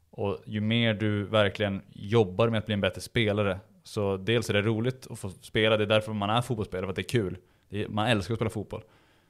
[0.10, 4.54] och ju mer du verkligen jobbar med att bli en bättre spelare, så dels är
[4.54, 7.22] det roligt att få spela, det är därför man är fotbollsspelare, för att det är
[7.22, 7.38] kul.
[7.70, 8.84] Det är, man älskar att spela fotboll.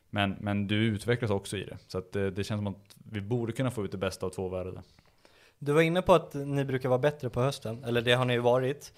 [0.09, 1.77] Men, men du utvecklas också i det.
[1.87, 4.29] Så att det, det känns som att vi borde kunna få ut det bästa av
[4.29, 4.83] två världar.
[5.59, 8.33] Du var inne på att ni brukar vara bättre på hösten, eller det har ni
[8.33, 8.93] ju varit.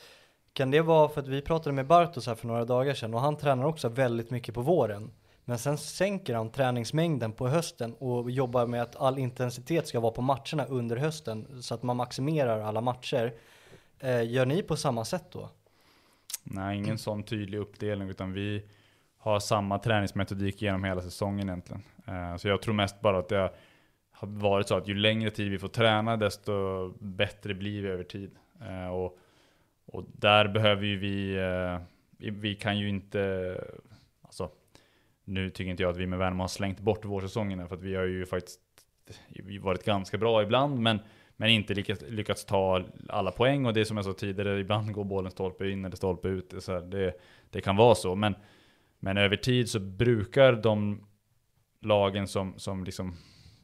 [0.53, 3.19] Kan det vara för att vi pratade med Bartos här för några dagar sedan och
[3.21, 5.11] han tränar också väldigt mycket på våren.
[5.45, 10.11] Men sen sänker han träningsmängden på hösten och jobbar med att all intensitet ska vara
[10.11, 13.33] på matcherna under hösten så att man maximerar alla matcher.
[13.99, 15.49] Eh, gör ni på samma sätt då?
[16.43, 18.63] Nej, ingen sån tydlig uppdelning, utan vi
[19.17, 21.83] har samma träningsmetodik genom hela säsongen egentligen.
[22.07, 23.51] Eh, Så jag tror mest bara att det
[24.11, 26.53] har varit så att ju längre tid vi får träna, desto
[26.99, 28.31] bättre blir vi över tid.
[28.61, 29.17] Eh, Och,
[29.85, 31.79] och där behöver ju vi, eh,
[32.31, 33.57] vi- kan ju inte,
[34.21, 34.49] alltså,
[35.25, 37.95] nu tycker inte jag att vi med Värnamo har slängt bort vårsäsongen, för att vi
[37.95, 38.59] har ju faktiskt
[39.61, 40.99] varit ganska bra ibland, men,
[41.37, 43.65] men inte lyckats, lyckats ta alla poäng.
[43.65, 46.49] Och det är som jag sa tidigare, ibland går bollen stolpe in eller stolpe ut.
[46.49, 47.13] Det, så här, det,
[47.49, 48.15] det kan vara så.
[48.15, 48.35] Men,
[48.99, 51.05] men över tid så brukar de
[51.81, 53.15] lagen som, som liksom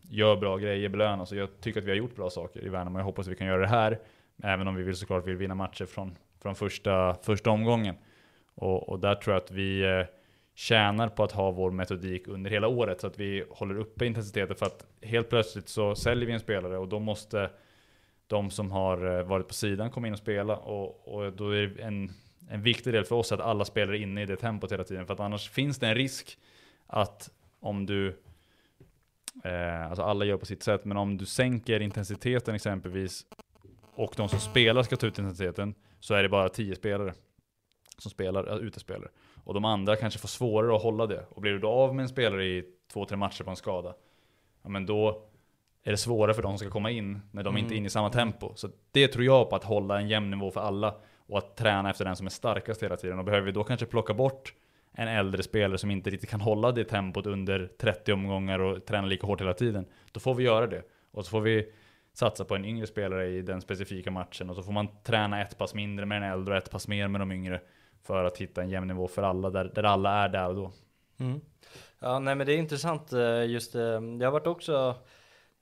[0.09, 1.32] gör bra grejer belönas.
[1.32, 2.99] Och jag tycker att vi har gjort bra saker i Värnamo.
[2.99, 3.99] Jag hoppas att vi kan göra det här.
[4.43, 7.95] Även om vi vill såklart vill vinna matcher från, från första, första omgången.
[8.55, 10.05] Och, och där tror jag att vi eh,
[10.55, 14.55] tjänar på att ha vår metodik under hela året så att vi håller uppe intensiteten.
[14.55, 17.49] För att helt plötsligt så säljer vi en spelare och då måste
[18.27, 20.55] de som har eh, varit på sidan komma in och spela.
[20.57, 22.11] Och, och då är det en,
[22.49, 25.05] en viktig del för oss att alla spelar inne i det tempot hela tiden.
[25.05, 26.37] För att annars finns det en risk
[26.87, 27.29] att
[27.59, 28.07] om du
[29.43, 33.25] eh, alltså alla gör på sitt sätt men om du sänker intensiteten exempelvis
[34.00, 37.14] och de som spelar ska ta ut intensiteten så är det bara 10 spelare
[37.97, 39.10] som spelar, utespelare.
[39.43, 41.26] Och de andra kanske får svårare att hålla det.
[41.30, 43.93] Och blir du då av med en spelare i två, tre matcher på en skada,
[44.64, 45.24] ja men då
[45.84, 47.64] är det svårare för de som ska komma in när de Mm.
[47.64, 48.52] inte är inne i samma tempo.
[48.56, 50.95] Så det tror jag på att hålla en jämn nivå för alla
[51.28, 53.20] och att träna efter den som är starkast hela tiden.
[53.20, 54.54] Och behöver vi då kanske plocka bort
[54.91, 59.08] en äldre spelare som inte riktigt kan hålla det tempot under 30 omgångar och träna
[59.08, 59.86] lika hårt hela tiden.
[60.12, 60.84] Då får vi göra det.
[61.12, 61.72] Och så får vi
[62.14, 65.57] satsa på en yngre spelare i den specifika matchen och så får man träna ett
[65.57, 67.62] pass mindre med den äldre och ett pass mer med de yngre
[68.03, 70.72] för att hitta en jämn nivå för alla där, där alla är där och då.
[71.20, 71.41] Mm.
[71.99, 73.76] Ja, nej men det är intressant eh, just.
[73.76, 74.95] Jag har varit också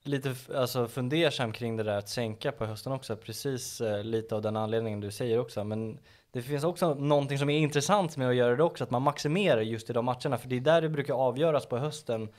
[0.04, 4.42] lite alltså, fundersam kring det där att sänka på hösten också, precis eh, lite av
[4.42, 5.64] den anledningen du säger också.
[5.64, 6.00] Men
[6.32, 9.62] det finns också någonting som är intressant med att göra det också, att man maximerar
[9.62, 12.30] just i de matcherna, för det är där det brukar avgöras på hösten,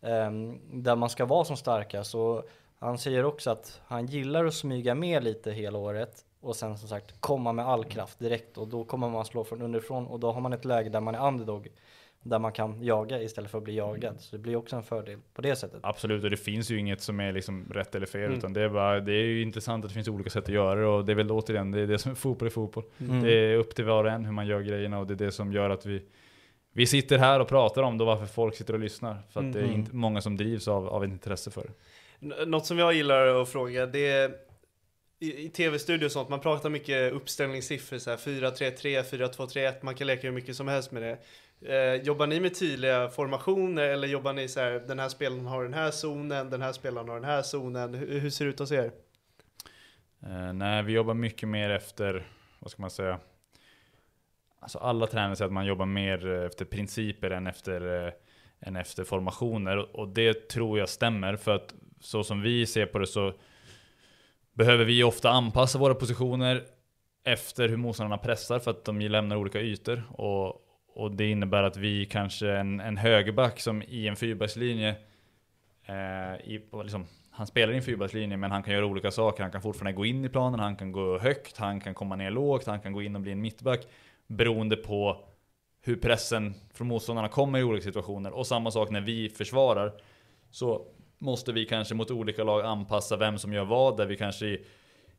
[0.00, 2.10] ehm, där man ska vara som starkast.
[2.10, 2.44] Så
[2.84, 6.88] han säger också att han gillar att smyga med lite hela året och sen som
[6.88, 10.32] sagt komma med all kraft direkt och då kommer man slå från underifrån och då
[10.32, 11.68] har man ett läge där man är underdog
[12.22, 14.20] där man kan jaga istället för att bli jagad.
[14.20, 15.80] Så det blir också en fördel på det sättet.
[15.82, 18.38] Absolut, och det finns ju inget som är liksom rätt eller fel, Mm.
[18.38, 20.80] utan det är, bara, det är ju intressant att det finns olika sätt att göra
[20.80, 22.84] det, och det är väl återigen, det är det som är fotboll är fotboll.
[23.00, 23.22] Mm.
[23.22, 25.32] Det är upp till var och en hur man gör grejerna, och det är det
[25.32, 26.02] som gör att vi,
[26.72, 29.16] vi sitter här och pratar om det, och varför folk sitter och lyssnar.
[29.30, 29.74] För att det är Mm.
[29.74, 31.72] inte många som drivs av, av ett intresse för det.
[32.46, 34.34] Något som jag gillar att fråga, det är
[35.18, 40.06] i, i tv-studio och sånt, man pratar mycket uppställningssiffror så här 4-3-3, 4-2-3-1, man kan
[40.06, 41.18] leka hur mycket som helst med det.
[41.60, 45.62] Eh, jobbar ni med tydliga formationer eller jobbar ni så här, den här spelaren har
[45.62, 48.58] den här zonen, den här spelaren har den här zonen, hur, hur ser det ut
[48.58, 48.92] hos er?
[50.22, 52.26] Eh, nej, vi jobbar mycket mer efter,
[52.58, 53.18] vad ska man säga?
[54.60, 58.12] Alltså alla tränare säger att man jobbar mer efter principer än efter, eh,
[58.60, 59.96] än efter formationer.
[59.96, 61.74] Och det tror jag stämmer, för att
[62.04, 63.32] så som vi ser på det så
[64.52, 66.62] behöver vi ofta anpassa våra positioner
[67.24, 70.02] efter hur motståndarna pressar för att de lämnar olika ytor.
[70.10, 70.60] Och,
[70.94, 74.88] och det innebär att vi kanske en, en högerback som i en fyrbackslinje
[75.86, 79.42] eh, i, liksom, han spelar i en fyrbackslinje men han kan göra olika saker.
[79.42, 82.30] Han kan fortfarande gå in i planen, han kan gå högt, han kan komma ner
[82.30, 83.86] lågt, han kan gå in och bli en mittback.
[84.26, 85.24] Beroende på
[85.82, 88.30] hur pressen från motståndarna kommer i olika situationer.
[88.30, 89.92] Och samma sak när vi försvarar.
[90.50, 90.86] Så
[91.24, 93.96] måste vi kanske mot olika lag anpassa vem som gör vad.
[93.96, 94.66] Där vi kanske i,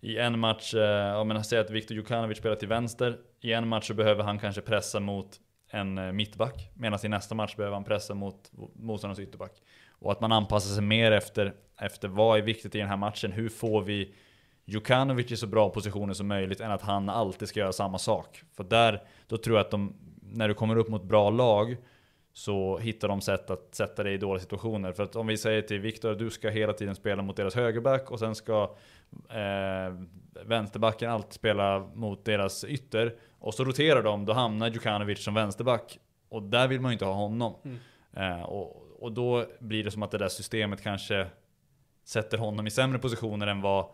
[0.01, 3.17] i en match, eh, om man säger att Viktor Jukanovic spelar till vänster.
[3.41, 5.39] I en match så behöver han kanske pressa mot
[5.71, 6.71] en eh, mittback.
[6.73, 9.51] Medan i nästa match behöver han pressa mot motståndarens ytterback.
[9.99, 13.31] Och att man anpassar sig mer efter, efter vad är viktigt i den här matchen.
[13.31, 14.13] Hur får vi
[14.65, 18.43] Jukanovic i så bra positioner som möjligt än att han alltid ska göra samma sak.
[18.57, 21.77] För där, då tror jag att de, när du kommer upp mot bra lag
[22.37, 24.91] så hittar de sätt att sätta dig i dåliga situationer.
[24.91, 28.11] För att om vi säger till Viktor, du ska hela tiden spela mot deras högerback
[28.11, 28.75] och sen ska
[29.29, 29.93] eh,
[30.45, 33.15] vänsterbacken alltid spela mot deras ytter.
[33.39, 35.99] Och så roterar de, då hamnar Djukanovic som vänsterback.
[36.29, 37.55] Och där vill man ju inte ha honom.
[37.63, 37.77] Mm.
[38.13, 41.27] Eh, och, och då blir det som att det där systemet kanske
[42.05, 43.85] sätter honom i sämre positioner än vad,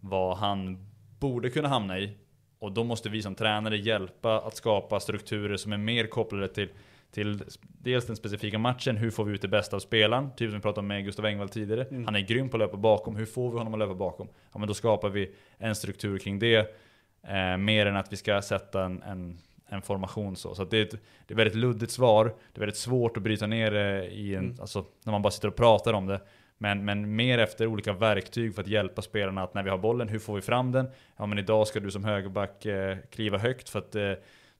[0.00, 0.86] vad han
[1.18, 2.16] borde kunna hamna i.
[2.58, 6.68] Och då måste vi som tränare hjälpa att skapa strukturer som är mer kopplade till
[7.14, 10.30] till dels den specifika matchen, hur får vi ut det bästa av spelaren?
[10.36, 11.84] Typ som vi pratade om med Gustav Engvall tidigare.
[11.84, 12.04] Mm.
[12.04, 14.28] Han är grym på att löpa bakom, hur får vi honom att löpa bakom?
[14.52, 16.76] Ja men då skapar vi en struktur kring det.
[17.22, 20.54] Eh, mer än att vi ska sätta en, en, en formation så.
[20.54, 22.24] Så det, är ett, det är väldigt luddigt svar.
[22.24, 24.56] Det är väldigt svårt att bryta ner det i en, mm.
[24.60, 26.20] alltså, när man bara sitter och pratar om det.
[26.58, 30.08] Men, men mer efter olika verktyg för att hjälpa spelarna att när vi har bollen,
[30.08, 30.86] hur får vi fram den?
[31.16, 34.12] Ja men idag ska du som högerback eh, kliva högt för att eh,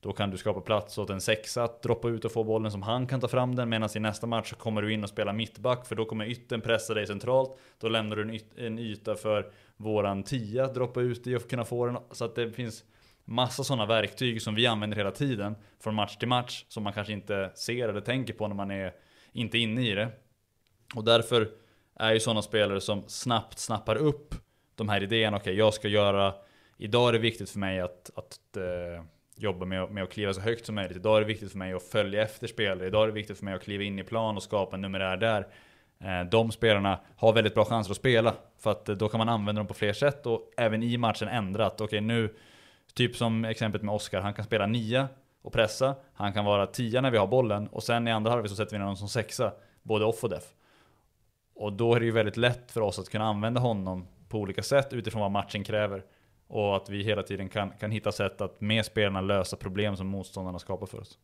[0.05, 2.83] då kan du skapa plats åt en sexa att droppa ut och få bollen som
[2.83, 3.69] han kan ta fram den.
[3.69, 6.61] Medan i nästa match så kommer du in och spela mittback för då kommer ytten
[6.61, 7.59] pressa dig centralt.
[7.79, 11.51] Då lämnar du en, yt en yta för våran tia att droppa ut i och
[11.51, 11.97] kunna få den.
[12.11, 12.85] Så att det finns
[13.25, 17.13] massa sådana verktyg som vi använder hela tiden från match till match som man kanske
[17.13, 18.93] inte ser eller tänker på när man är
[19.33, 20.09] inte inne i det.
[20.95, 21.49] Och därför
[21.95, 24.35] är ju sådana spelare som snabbt snappar upp
[24.75, 25.37] de här idéerna.
[25.37, 26.35] Okej, okay, jag ska göra
[26.77, 29.05] Idag är det viktigt för mig att, att uh,
[29.37, 30.97] jobba med, med att kliva så högt som möjligt.
[30.97, 32.87] Idag är det viktigt för mig att följa efter spelare.
[32.87, 35.17] Idag är det viktigt för mig att kliva in i plan och skapa en numerär
[35.17, 35.47] där.
[36.01, 38.35] Eh, de spelarna har väldigt bra chanser att spela.
[38.59, 41.29] För att eh, då kan man använda dem på fler sätt och även i matchen
[41.29, 42.35] ändra att okej okay, nu,
[42.95, 45.09] typ som exemplet med Oskar, han kan spela nia
[45.43, 45.95] och pressa.
[46.15, 48.77] Han kan vara tia när vi har bollen och sen i andra halvlek så sätter
[48.77, 49.53] vi honom som sexa.
[49.83, 50.45] Både off och def.
[51.55, 54.63] Och då är det ju väldigt lätt för oss att kunna använda honom på olika
[54.63, 56.03] sätt utifrån vad matchen kräver.
[56.47, 60.07] Och att vi hela tiden kan, kan hitta sätt att med spelarna lösa problem som
[60.07, 61.19] motståndarna skapar för oss.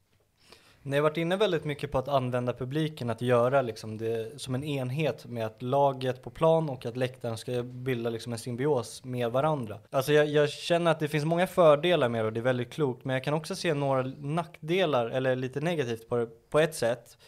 [0.82, 4.54] Ni har varit inne väldigt mycket på att använda publiken, att göra liksom det som
[4.54, 9.04] en enhet med att laget på plan och att läktaren ska bilda liksom en symbios
[9.04, 9.78] med varandra.
[9.90, 12.72] Alltså jag, jag känner att det finns många fördelar med det och det är väldigt
[12.72, 16.74] klokt, men jag kan också se några nackdelar, eller lite negativt på det, på ett
[16.74, 17.18] sätt.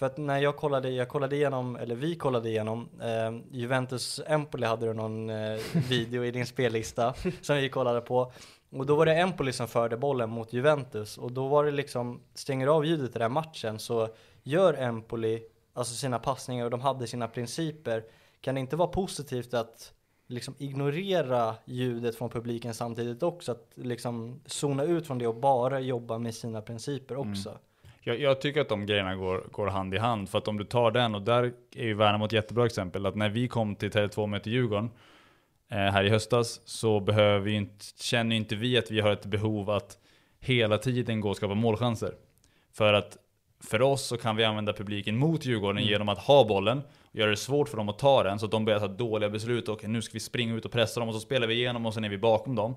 [0.00, 4.66] För att när jag kollade, jag kollade igenom, eller vi kollade igenom, eh, Juventus Empoli
[4.66, 8.32] hade du någon eh, video i din spellista som vi kollade på.
[8.70, 12.20] Och då var det Empoli som förde bollen mot Juventus och då var det liksom,
[12.34, 14.08] stänger av ljudet i den matchen så
[14.42, 15.42] gör Empoli
[15.72, 18.04] alltså sina passningar och de hade sina principer.
[18.40, 19.92] Kan det inte vara positivt att
[20.26, 23.52] liksom ignorera ljudet från publiken samtidigt också?
[23.52, 27.48] Att liksom zona ut från det och bara jobba med sina principer också?
[27.48, 27.60] Mm.
[28.02, 30.28] Jag, jag, tycker att de grejerna går, går hand i hand.
[30.28, 33.06] För att om du tar den, och där är ju Värnamo ett jättebra exempel.
[33.06, 34.90] Att när vi kom till Tele2 möte Djurgården
[35.70, 39.26] eh, här i höstas så behöver vi inte, känner inte vi att vi har ett
[39.26, 39.98] behov att
[40.40, 42.14] hela tiden gå och skapa målchanser.
[42.72, 43.16] För att
[43.60, 45.90] för oss så kan vi använda publiken mot Djurgården mm.
[45.90, 48.52] genom att ha bollen och göra det svårt för dem att ta den så att
[48.52, 51.14] de börjar ta dåliga beslut och nu ska vi springa ut och pressa dem och
[51.14, 52.74] så spelar vi igenom och sen är vi bakom dem.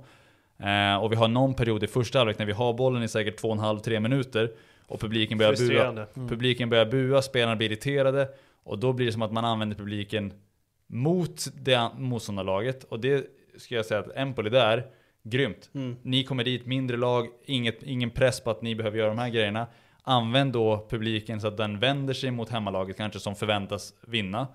[0.58, 3.42] Eh, och vi har någon period i första halvlek när vi har bollen i säkert
[3.42, 4.52] 2,5-3 minuter
[4.88, 6.08] och publiken börjar bua.
[6.16, 6.30] Mm.
[6.30, 8.30] Publiken börjar bua, spelarna blir irriterade.
[8.64, 10.34] Och då blir det som att man använder publiken
[10.88, 12.84] mot det motståndarlaget.
[12.84, 13.26] Och det
[13.58, 14.86] ska jag säga att Empoli där,
[15.24, 15.70] grymt.
[15.74, 15.96] Mm.
[16.02, 19.30] Ni kommer dit, mindre lag, inget, ingen press på att ni behöver göra de här
[19.30, 19.68] grejerna.
[20.02, 24.48] Använd då publiken så att den vänder sig mot hemmalaget kanske som förväntas vinna.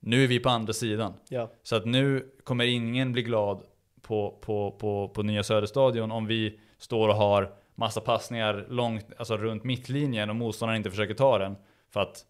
[0.00, 1.12] Nu är vi på andra sidan.
[1.28, 1.52] Ja.
[1.62, 3.62] Så att nu kommer ingen bli glad
[4.02, 9.36] på, på, på, på nya Söderstadion om vi står och har massa passningar långt, alltså
[9.36, 11.56] runt mittlinjen och motståndaren inte försöker ta den.
[11.92, 12.24] För att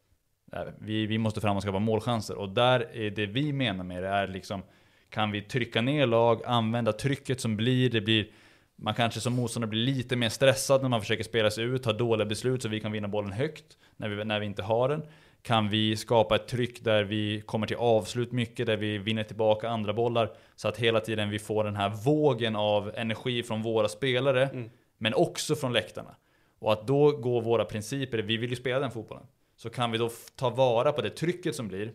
[0.52, 2.38] eh, vi, vi måste fram och skapa målchanser.
[2.38, 4.62] Och där är det vi menar med det är liksom,
[5.08, 8.26] kan vi trycka ner lag, använda trycket som blir, det blir
[8.76, 11.92] man kanske som motståndare blir lite mer stressad när man försöker spela sig ut, ta
[11.92, 15.02] dåliga beslut så vi kan vinna bollen högt när vi, när vi inte har den.
[15.42, 19.68] Kan vi skapa ett tryck där vi kommer till avslut mycket, där vi vinner tillbaka
[19.68, 23.88] andra bollar så att hela tiden vi får den här vågen av energi från våra
[23.88, 24.70] spelare, Mm
[25.02, 26.16] men också från läktarna.
[26.58, 29.26] Och att då går våra principer, vi vill ju spela den fotbollen.
[29.56, 31.92] Så kan vi då ta vara på det trycket som blir,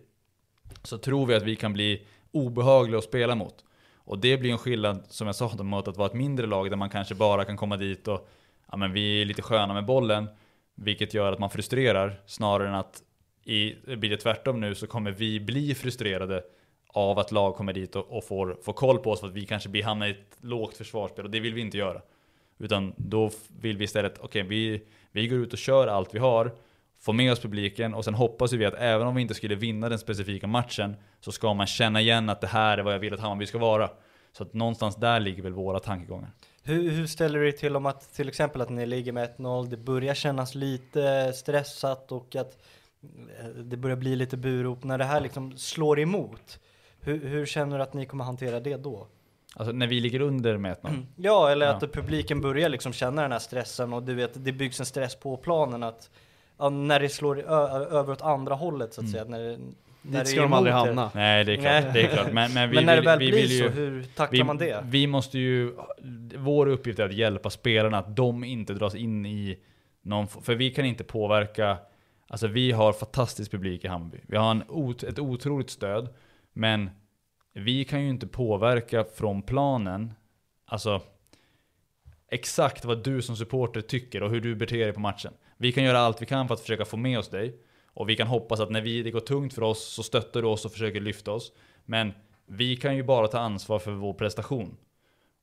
[0.84, 3.66] så tror vi att vi kan bli obehagliga att spela mot.
[3.96, 6.78] Och det blir en skillnad, som jag sa, mot att vara ett mindre lag där
[6.78, 8.30] man kanske bara kan komma dit och
[8.72, 10.28] ja, men vi är lite sköna med bollen,
[10.76, 13.04] vilket gör att man frustrerar snarare än att
[13.44, 16.44] i, blir det tvärtom nu så kommer vi bli frustrerade
[16.88, 19.46] av att lag kommer dit och, och får, får koll på oss för att vi
[19.46, 22.02] kanske blir hamnar i ett lågt försvarsspel och det vill vi inte göra.
[22.58, 26.52] Utan då vill vi istället, okej vi, vi går ut och kör allt vi har,
[27.00, 29.90] får med oss publiken och sen hoppas vi att även om vi inte skulle vinna
[29.90, 33.14] den specifika matchen så ska man känna igen att det här är vad jag vill
[33.14, 33.90] att Hammarby ska vara.
[34.32, 36.32] Så att någonstans där ligger väl våra tankegångar.
[36.64, 39.68] Hur, hur ställer du dig till om att till exempel att ni ligger med 1-0,
[39.68, 42.58] det börjar kännas lite stressat och att
[43.40, 46.60] eh, det börjar bli lite burop när det här liksom slår emot?
[47.00, 49.08] Hur, hur känner du att ni kommer hantera det då?
[49.58, 51.06] Alltså när vi ligger under med 1-0.
[51.16, 51.72] Ja, eller Ja.
[51.74, 55.16] att publiken börjar liksom känna den här stressen och du vet, det byggs en stress
[55.16, 56.10] på planen att
[56.58, 57.40] ja, när det slår
[57.94, 59.12] över åt andra hållet så att Mm.
[59.14, 59.26] säga.
[59.26, 59.58] När, det-
[60.02, 61.12] när Dit det ska de aldrig hamna.
[61.16, 61.92] Nej det är klart, Nej.
[61.94, 62.34] det är klart.
[62.34, 64.44] Men, men, vi Men när det väl vi blir vill ju, så, hur tacklar vi,
[64.44, 64.84] man det?
[64.86, 65.72] Vi måste ju,
[66.38, 69.58] vår uppgift är att hjälpa spelarna, att de inte dras in i
[70.02, 71.78] någon, för vi kan inte påverka,
[72.28, 74.18] alltså vi har fantastisk publik i Hammarby.
[74.28, 76.10] Vi har en, ot- ett otroligt stöd,
[76.54, 76.90] men
[77.58, 80.14] vi kan ju inte påverka från planen,
[80.66, 81.02] alltså
[82.32, 85.34] exakt vad du som supporter tycker och hur du beter dig på matchen.
[85.58, 87.60] Vi kan göra allt vi kan för att försöka få med oss dig.
[87.88, 90.48] Och vi kan hoppas att när vi, det går tungt för oss så stöttar du
[90.48, 91.52] oss och försöker lyfta oss.
[91.86, 92.14] Men
[92.46, 94.78] vi kan ju bara ta ansvar för vår prestation.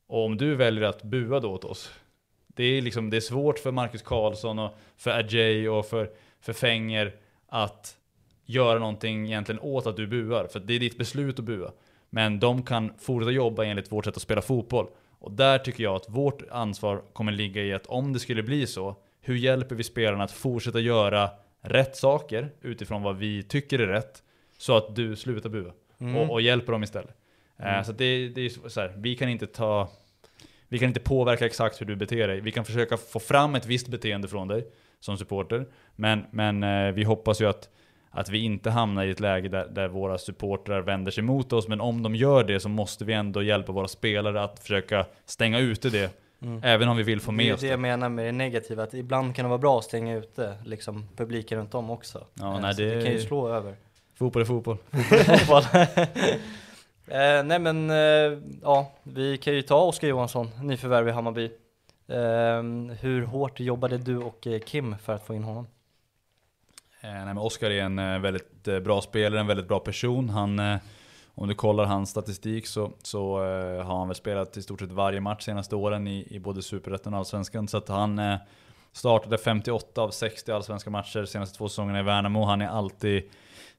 [0.06, 1.90] Och om du väljer att bua då åt oss.
[2.46, 6.10] Det är, liksom, det är svårt för Marcus Karlsson och för Ajay och för,
[6.40, 7.16] för Fenger
[7.46, 7.96] att
[8.44, 10.46] göra någonting egentligen åt att du buar.
[10.46, 11.72] För det är ditt beslut att bua.
[12.14, 14.86] Men de kan fortsätta jobba enligt vårt sätt att spela fotboll.
[15.18, 18.66] Och där tycker jag att vårt ansvar kommer ligga i att om det skulle bli
[18.66, 21.30] så, hur hjälper vi spelarna att fortsätta göra
[21.60, 24.22] rätt saker utifrån vad vi tycker är rätt,
[24.58, 25.72] så att du slutar bua.
[26.00, 26.16] Mm.
[26.16, 27.16] Och, och hjälper dem istället.
[27.58, 27.84] Eh, Mm.
[27.84, 29.88] så att det, det är så så här, vi kan inte ta
[30.68, 32.40] vi kan inte påverka exakt hur du beter dig.
[32.40, 34.66] Vi kan försöka få fram ett visst beteende från dig
[35.00, 35.66] som supporter.
[35.96, 37.68] Men, men eh, vi hoppas ju att,
[38.12, 41.68] att vi inte hamnar i ett läge där, där våra supportrar vänder sig mot oss.
[41.68, 45.58] Men om de gör det så måste vi ändå hjälpa våra spelare att försöka stänga
[45.58, 46.18] ute det.
[46.42, 46.60] Mm.
[46.64, 47.70] Även om vi vill få det är med oss det det.
[47.70, 51.08] jag menar med det negativa, att ibland kan det vara bra att stänga ute liksom,
[51.16, 52.26] publiken runt om också.
[52.34, 53.74] Ja, Eh, nej, det- det kan ju slå över.
[54.18, 54.76] Fotboll är fotboll.
[55.38, 55.62] fotboll.
[57.06, 61.44] eh, nej men, eh, ja, vi kan ju ta Oskar Johansson, nyförvärv i Hammarby.
[62.08, 62.62] Eh,
[63.00, 65.66] hur hårt jobbade du och eh, Kim för att få in honom?
[67.04, 70.28] Eh, nej, men Oskar är en eh, väldigt eh, bra spelare, en väldigt bra person.
[70.28, 70.78] Han,
[71.34, 73.38] om du kollar hans statistik så, så
[73.84, 77.14] har han väl spelat i stort sett varje match senaste åren i, i både Superettan
[77.14, 77.68] och Allsvenskan.
[77.68, 78.20] Så att han
[78.92, 82.44] startade 58 av 60 allsvenska matcher senaste två säsongerna i Värnamo.
[82.44, 83.22] Han är alltid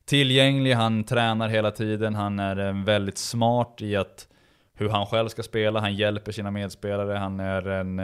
[0.05, 4.27] tillgänglig, han tränar hela tiden, han är väldigt smart i att
[4.73, 7.99] hur han själv ska spela, han hjälper sina medspelare, han är en,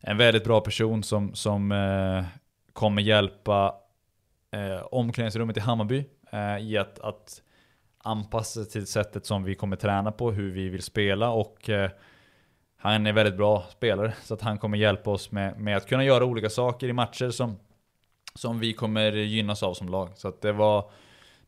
[0.00, 1.74] en väldigt bra person som, som
[2.72, 3.74] kommer hjälpa
[4.50, 7.42] eh, omklädningsrummet i Hammarby eh, i att, att
[7.98, 11.90] anpassa sig till sättet som vi kommer träna på, hur vi vill spela och eh,
[12.76, 16.04] han är väldigt bra spelare så att han kommer hjälpa oss med, med att kunna
[16.04, 17.56] göra olika saker i matcher som,
[18.34, 20.10] som vi kommer gynnas av som lag.
[20.14, 20.90] Så att det var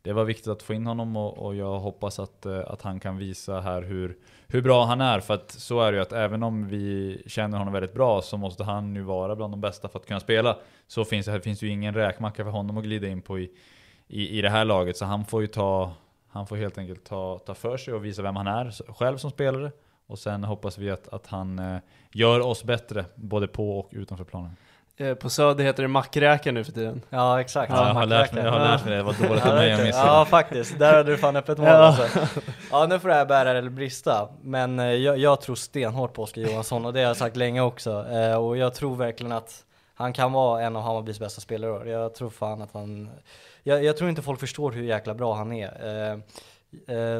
[0.03, 3.01] det var viktigt att få in honom och, och jag hoppas att, eh, att han
[3.01, 4.17] kan visa här hur,
[4.53, 5.21] hur bra han är.
[5.21, 8.37] För att så är det ju att även om vi känner honom väldigt bra så
[8.37, 10.59] måste han ju vara bland de bästa för att kunna spela.
[10.87, 13.51] Så finns det, finns ju ingen räkmacka för honom att glida in på i,
[14.09, 14.97] i, i det här laget.
[14.97, 15.93] Så han får ju ta,
[16.29, 19.31] han får helt enkelt ta, ta för sig och visa vem han är själv som
[19.31, 19.73] spelare.
[20.07, 21.79] Och sen hoppas vi att, att han eh,
[22.13, 24.57] gör oss bättre, både på och utanför planen.
[25.01, 27.03] Eh, På Söder heter det mackräka nu för tiden.
[27.11, 28.97] Ja exakt, Ja, jag har lärt mig- jag har lärt mig det.
[28.97, 31.67] Det var dåligt av mig, jag missade Ja faktiskt, där hade du fan öppet mål
[31.67, 31.73] Ja.
[31.75, 32.19] alltså.
[32.71, 34.29] Ja nu får det här bära eller brista.
[34.43, 37.61] Men eh, jag, jag tror stenhårt på Oskar Johansson och det har jag sagt länge
[37.61, 38.07] också.
[38.11, 39.65] Eh, och jag tror verkligen att
[39.95, 41.91] han kan vara en av Hammarbys bästa spelare.
[41.91, 43.11] Jag tror fan att han...
[43.63, 46.23] Jag, jag tror inte folk förstår hur jäkla bra han är.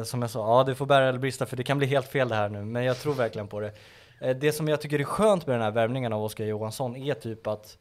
[0.03, 2.29] Som jag sa, ja det får bära eller brista för det kan bli helt fel
[2.29, 3.71] det här nu, men jag tror verkligen på det.
[4.21, 7.13] Eh, det som jag tycker är skönt med den här värvningen av Oskar Johansson är
[7.13, 7.77] typ att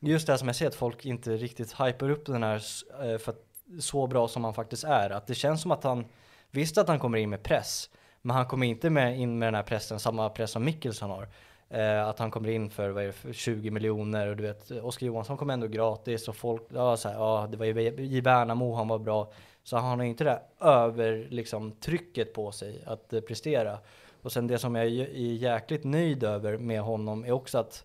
[0.00, 2.62] just det här som jag ser att folk inte riktigt hypar upp den här
[3.02, 3.42] eh, för att,
[3.80, 5.10] så bra som han faktiskt är.
[5.10, 6.04] Att det känns som att han,
[6.50, 7.90] visst att han kommer in med press,
[8.22, 11.28] men han kommer inte med in med den här pressen, samma press som Mickelson har.
[11.68, 14.70] Eh, att han kommer in för, vad är det, för 20 miljoner och du vet,
[14.70, 17.66] Oskar Johansson kom ändå gratis och folk, ja, så här, ja det var
[18.00, 19.32] i Värnamo han var bra.
[19.64, 23.78] Så han har inte det över liksom, trycket på sig att eh, prestera.
[24.26, 27.84] Och sen det som jag är jäkligt nöjd över med honom är också att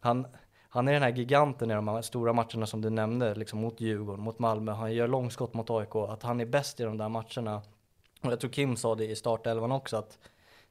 [0.00, 0.26] han,
[0.68, 3.80] han är den här giganten i de här stora matcherna som du nämnde, liksom mot
[3.80, 4.72] Djurgården, mot Malmö.
[4.72, 7.62] Han gör långskott mot AIK, att han är bäst i de där matcherna.
[8.22, 10.18] Och jag tror Kim sa det i startelvan också, att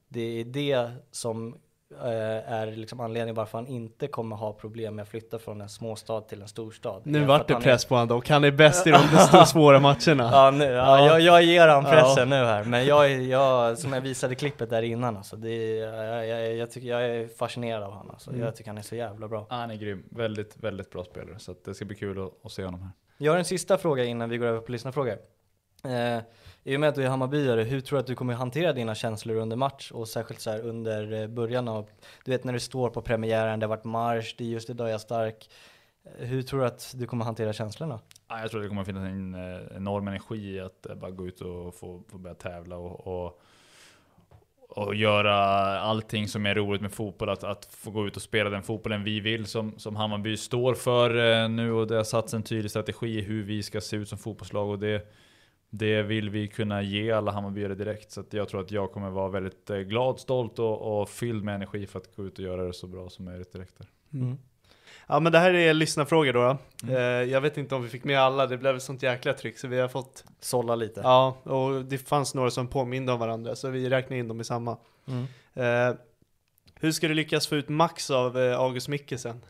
[0.08, 1.58] det är det som
[2.02, 6.22] är liksom anledningen varför han inte kommer ha problem med att flytta från en småstad
[6.22, 7.02] till en storstad.
[7.06, 7.90] Nu vart det press är...
[7.90, 10.30] på honom dock, han är bäst i de svåra matcherna.
[10.32, 11.06] Ja, nu, ja, ja.
[11.06, 12.40] Jag, jag ger han pressen ja.
[12.40, 16.56] nu här, men jag, jag, som jag visade klippet där innan, alltså, det, jag, jag,
[16.56, 18.10] jag, tycker, jag är fascinerad av honom.
[18.10, 18.30] Alltså.
[18.30, 18.42] Mm.
[18.42, 19.46] Jag tycker han är så jävla bra.
[19.50, 22.66] Han är grym, väldigt, väldigt bra spelare, så det ska bli kul att, att se
[22.66, 22.92] honom här.
[23.18, 25.18] Jag har en sista fråga innan vi går över på lyssnarfrågor.
[25.84, 26.24] Eh,
[26.68, 28.96] i och med att du är Hammarbyare, hur tror du att du kommer hantera dina
[28.96, 31.90] känslor under match och särskilt så under eh, början av,
[32.24, 34.88] du vet när du står på premiären, det har varit marsch, det är just idag
[34.88, 35.50] jag är stark.
[36.04, 38.00] Eh, hur tror du att du kommer hantera känslorna?
[38.28, 41.42] Jag tror att det kommer finnas en eh, enorm energi i att bara gå ut
[41.42, 43.42] och få, få börja tävla och, och,
[44.70, 45.36] och göra
[45.80, 47.30] allting som är roligt med fotboll.
[47.30, 50.74] Att, att få gå ut och spela den fotbollen vi vill som, som Hammarby står
[50.74, 54.18] för nu och det har satts en tydlig strategi hur vi ska se ut som
[54.18, 55.08] fotbollslag och det
[55.78, 58.12] det vill vi kunna ge alla Hammarbyare direkt.
[58.12, 61.56] Så jag tror att jag kommer vara väldigt eh, glad, stolt och, och fylld med
[61.56, 63.78] energi för att gå ut och göra det så bra som möjligt direkt.
[63.78, 63.88] Där.
[64.20, 64.38] Mm.
[65.08, 66.42] Ja men det här är lyssnarfrågor då.
[66.42, 66.58] då.
[66.84, 66.96] Mm.
[66.96, 69.58] Eh, jag vet inte om vi fick med alla, det blev ett sånt jäkla tryck
[69.58, 71.00] så vi har fått sålla lite.
[71.04, 74.44] Ja, och det fanns några som påminde om varandra så vi räknar in dem i
[74.44, 74.78] samma.
[75.08, 75.26] Mm.
[75.54, 75.96] Eh,
[76.80, 79.42] hur ska du lyckas få ut max av eh, August Mikkelsen?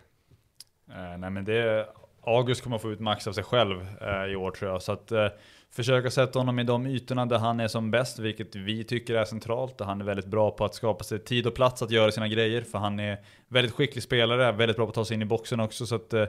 [0.89, 1.87] Eh, nej men det,
[2.21, 4.81] August kommer få ut max av sig själv eh, i år tror jag.
[4.81, 5.11] Så att
[5.75, 9.25] försöka sätta honom i de ytorna där han är som bäst, vilket vi tycker är
[9.25, 9.77] centralt.
[9.77, 12.27] Där han är väldigt bra på att skapa sig tid och plats att göra sina
[12.27, 12.61] grejer.
[12.61, 15.59] För han är väldigt skicklig spelare, väldigt bra på att ta sig in i boxen
[15.59, 15.85] också.
[15.85, 16.25] Så att, eh,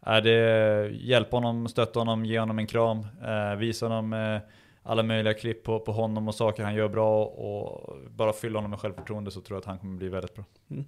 [0.00, 4.40] är det, hjälp honom, stötta honom, ge honom en kram, eh, visa honom eh,
[4.82, 8.70] alla möjliga klipp på, på honom och saker han gör bra och bara fylla honom
[8.70, 10.44] med självförtroende så tror jag att han kommer bli väldigt bra.
[10.70, 10.84] Mm.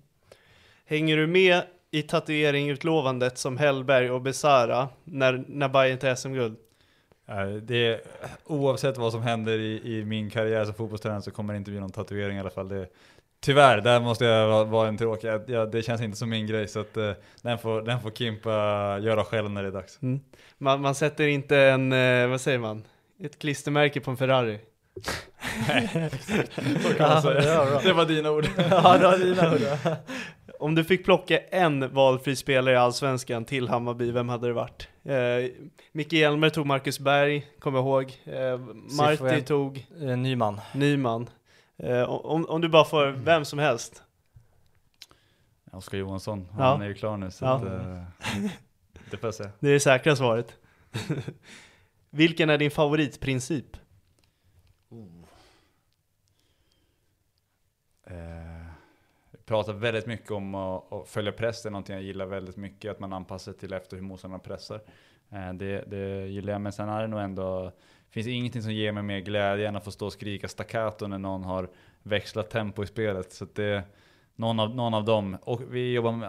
[0.85, 6.57] Hänger du med i tatueringutlovandet som Hellberg och Besara när, när Bayern tar SM-guld?
[7.63, 8.01] Det,
[8.45, 11.81] oavsett vad som händer i, i min karriär som fotbollstränare så kommer det inte bli
[11.81, 12.69] någon tatuering i alla fall.
[12.69, 12.87] Det,
[13.41, 15.29] tyvärr, där måste jag vara, vara en tråkig.
[15.47, 18.51] Ja, det känns inte som min grej så att, uh, den, får, den får Kimpa
[18.99, 19.99] göra själv när det är dags.
[20.03, 20.21] Mm.
[20.59, 22.85] Man, man sätter inte en, uh, vad säger man,
[23.21, 24.61] ett klistermärke på en Ferrari.
[25.69, 26.11] Nej,
[26.83, 27.81] så kan man säga.
[27.83, 28.49] Det var dina ord.
[28.71, 29.61] ja, det var dina ord.
[30.61, 34.89] Om du fick plocka en valfri spelare i Allsvenskan till Hammarby, vem hade det varit?
[35.03, 35.51] Eh,
[35.93, 38.23] Micke Hjelmer tog Marcus Berg, kommer jag ihåg.
[38.25, 38.59] Eh,
[38.99, 40.61] Marti tog eh, Nyman.
[40.75, 41.29] Nyman.
[41.77, 44.03] Eh, om, om du bara får vem som helst.
[45.73, 46.65] Oskar Johansson, ja.
[46.65, 47.57] han är ju klar nu så ja.
[47.57, 48.05] att, eh,
[49.11, 49.51] det får jag säga.
[49.61, 50.57] Det är det säkra svaret.
[52.11, 53.77] Vilken är din favoritprincip?
[54.89, 55.25] Oh.
[58.07, 58.48] Eh,
[59.49, 62.91] pratar väldigt mycket om att, att följa press, det är någonting jag gillar väldigt mycket,
[62.91, 64.81] att man anpassar sig till efter hur motståndarna pressar.
[65.31, 67.73] Eh, det, det gillar jag, men sen är det nog ändå,
[68.11, 71.19] finns ingenting som ger mig mer glädje än att få stå och skrika staccato när
[71.19, 71.69] någon har
[72.03, 73.33] växlat tempo i spelet.
[73.33, 73.83] Så det
[74.37, 76.29] någon av, någon av dem, och vi jobbar med,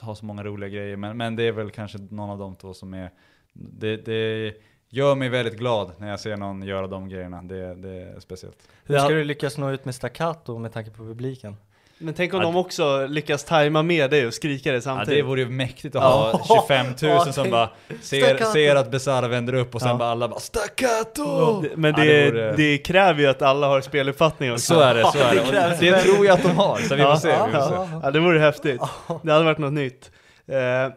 [0.00, 2.74] har så många roliga grejer, men, men det är väl kanske någon av de två
[2.74, 3.10] som är,
[3.52, 4.54] det, det
[4.88, 7.42] gör mig väldigt glad när jag ser någon göra de grejerna.
[7.42, 8.68] Det, det är speciellt.
[8.84, 11.56] Hur ska du lyckas nå ut med staccato med tanke på publiken?
[11.98, 15.18] Men tänk om ja, de också lyckas tajma med dig och skrika det samtidigt.
[15.18, 17.70] Ja, det vore ju mäktigt att ha 25 000 som bara
[18.00, 19.96] ser, ser att Besara vänder upp och sen ja.
[19.96, 21.64] bara alla bara staccato!
[21.76, 22.56] Men det, det, vore...
[22.56, 24.74] det, kräver ju att alla har speluppfattning också.
[24.74, 25.76] Så är det, så är det.
[25.80, 27.28] det, det tror jag att de har, så vi får se.
[27.46, 27.98] Vi får se.
[28.02, 28.80] Ja, det vore häftigt.
[29.22, 30.10] Det hade varit något nytt.
[30.50, 30.94] Uh,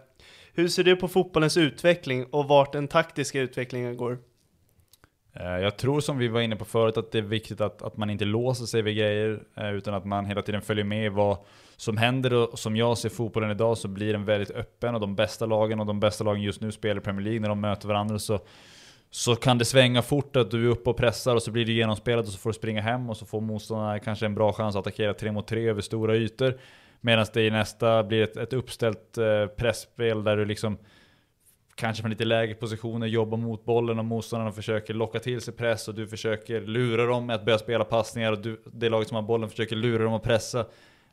[0.53, 4.17] hur ser du på fotbollens utveckling och vart den taktiska utvecklingen går?
[5.39, 7.97] Eh, jag tror som vi var inne på förut att det är viktigt att, att
[7.97, 11.37] man inte låser sig vid grejer eh, utan att man hela tiden följer med vad
[11.77, 15.15] som händer och som jag ser fotbollen idag så blir den väldigt öppen och de
[15.15, 17.87] bästa lagen och de bästa lagen just nu spelar i Premier League när de möter
[17.87, 18.39] varandra så
[19.11, 21.73] så kan det svänga fort att du är uppe och pressar och så blir du
[21.73, 24.75] genomspelad och så får du springa hem och så får motståndarna kanske en bra chans
[24.75, 26.57] att attackera 3 mot 3 över stora ytor.
[27.01, 30.77] Medan det i nästa blir ett, ett uppställt eh, pressspel där du liksom
[31.79, 35.87] kanske från lite lägre positioner, jobba mot bollen och motståndarna försöker locka till sig press
[35.87, 39.15] och du försöker lura dem med att börja spela passningar och du, det laget som
[39.15, 40.59] har bollen försöker lura dem att pressa.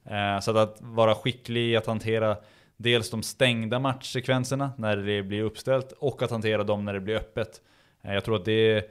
[0.04, 2.36] Eh, så att, att vara skicklig i att hantera
[2.76, 7.16] dels de stängda matchsekvenserna när det blir uppställt och att hantera dem när det blir
[7.16, 7.60] öppet.
[8.02, 8.90] Eh, jag tror att det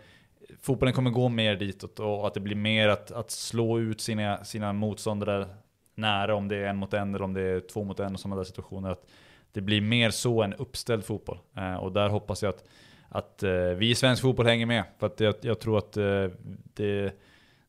[0.62, 4.44] fotbollen kommer gå mer ditåt och att det blir mer att, att slå ut sina,
[4.44, 5.48] sina motståndare
[5.96, 8.20] nära om det är en mot en eller om det är två mot en och
[8.20, 8.92] sådana där situationer.
[8.92, 9.06] Att
[9.56, 11.40] det blir mer så än uppställd fotboll.
[11.57, 12.64] Eh, och där hoppas jag att,
[13.10, 14.84] att eh, vi i svensk fotboll hänger med.
[14.99, 16.27] För att jag, jag tror att eh,
[16.73, 17.14] det,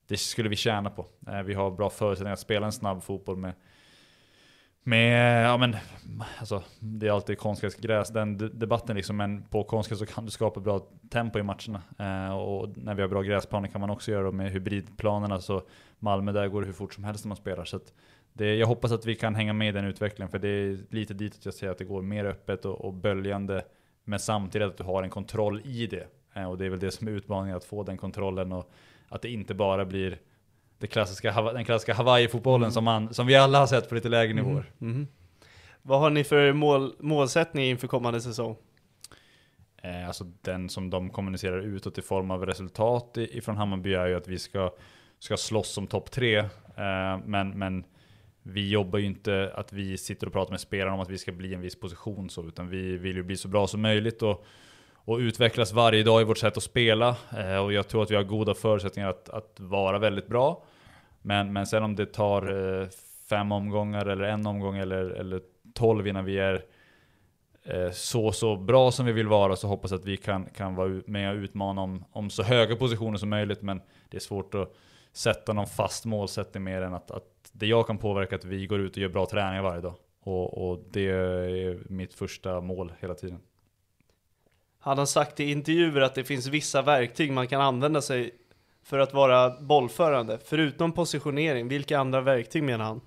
[0.07, 1.07] det skulle vi tjäna på.
[1.29, 3.53] Eh, vi har bra förutsättningar att spela en snabb fotboll med
[4.89, 5.77] med, ja men,
[6.39, 10.61] alltså, det är alltid konstgräsgräs, den debatten liksom, men på konstgräs så kan du skapa
[10.61, 11.83] bra tempo i matcherna.
[11.99, 15.63] Eh, och när vi har bra gräsplaner kan man också göra det med hybridplanerna, så
[15.99, 17.65] Malmö där går det hur fort som helst när man spelar.
[17.65, 17.81] Så
[18.37, 21.15] det, jag hoppas att vi kan hänga med i den utvecklingen, för det är lite
[21.15, 23.65] dit att jag ser att det går mer öppet och, och böljande,
[24.05, 26.07] men samtidigt att du har en kontroll i det.
[26.35, 28.71] Eh, och det är väl det som är utmaningen, att få den kontrollen och
[29.09, 30.19] att det inte bara blir
[30.79, 32.73] det klassiska, den klassiska Hawaii-fotbollen mm.
[32.73, 34.45] som, man, som vi alla har sett på lite lägre mm.
[34.45, 34.71] nivåer.
[34.81, 35.07] Mm.
[35.83, 38.57] Vad har ni för mål, målsättning inför kommande säsong?
[39.83, 44.15] Eh, alltså den som de kommunicerar utåt i form av resultat ifrån Hammarby är ju
[44.15, 44.73] att vi ska,
[45.19, 46.37] ska slåss om topp tre.
[46.39, 47.85] Eh, men, men
[48.49, 51.33] vi jobbar ju inte att vi sitter och pratar med spelarna om att vi ska
[51.33, 54.23] bli en viss position så, utan vi vill ju bli så bra som möjligt.
[54.23, 54.45] Och,
[54.95, 57.17] och utvecklas varje dag i vårt sätt att spela.
[57.39, 60.65] Eh, och jag tror att vi har goda förutsättningar att, att vara väldigt bra.
[61.23, 62.43] Men, men sen om det tar
[62.83, 62.89] eh,
[63.29, 65.41] fem omgångar eller en omgång eller, eller
[65.75, 66.65] tolv innan vi är
[67.65, 70.75] eh, så, så bra som vi vill vara så hoppas jag att vi kan, kan
[70.75, 73.63] vara med och utmana om, om så höga positioner som möjligt.
[73.63, 74.77] Men det är svårt att
[75.17, 78.67] sätta någon fast målsättning mer än att, att det jag kan påverka är att vi
[78.67, 79.95] går ut och gör bra träningar varje dag.
[80.21, 83.39] Och, och det är mitt första mål hela tiden.
[84.79, 88.31] Han har sagt i intervjuer att det finns vissa verktyg man kan använda sig
[88.83, 90.39] för att vara bollförande.
[90.45, 93.01] Förutom positionering, vilka andra verktyg menar han?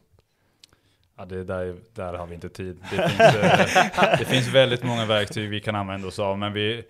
[1.18, 2.78] Ja, det där, där har vi inte tid.
[2.92, 6.84] Det finns, eh, det finns väldigt många verktyg vi kan använda oss av, men vi,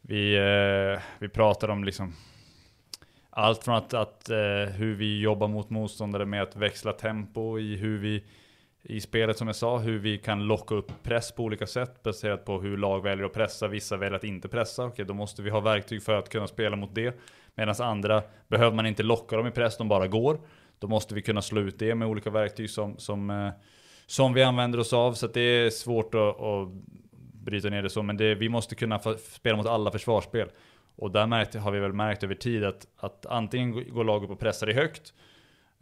[0.00, 2.14] vi, eh, vi pratar om liksom
[3.34, 4.36] allt från att, att eh,
[4.76, 8.24] hur vi jobbar mot motståndare med att växla tempo i hur vi
[8.82, 12.44] i spelet som jag sa, hur vi kan locka upp press på olika sätt baserat
[12.44, 14.84] på hur lag väljer att pressa, vissa väljer att inte pressa.
[14.84, 17.20] Okej, då måste vi ha verktyg för att kunna spela mot det.
[17.54, 20.40] Medan andra behöver man inte locka dem i press, de bara går.
[20.78, 23.50] Då måste vi kunna slå ut det med olika verktyg som, som, eh,
[24.06, 25.12] som vi använder oss av.
[25.12, 26.68] Så det är svårt att, att
[27.44, 30.48] bryta ner det så, men det, vi måste kunna spela mot alla försvarsspel.
[30.96, 34.30] Och där märkt, har vi väl märkt över tid att, att antingen går laget upp
[34.30, 35.12] och pressar i högt,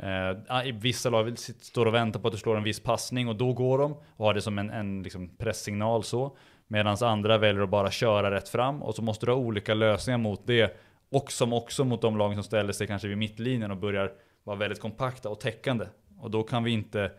[0.02, 3.36] Eh, ah, vissa lag står och väntar på att du slår en viss passning och
[3.36, 6.36] då går de och har det som en, en liksom presssignal så.
[6.66, 10.18] Medan andra väljer att bara köra rätt fram och så måste du ha olika lösningar
[10.18, 10.76] mot det.
[11.10, 14.12] Och som också mot de lagen som ställer sig kanske vid mittlinjen och börjar
[14.44, 15.86] vara väldigt kompakta och täckande.
[16.18, 17.10] Och då kan vi inte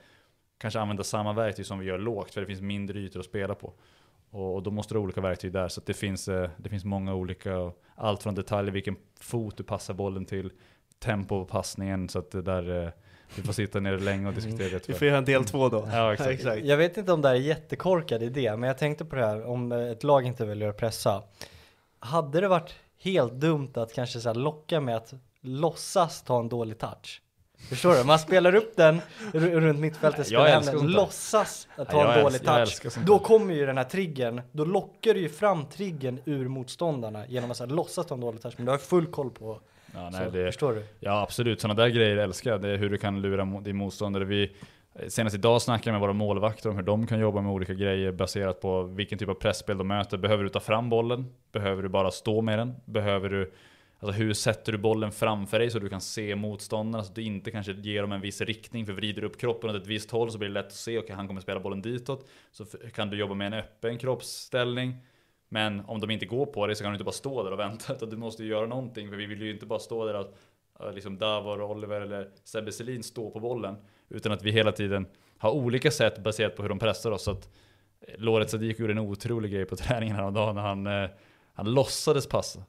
[0.57, 3.55] kanske använda samma verktyg som vi gör lågt för det finns mindre ytor att spela
[3.55, 3.73] på.
[4.32, 5.68] Och, då måste du ha olika verktyg där.
[5.68, 9.94] Så det, finns, eh, det finns många olika, allt från detaljer, vilken fot du passar
[9.94, 10.52] bollen till,
[10.99, 12.90] tempo på passningen så att det där eh,
[13.36, 15.88] vi får sitta ner länge och diskutera det Vi får göra en del två då.
[15.91, 16.30] Ja, exakt.
[16.32, 16.66] exakt.
[16.66, 19.45] Jag vet inte om det här är jättekorkad idé, men jag tänkte på det här
[19.45, 21.24] om ett lag inte väljer att pressa.
[21.99, 26.78] Hade det varit helt dumt att kanske så locka med att låtsas ta en dålig
[26.78, 27.22] touch?
[27.70, 28.04] Förstår du?
[28.04, 29.02] Man spelar upp den
[29.34, 32.98] runt mittfältet, spelar hem den, låtsas att ta en dålig touch.
[33.06, 37.52] Då kommer ju den här triggern, då lockar du ju fram triggern ur motståndarna genom
[37.52, 38.54] att så här, låtsas ta en dålig touch.
[38.58, 39.60] Men du har full koll på
[39.94, 40.84] Ja, nej, det, förstår du?
[41.00, 42.62] Ja absolut, sådana där grejer älskar jag.
[42.62, 44.26] Det är hur du kan lura din motståndare.
[44.26, 44.56] Vi,
[45.08, 48.12] senast idag snackade jag med våra målvakter om hur de kan jobba med olika grejer
[48.12, 50.18] baserat på vilken typ av pressspel de möter.
[50.18, 51.26] Behöver du ta fram bollen?
[51.52, 52.76] Behöver du bara stå med den?
[52.86, 53.52] Behöver du
[54.02, 57.23] Alltså hur sätter du bollen framför dig så du kan se motståndarna så att du
[57.23, 60.11] inte kanske ger dem en viss riktning för vrider du upp kroppen åt ett visst
[60.11, 62.30] håll så blir det lätt att se, okej okay, han kommer spela bollen ditåt.
[62.52, 64.98] Så kan du jobba med en öppen kroppsställning
[65.49, 67.60] men om de inte går på dig så kan du inte bara stå där och
[67.60, 67.94] vänta.
[67.94, 69.10] Utan du måste ju göra någonting.
[69.10, 70.94] För vi vill ju inte bara stå där och...
[70.94, 73.76] liksom Davor, Oliver eller Sebbe Selin står på bollen.
[74.10, 75.07] Utan att vi hela tiden
[75.38, 77.23] har olika sätt baserat på hur de pressar oss.
[77.23, 77.49] Så att
[78.02, 81.10] eh, Loret Sadiq gjorde en otrolig grej på träningen häromdagen när han, eh,
[81.53, 82.64] han låtsades passa.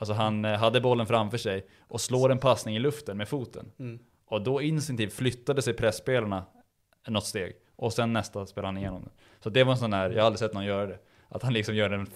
[0.00, 3.72] Alltså han eh, hade bollen framför sig och slår en passning i luften med foten.
[3.78, 3.98] Mm.
[4.26, 6.44] Och då instinktivt flyttade sig pressspelarna
[7.08, 7.52] något steg.
[7.76, 9.10] Och sen nästa spelade han igenom det.
[9.40, 10.98] Så det var en sån här, jag har aldrig sett någon göra det.
[11.28, 12.06] Att han liksom gör en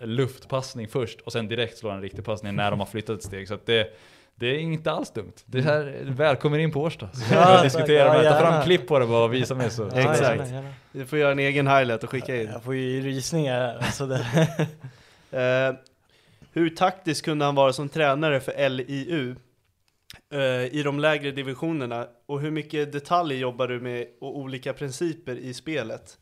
[0.00, 3.48] luftpassning först och sen direkt slår en riktig passning när de har flyttat ett steg.
[3.48, 3.90] Så att det,
[4.34, 5.32] Det är inte alls dumt.
[5.44, 7.08] Det här, välkommen in på Årsta.
[7.12, 7.62] Så Ja, ja, tack.
[7.62, 9.90] diskutera Ja, med Ta fram klipp på det bara och visa mig så.
[9.94, 10.50] Ja, Exakt.
[10.50, 10.72] gärna.
[10.92, 12.48] Du får göra en egen highlight och skicka in.
[12.52, 13.76] Jag får ju rysningar här.
[13.78, 14.04] Alltså.
[15.30, 15.74] Eh,
[16.52, 19.36] hur taktisk kunde han vara som tränare för LIU
[20.32, 22.06] eh, i de lägre divisionerna?
[22.26, 26.18] Och hur mycket detaljer jobbar du med och olika principer i spelet?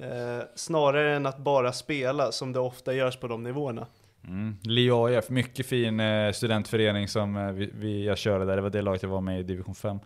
[0.00, 3.86] Eh, snarare än att bara spela som det ofta görs på de nivåerna.
[4.28, 4.56] Mm.
[4.62, 8.56] Leo AIF, mycket fin eh, studentförening som eh, vi, vi, jag körde där.
[8.56, 9.96] Det var det laget jag var med i division 5.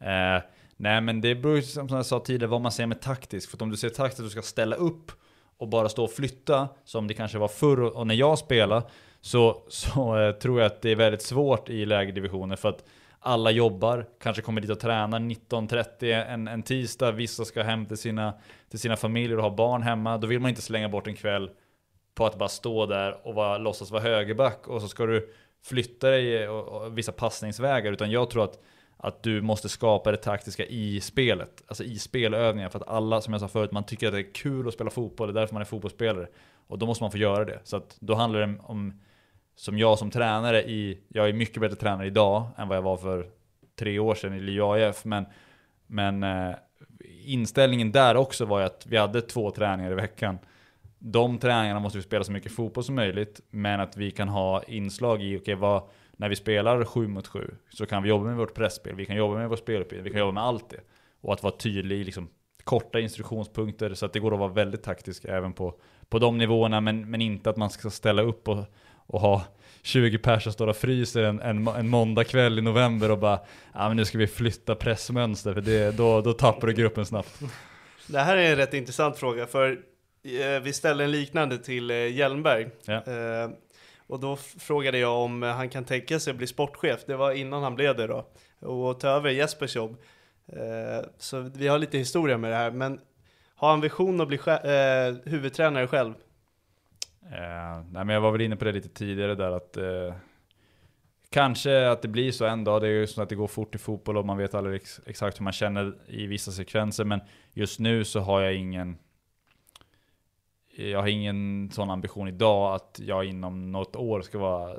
[0.00, 0.42] Eh,
[0.76, 3.50] nej men det beror ju som jag sa tidigare vad man säger med taktisk.
[3.50, 5.12] För att om du ser taktiskt att du ska ställa upp
[5.58, 8.82] och bara stå och flytta, som det kanske var förr och, när jag spelade,
[9.20, 12.84] så, så eh, tror jag att det är väldigt svårt i lägre divisioner för att
[13.20, 17.96] alla jobbar, kanske kommer dit och tränar 19.30 en, en tisdag, vissa ska hem till
[17.96, 18.34] sina,
[18.70, 20.18] till sina familjer och ha barn hemma.
[20.18, 21.50] Då vill man inte slänga bort en kväll
[22.14, 26.10] på att bara stå där och vara, låtsas vara högerback och så ska du flytta
[26.10, 27.92] dig eh, och, och vissa passningsvägar.
[27.92, 28.58] Utan jag tror att,
[29.00, 31.62] att du måste skapa det taktiska i spelet.
[31.66, 32.68] Alltså i spelövningar.
[32.68, 34.90] För att alla, som jag sa förut, man tycker att det är kul att spela
[34.90, 35.28] fotboll.
[35.28, 36.26] Det är därför man är fotbollsspelare.
[36.66, 37.60] Och då måste man få göra det.
[37.64, 39.00] Så att då handlar det om,
[39.56, 42.96] som jag som tränare i, jag är mycket bättre tränare idag än vad jag var
[42.96, 43.26] för
[43.78, 45.04] tre år sedan i LIAF, AIF.
[45.04, 45.26] Men,
[45.86, 46.54] men eh,
[47.24, 50.38] inställningen där också var ju att vi hade två träningar i veckan
[50.98, 54.62] de träningarna måste vi spela så mycket fotboll som möjligt, men att vi kan ha
[54.62, 55.82] inslag i, okej vad,
[56.18, 59.16] när vi spelar 7 mot 7 så kan vi jobba med vårt pressspel, vi kan
[59.16, 60.80] jobba med vår speluppgift, vi kan jobba med allt det.
[61.20, 62.28] Och att vara tydlig liksom,
[62.64, 65.74] korta instruktionspunkter så att det går att vara väldigt taktisk även på,
[66.08, 68.64] på de nivåerna, men, men inte att man ska ställa upp och,
[69.06, 69.44] och ha
[69.82, 73.38] 20 personer som står och fryser en, en, en måndagkväll i november och bara
[73.74, 77.40] ja men nu ska vi flytta pressmönster, för det, då, då tappar du gruppen snabbt.
[78.06, 79.70] Det här är en rätt intressant fråga, för
[80.24, 82.68] eh, vi ställde en liknande till eh, Hjelmberg.
[82.84, 82.94] Ja.
[82.94, 83.50] Eh,
[84.08, 87.00] och då frågade jag om eh, han kan tänka sig att bli sportchef.
[87.06, 88.26] Det var innan han blev det då.
[88.60, 89.96] Och ta över Jespers jobb.
[90.46, 92.70] Eh, så vi har lite historia med det här.
[92.70, 93.00] Men
[93.54, 96.14] har han vision att bli eh, huvudtränare själv?
[97.22, 100.14] Eh, nej men jag var väl inne på det lite tidigare där att eh,
[101.30, 103.74] Kanske att det blir så en dag, det är ju så att det går fort
[103.74, 107.20] i fotboll och man vet aldrig ex exakt hur man känner i vissa sekvenser men
[107.52, 108.98] just nu så har jag ingen
[110.78, 114.76] jag har ingen sån ambition idag att jag inom något år ska vara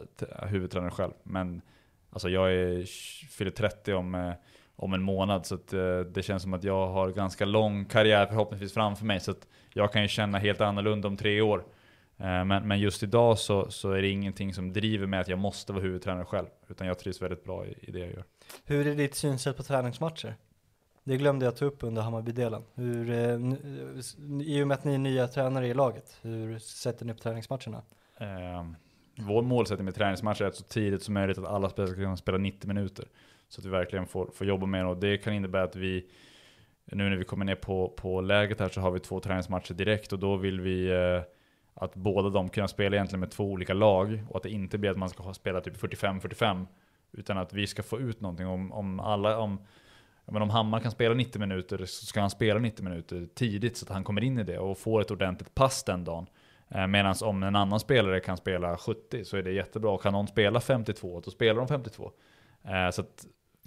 [0.47, 1.61] huvudtränare själv men
[2.11, 2.85] Alltså jag är,
[3.29, 4.33] fyller 30 om, eh,
[4.75, 8.25] om en månad så att, eh, det känns som att jag har ganska lång karriär
[8.25, 11.63] förhoppningsvis framför mig så att jag kan ju känna helt annorlunda om tre år.
[12.17, 15.39] Eh, men, men just idag så, så är det ingenting som driver mig att jag
[15.39, 16.47] måste vara huvudtränare själv.
[16.67, 18.23] Utan jag trivs väldigt bra i, i det jag gör.
[18.65, 20.35] Hur är ditt synsätt på träningsmatcher?
[21.03, 22.63] Det glömde jag ta upp under Hammarbydelen.
[22.75, 23.37] Hur, eh, eh,
[24.41, 27.81] I och med att ni är nya tränare i laget, hur sätter ni upp träningsmatcherna?
[28.17, 28.65] Eh,
[29.15, 32.17] vår målsättning med träningsmatcher är att så tidigt som möjligt att alla spelare ska kunna
[32.17, 33.05] spela 90 minuter.
[33.49, 34.89] Så att vi verkligen får, får jobba med det.
[34.89, 36.05] Och det kan innebära att vi,
[36.85, 40.13] nu när vi kommer ner på, på läget här så har vi två träningsmatcher direkt.
[40.13, 41.21] Och då vill vi eh,
[41.73, 44.23] att båda de kan spela egentligen med två olika lag.
[44.29, 46.65] Och att det inte blir att man ska spela typ 45-45.
[47.11, 48.47] Utan att vi ska få ut någonting.
[48.47, 49.59] Om, om alla, om,
[50.31, 53.85] men om Hammar kan spela 90 minuter så ska han spela 90 minuter tidigt så
[53.85, 56.27] att han kommer in i det och får ett ordentligt pass den dagen.
[56.69, 59.97] Eh, Medan om en annan spelare kan spela 70 så är det jättebra.
[59.97, 62.11] Kan någon spela 52 då spelar de 52.
[62.63, 63.25] Eh, så att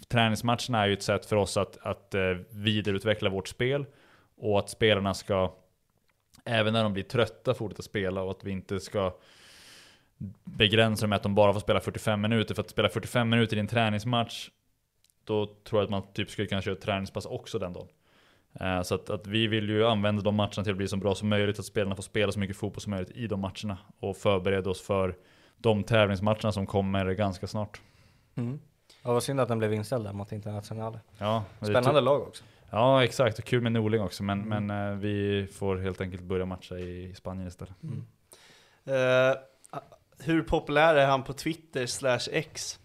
[0.09, 3.87] träningsmatcherna är ju ett sätt för oss att, att eh, vidareutveckla vårt spel.
[4.37, 5.55] Och att spelarna ska,
[6.45, 8.23] även när de blir trötta, fortsätta spela.
[8.23, 9.15] Och att vi inte ska
[10.45, 12.55] begränsa dem med att de bara får spela 45 minuter.
[12.55, 14.51] För att spela 45 minuter i en träningsmatch,
[15.25, 17.89] då tror jag att man typ skulle kunna köra träningspass också den dagen.
[18.61, 21.15] Eh, Så att, att vi vill ju använda de matcherna till att bli så bra
[21.15, 23.79] som möjligt, att spelarna får spela så mycket fotboll som möjligt i de matcherna.
[24.01, 25.17] Och förbereda oss för
[25.57, 27.81] de tävlingsmatcherna som kommer ganska snart.
[28.35, 28.61] Mm.
[29.03, 31.01] Ja, vad synd att den blev inställd där mot Internationale.
[31.19, 32.45] Ja, Spännande lag också.
[32.71, 33.39] Ja, exakt.
[33.39, 34.23] Och kul med Norling också.
[34.23, 37.75] Men, men eh, vi får helt enkelt börja matcha i, i Spanien istället.
[38.85, 39.41] Eh,
[40.25, 42.79] hur populär är han på Twitter slash X?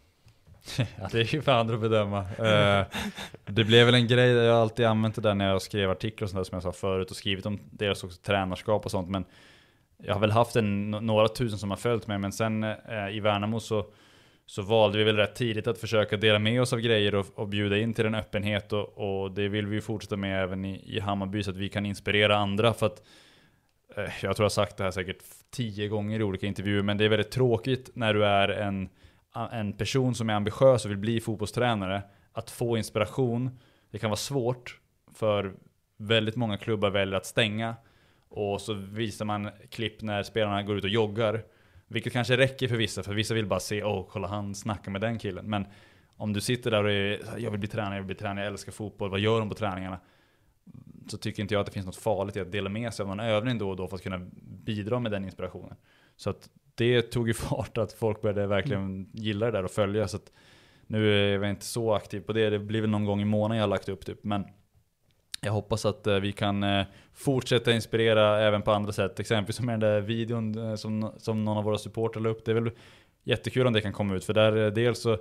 [0.78, 2.20] Ja, det är ju för andra att bedöma.
[2.20, 2.86] Eh,
[3.46, 6.26] det blev väl en grej, jag har alltid använt det där när jag skrev artiklar
[6.26, 9.10] och sånt där som jag sa förut och skrivit om deras också tränarskap och sånt.
[9.10, 9.26] Men
[10.04, 13.20] jag har väl haft en, några tusen som har följt mig, men sen eh, i
[13.20, 13.86] Värnamo så,
[14.46, 17.48] så valde vi väl rätt tidigt att försöka dela med oss av grejer och, och
[17.48, 20.96] bjuda in till en öppenhet och, och det vill vi ju fortsätta med även i,
[20.96, 23.04] i Hammarby så att vi kan inspirera andra för att
[23.96, 26.98] eh, jag tror jag har sagt det här säkert tio gånger i olika intervjuer, men
[26.98, 28.90] det är väldigt tråkigt när du är en,
[29.52, 33.60] en person som är ambitiös och vill bli fotbollstränare, att få inspiration.
[33.92, 34.80] Det kan vara svårt,
[35.14, 35.54] för
[35.98, 37.76] väldigt många klubbar väljer att stänga.
[38.30, 41.44] Och så visar man klipp när spelarna går ut och joggar.
[41.88, 45.02] Vilket kanske räcker för vissa, för vissa vill bara se, åh kolla han snackar med
[45.02, 45.50] den killen.
[45.50, 45.66] Men
[46.18, 48.52] om du sitter där och är, jag vill bli tränare, jag vill bli tränare, jag
[48.52, 50.00] älskar fotboll, vad gör de på träningarna?
[51.08, 53.10] Så tycker inte jag att det finns något farligt i att dela med sig av
[53.10, 55.76] någon övning då och då för att kunna bidra med den inspirationen.
[56.16, 60.08] Så att det tog ju fart att folk började verkligen gilla det där och följa.
[60.08, 60.18] Så
[60.88, 63.58] nu är jag inte så aktiv på det, det blir väl någon gång i månaden
[63.58, 64.24] jag har lagt upp typ.
[64.24, 64.46] Men
[65.42, 69.20] jag hoppas att eh, vi kan eh, fortsätta inspirera även på andra sätt.
[69.20, 72.46] Exempelvis med den där videon eh, som, som någon av våra supportrar la upp.
[72.46, 72.72] Det är väl
[73.24, 74.26] jättekul om det kan komma ut.
[74.26, 75.18] För där dels så,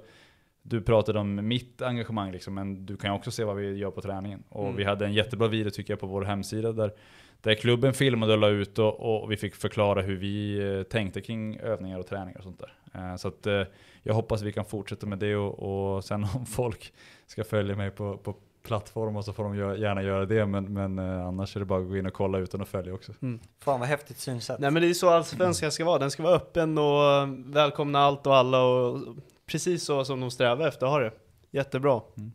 [0.62, 3.91] du pratade om mitt engagemang liksom, men du kan ju också se vad vi gör
[3.91, 4.43] på träningen.
[4.49, 4.77] Och Mm.
[4.77, 6.93] vi hade en jättebra video tycker jag på vår hemsida där,
[7.40, 11.20] där klubben filmade och la ut och, och vi fick förklara hur vi eh, tänkte
[11.20, 12.72] kring övningar och träningar och sånt där.
[12.94, 13.62] Eh, Så att eh,
[14.02, 16.92] jag hoppas vi kan fortsätta med det och, och sen om folk
[17.26, 21.26] ska följa mig på, på plattformar så får de gärna göra det men, men eh,
[21.26, 23.12] annars är det bara att gå in och kolla utan att följa också.
[23.60, 24.58] Fan vad häftigt synsätt.
[24.58, 28.26] Nej men det är så allsvenskan ska vara, den ska vara öppen och välkomna allt
[28.26, 29.00] och alla och
[29.46, 31.12] precis så som de strävar efter att ha det.
[31.50, 32.00] Jättebra.
[32.16, 32.32] Mm.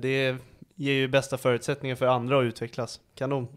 [0.00, 0.36] Det
[0.74, 3.00] ger ju bästa förutsättningar för andra att utvecklas.
[3.14, 3.48] Kanon.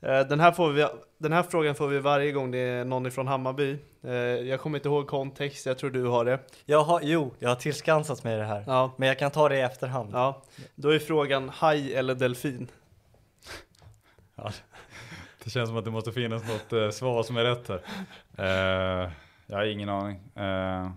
[0.00, 0.86] Eh, Den här, får vi,
[1.18, 3.78] den här frågan får vi varje gång det är någon ifrån Hammarby.
[4.02, 6.38] Eh, Jag kommer inte ihåg kontext, jag tror du har det.
[6.64, 8.64] Jag har, jo, jag har tillskansat mig det här.
[8.66, 10.10] Ja, Men jag kan ta det i efterhand.
[10.12, 10.42] ja.
[10.74, 12.68] Då är frågan haj eller delfin?
[15.44, 17.82] Det känns som att det måste finnas något eh, svar som är rätt här.
[18.38, 19.10] Eh,
[19.46, 20.20] jag har ingen aning.
[20.34, 20.90] Eh,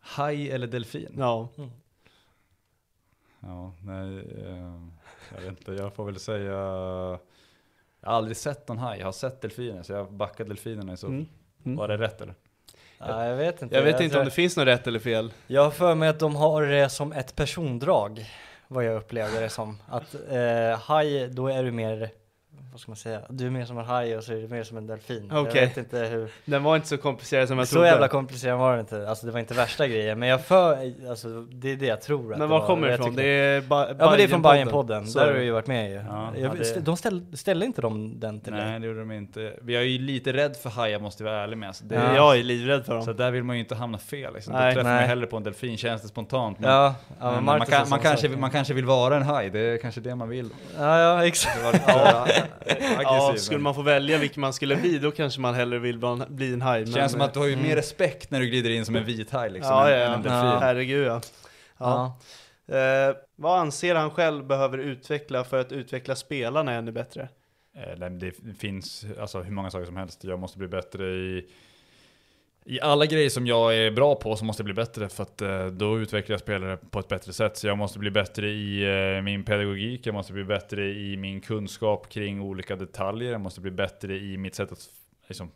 [0.00, 1.14] haj eller delfin?
[1.18, 1.48] Ja,
[3.40, 4.82] Ja, nej, eh,
[5.34, 5.72] jag vet inte.
[5.72, 7.18] Jag får väl säga...
[8.00, 8.98] Jag har aldrig sett någon haj.
[8.98, 11.26] Jag har sett delfiner, så jag backar delfinerna i så Mm.
[11.64, 11.76] Mm.
[11.78, 12.34] Var det rätt eller?
[13.00, 13.74] Nej, jag vet inte.
[13.74, 15.32] jag vet inte tror- om det finns något rätt eller fel.
[15.46, 18.26] Jag har för mig att de har det som ett persondrag.
[18.68, 19.82] Vad jag upplevde det som.
[19.88, 22.10] Att eh, haj, då är du mer,
[22.78, 24.62] vad ska man säga, du är mer som en haj och så är du mer
[24.62, 25.28] som en delfin.
[25.32, 25.66] Jag Okej.
[25.66, 27.88] vet inte hur, Den var inte så komplicerad som jag så trodde.
[27.88, 29.08] jävla komplicerad var det inte.
[29.08, 30.18] Alltså det var inte värsta grejen.
[30.18, 32.92] Men jag för, alltså det är det jag tror att Men det var kommer det
[32.92, 33.14] Jag ifrån?
[33.16, 35.06] Det är ba- Ja men det är från Bajenpodden.
[35.06, 35.94] Så där är har du ju varit med ju.
[35.96, 38.64] Ja, jag, ja, det- De ställ, ställde inte de den till dig?
[38.64, 39.52] Nej, det gjorde de inte.
[39.62, 41.76] Vi är ju lite rädd för hajar måste jag vara ärlig med.
[41.76, 42.14] Så, det, Ja.
[42.16, 43.02] Jag är livrädd för dem.
[43.02, 44.34] så där vill man ju inte hamna fel.
[44.34, 44.52] Liksom.
[44.52, 44.70] Nej.
[44.70, 45.00] Då träffar Nej.
[45.00, 46.58] man hellre på en delfin, känns det spontant.
[46.58, 49.50] Men, Ja, ja men men man, kan, man, kanske, man kanske vill vara en haj,
[49.50, 50.50] det är kanske det man vill.
[50.78, 51.58] Ja, ja exakt.
[53.02, 56.52] Ja, skulle man få välja vilken man skulle bli, då kanske man hellre vill bli
[56.52, 56.86] en haj.
[56.92, 57.66] Känns som att du har ju Mm.
[57.66, 60.26] mer respekt när du glider in som en vit haj liksom, Ja, än, ja, än
[60.26, 60.58] en ja.
[60.58, 61.20] Herregud ja.
[61.78, 62.18] ja.
[62.66, 62.76] Ja.
[62.76, 67.28] Eh, vad anser han själv behöver utveckla för att utveckla spelarna ännu bättre?
[67.76, 70.24] Eh, det finns alltså, hur många saker som helst.
[70.24, 71.46] Jag måste bli bättre i,
[72.70, 75.42] i alla grejer som jag är bra på så måste jag bli bättre för att
[75.42, 77.56] eh, då utvecklar jag spelare på ett bättre sätt.
[77.56, 78.82] Så jag måste bli bättre i
[79.16, 83.60] eh, min pedagogik, jag måste bli bättre i min kunskap kring olika detaljer, jag måste
[83.60, 84.88] bli bättre i mitt sätt att
[85.28, 85.50] liksom,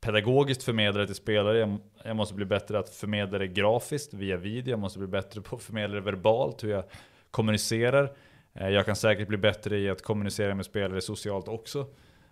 [0.00, 1.58] pedagogiskt förmedla det till spelare.
[1.58, 5.40] Jag, jag måste bli bättre att förmedla det grafiskt via video, jag måste bli bättre
[5.40, 6.84] på att förmedla det verbalt, hur jag
[7.30, 8.12] kommunicerar.
[8.54, 11.86] Eh, jag kan säkert bli bättre i att kommunicera med spelare socialt också.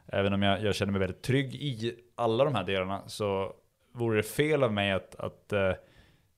[0.06, 3.54] Även om jag, jag känner mig väldigt trygg i alla de här delarna så
[3.92, 5.72] vore det fel av mig att, att eh,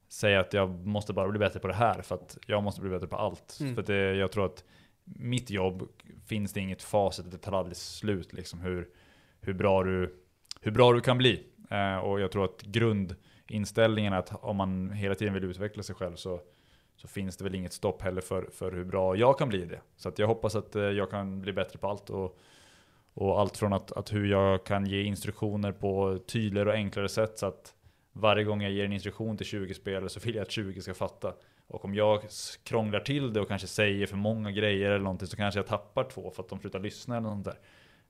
[0.08, 2.90] säga att jag måste bara bli bättre på det här för att jag måste bli
[2.90, 3.58] bättre på allt.
[3.60, 3.74] Mm.
[3.74, 4.64] För att det, jag tror att
[5.04, 5.88] mitt jobb
[6.26, 8.88] finns det inget facit, det tar aldrig slut liksom hur,
[9.40, 10.22] hur, bra, du,
[10.60, 11.46] hur bra du kan bli.
[11.70, 15.94] Eh, och jag tror att grundinställningen är att om man hela tiden vill utveckla sig
[15.94, 16.40] själv så,
[16.96, 19.80] så finns det väl inget stopp heller för, för hur bra jag kan bli det.
[19.96, 22.10] Så att jag hoppas att eh, jag kan bli bättre på allt.
[22.10, 22.38] Och,
[23.14, 27.38] och allt från att, att hur jag kan ge instruktioner på tydligare och enklare sätt
[27.38, 27.74] så att
[28.12, 30.94] varje gång jag ger en instruktion till 20 spelare så vill jag att 20 ska
[30.94, 31.34] fatta.
[31.66, 32.22] Och om jag
[32.64, 36.04] krånglar till det och kanske säger för många grejer eller någonting så kanske jag tappar
[36.04, 37.58] två för att de slutar lyssna eller något där.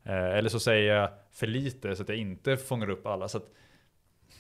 [0.03, 3.29] Eh, eller så säger jag för lite så att jag inte fångar upp alla.
[3.29, 3.51] Så att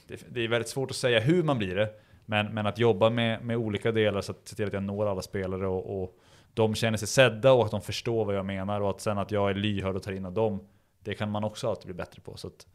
[0.07, 1.91] det, det är väldigt svårt att säga hur man blir det.
[2.27, 5.07] Men, men att jobba med, med olika delar så att se till att jag når
[5.07, 6.19] alla spelare och, och
[6.55, 9.31] de känner sig sedda och att de förstår vad jag menar och att sen att
[9.31, 10.67] jag är lyhörd och tar in av dem.
[11.01, 12.37] Det kan man också alltid bli bättre på.
[12.37, 12.67] Så att,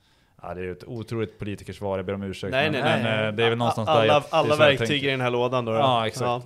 [0.41, 2.51] ja, det är ett otroligt politikersvar, jag ber om ursäkt.
[2.51, 4.49] Nej, men, nej, men eh, det är väl någonstans där alla, jag, det är alla
[4.49, 5.71] jag verktyg i den här lådan då.
[5.71, 5.77] då.
[5.77, 6.45] Ja, exakt.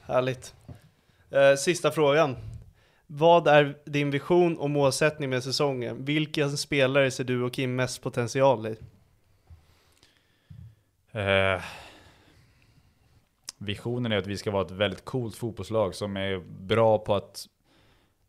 [0.00, 0.54] Härligt.
[1.30, 2.36] Eh, sista frågan.
[3.06, 6.04] Vad är din vision och målsättning med säsongen?
[6.04, 8.76] Vilken spelare ser du och Kim mest potential i?
[11.12, 11.62] Eh,
[13.60, 17.46] visionen är att vi ska vara ett väldigt coolt fotbollslag som är bra på att,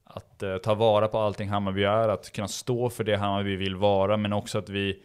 [0.04, 3.76] att uh, ta vara på allting Hammarby är, att kunna stå för det Hammarby vill
[3.76, 5.04] vara, men också att vi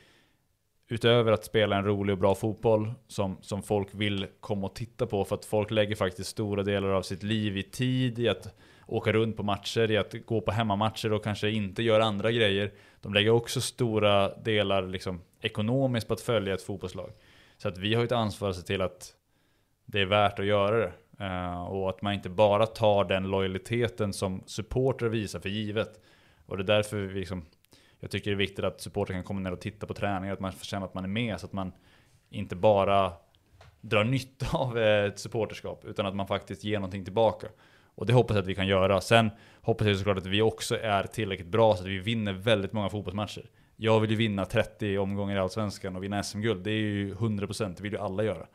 [0.89, 5.07] utöver att spela en rolig och bra fotboll som, som folk vill komma och titta
[5.07, 8.55] på, för att folk lägger faktiskt stora delar av sitt liv i tid i att
[8.87, 12.73] åka runt på matcher, i att gå på hemmamatcher och kanske inte göra andra grejer.
[13.01, 17.11] De lägger också stora delar liksom, ekonomiskt på att följa ett fotbollslag.
[17.59, 19.16] Så att vi har ett ansvar att se till att
[19.87, 20.93] det är värt att göra det.
[21.21, 26.01] Uh, och att man inte bara tar den lojaliteten som supporter visar för givet.
[26.47, 27.45] Och det är därför vi liksom,
[28.01, 30.41] jag tycker det är viktigt att supporter kan komma ner och titta på träningar, att
[30.41, 31.73] man känner att man är med, så att man
[32.31, 33.13] inte bara
[33.81, 37.47] drar nytta av eh, ett supporterskap, utan att man faktiskt ger någonting tillbaka.
[37.95, 39.01] Och det hoppas jag att vi kan göra.
[39.01, 39.31] Sen
[39.61, 42.89] hoppas jag såklart att vi också är tillräckligt bra så att vi vinner väldigt många
[42.89, 43.51] fotbollsmatcher.
[43.77, 46.65] Jag vill ju vinna 30 omgångar i Allsvenskan och vinna SM-guld.
[46.65, 48.47] Det är ju 100%, det vill ju alla göra.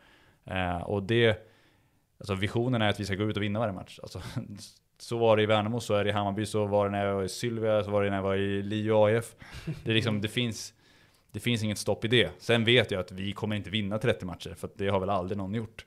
[0.46, 1.48] Eh, och det,
[2.20, 4.00] alltså visionen är att vi ska gå ut och vinna varje match.
[4.04, 4.22] Alltså,
[5.00, 7.16] så var det i Värnamo, så är det i Hammarby, så var det när jag
[7.16, 9.36] var i Sylvia, så var det när jag var i Lio AF.
[9.84, 10.74] Det, är liksom, det, finns,
[11.32, 12.32] det finns inget stopp i det.
[12.38, 15.38] Sen vet jag att vi kommer inte vinna 30 matcher, för det har väl aldrig
[15.38, 15.86] någon gjort.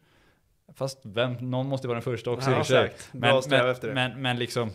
[0.74, 3.10] Fast vem, någon måste vara den första också Ja, i exakt.
[3.14, 3.94] Efter det.
[3.94, 4.70] men, men liksom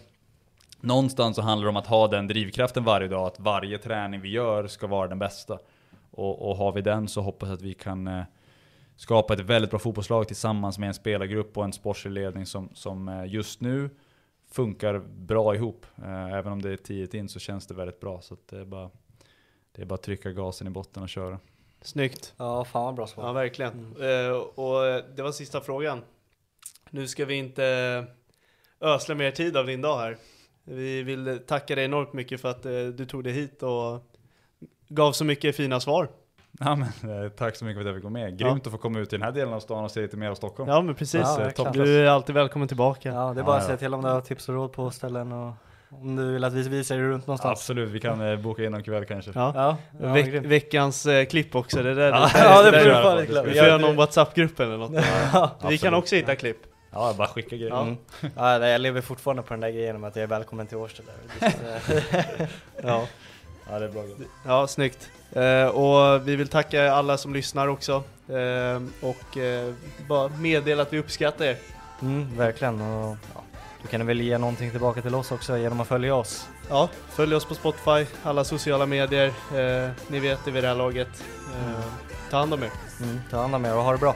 [0.81, 4.30] Någonstans så handlar det om att ha den drivkraften varje dag, att varje träning vi
[4.30, 5.60] gör ska vara den bästa.
[6.11, 8.23] Och, och har vi den så hoppas jag att vi kan eh,
[8.99, 13.07] skapa ett väldigt bra fotbollslag tillsammans med en spelargrupp och en sportslig ledning som, som
[13.09, 13.89] eh, just nu
[14.51, 15.85] funkar bra ihop.
[15.97, 18.21] Eh, även om det är tidigt in så känns det väldigt bra.
[18.21, 18.89] Så att det, är bara,
[19.71, 21.39] det är bara att trycka gasen i botten och köra.
[21.81, 22.34] Snyggt.
[22.38, 23.27] Ja, fan vad bra svar.
[23.27, 23.95] Ja, verkligen.
[24.01, 26.01] Eh, och det var sista frågan.
[26.89, 28.05] Nu ska vi inte
[28.81, 30.17] ösla mer tid av din dag här.
[30.63, 32.63] Vi vill tacka dig enormt mycket för att
[32.97, 34.03] du tog dig hit och
[34.88, 36.09] gav så mycket fina svar.
[36.59, 38.38] Ja, men, eh, tack så mycket för att jag fick vara med.
[38.39, 40.30] Grymt att få komma ut i den här delen av stan och se lite mer
[40.30, 40.69] av Stockholm.
[40.69, 41.21] Ja men precis.
[41.21, 41.71] Ja, Eh.
[41.71, 43.09] Du är alltid välkommen tillbaka.
[43.09, 43.77] Ja, det är bara att Ja, säga ja.
[43.80, 45.53] till om du har tips och råd på ställen och
[45.89, 47.59] om du vill att vi visar dig runt någonstans.
[47.59, 49.31] Absolut, vi kan eh, boka in någon kväll kanske.
[49.35, 49.51] Ja.
[49.55, 50.45] Ja, ja Veck- grymt.
[50.45, 53.67] veckans eh, klipp också, det där, Ja, det, ja, det fan inte ska Vi får
[53.67, 54.91] göra någon WhatsApp-grupp eller något.
[55.34, 55.51] Ja.
[55.69, 56.57] Vi kan också hitta klipp.
[56.91, 57.69] Ja, bara skicka grejer.
[57.71, 57.81] Ja.
[57.81, 57.97] Mm.
[58.35, 60.77] Ja, nej, jag lever fortfarande på den där grejen om att jag är välkommen till
[60.77, 61.03] Årsta.
[62.84, 63.05] Ja.
[63.71, 64.03] Ja, det är bra.
[64.45, 65.09] Ja, snyggt.
[65.34, 68.03] Eh, och vi vill tacka alla som lyssnar också.
[68.27, 69.73] Eh, och eh,
[70.07, 71.57] bara meddela att vi uppskattar er.
[72.01, 72.81] Mm, verkligen.
[72.81, 73.41] Och, ja,
[73.81, 76.47] du kan väl ge någonting tillbaka till oss också genom att följa oss.
[76.69, 79.27] Ja, följ oss på Spotify, alla sociala medier.
[79.27, 81.23] Eh, ni vet det vid det här laget.
[81.56, 81.84] Eh,
[82.30, 82.72] ta hand om er.
[83.01, 84.15] Mm, ta hand om er och ha det bra.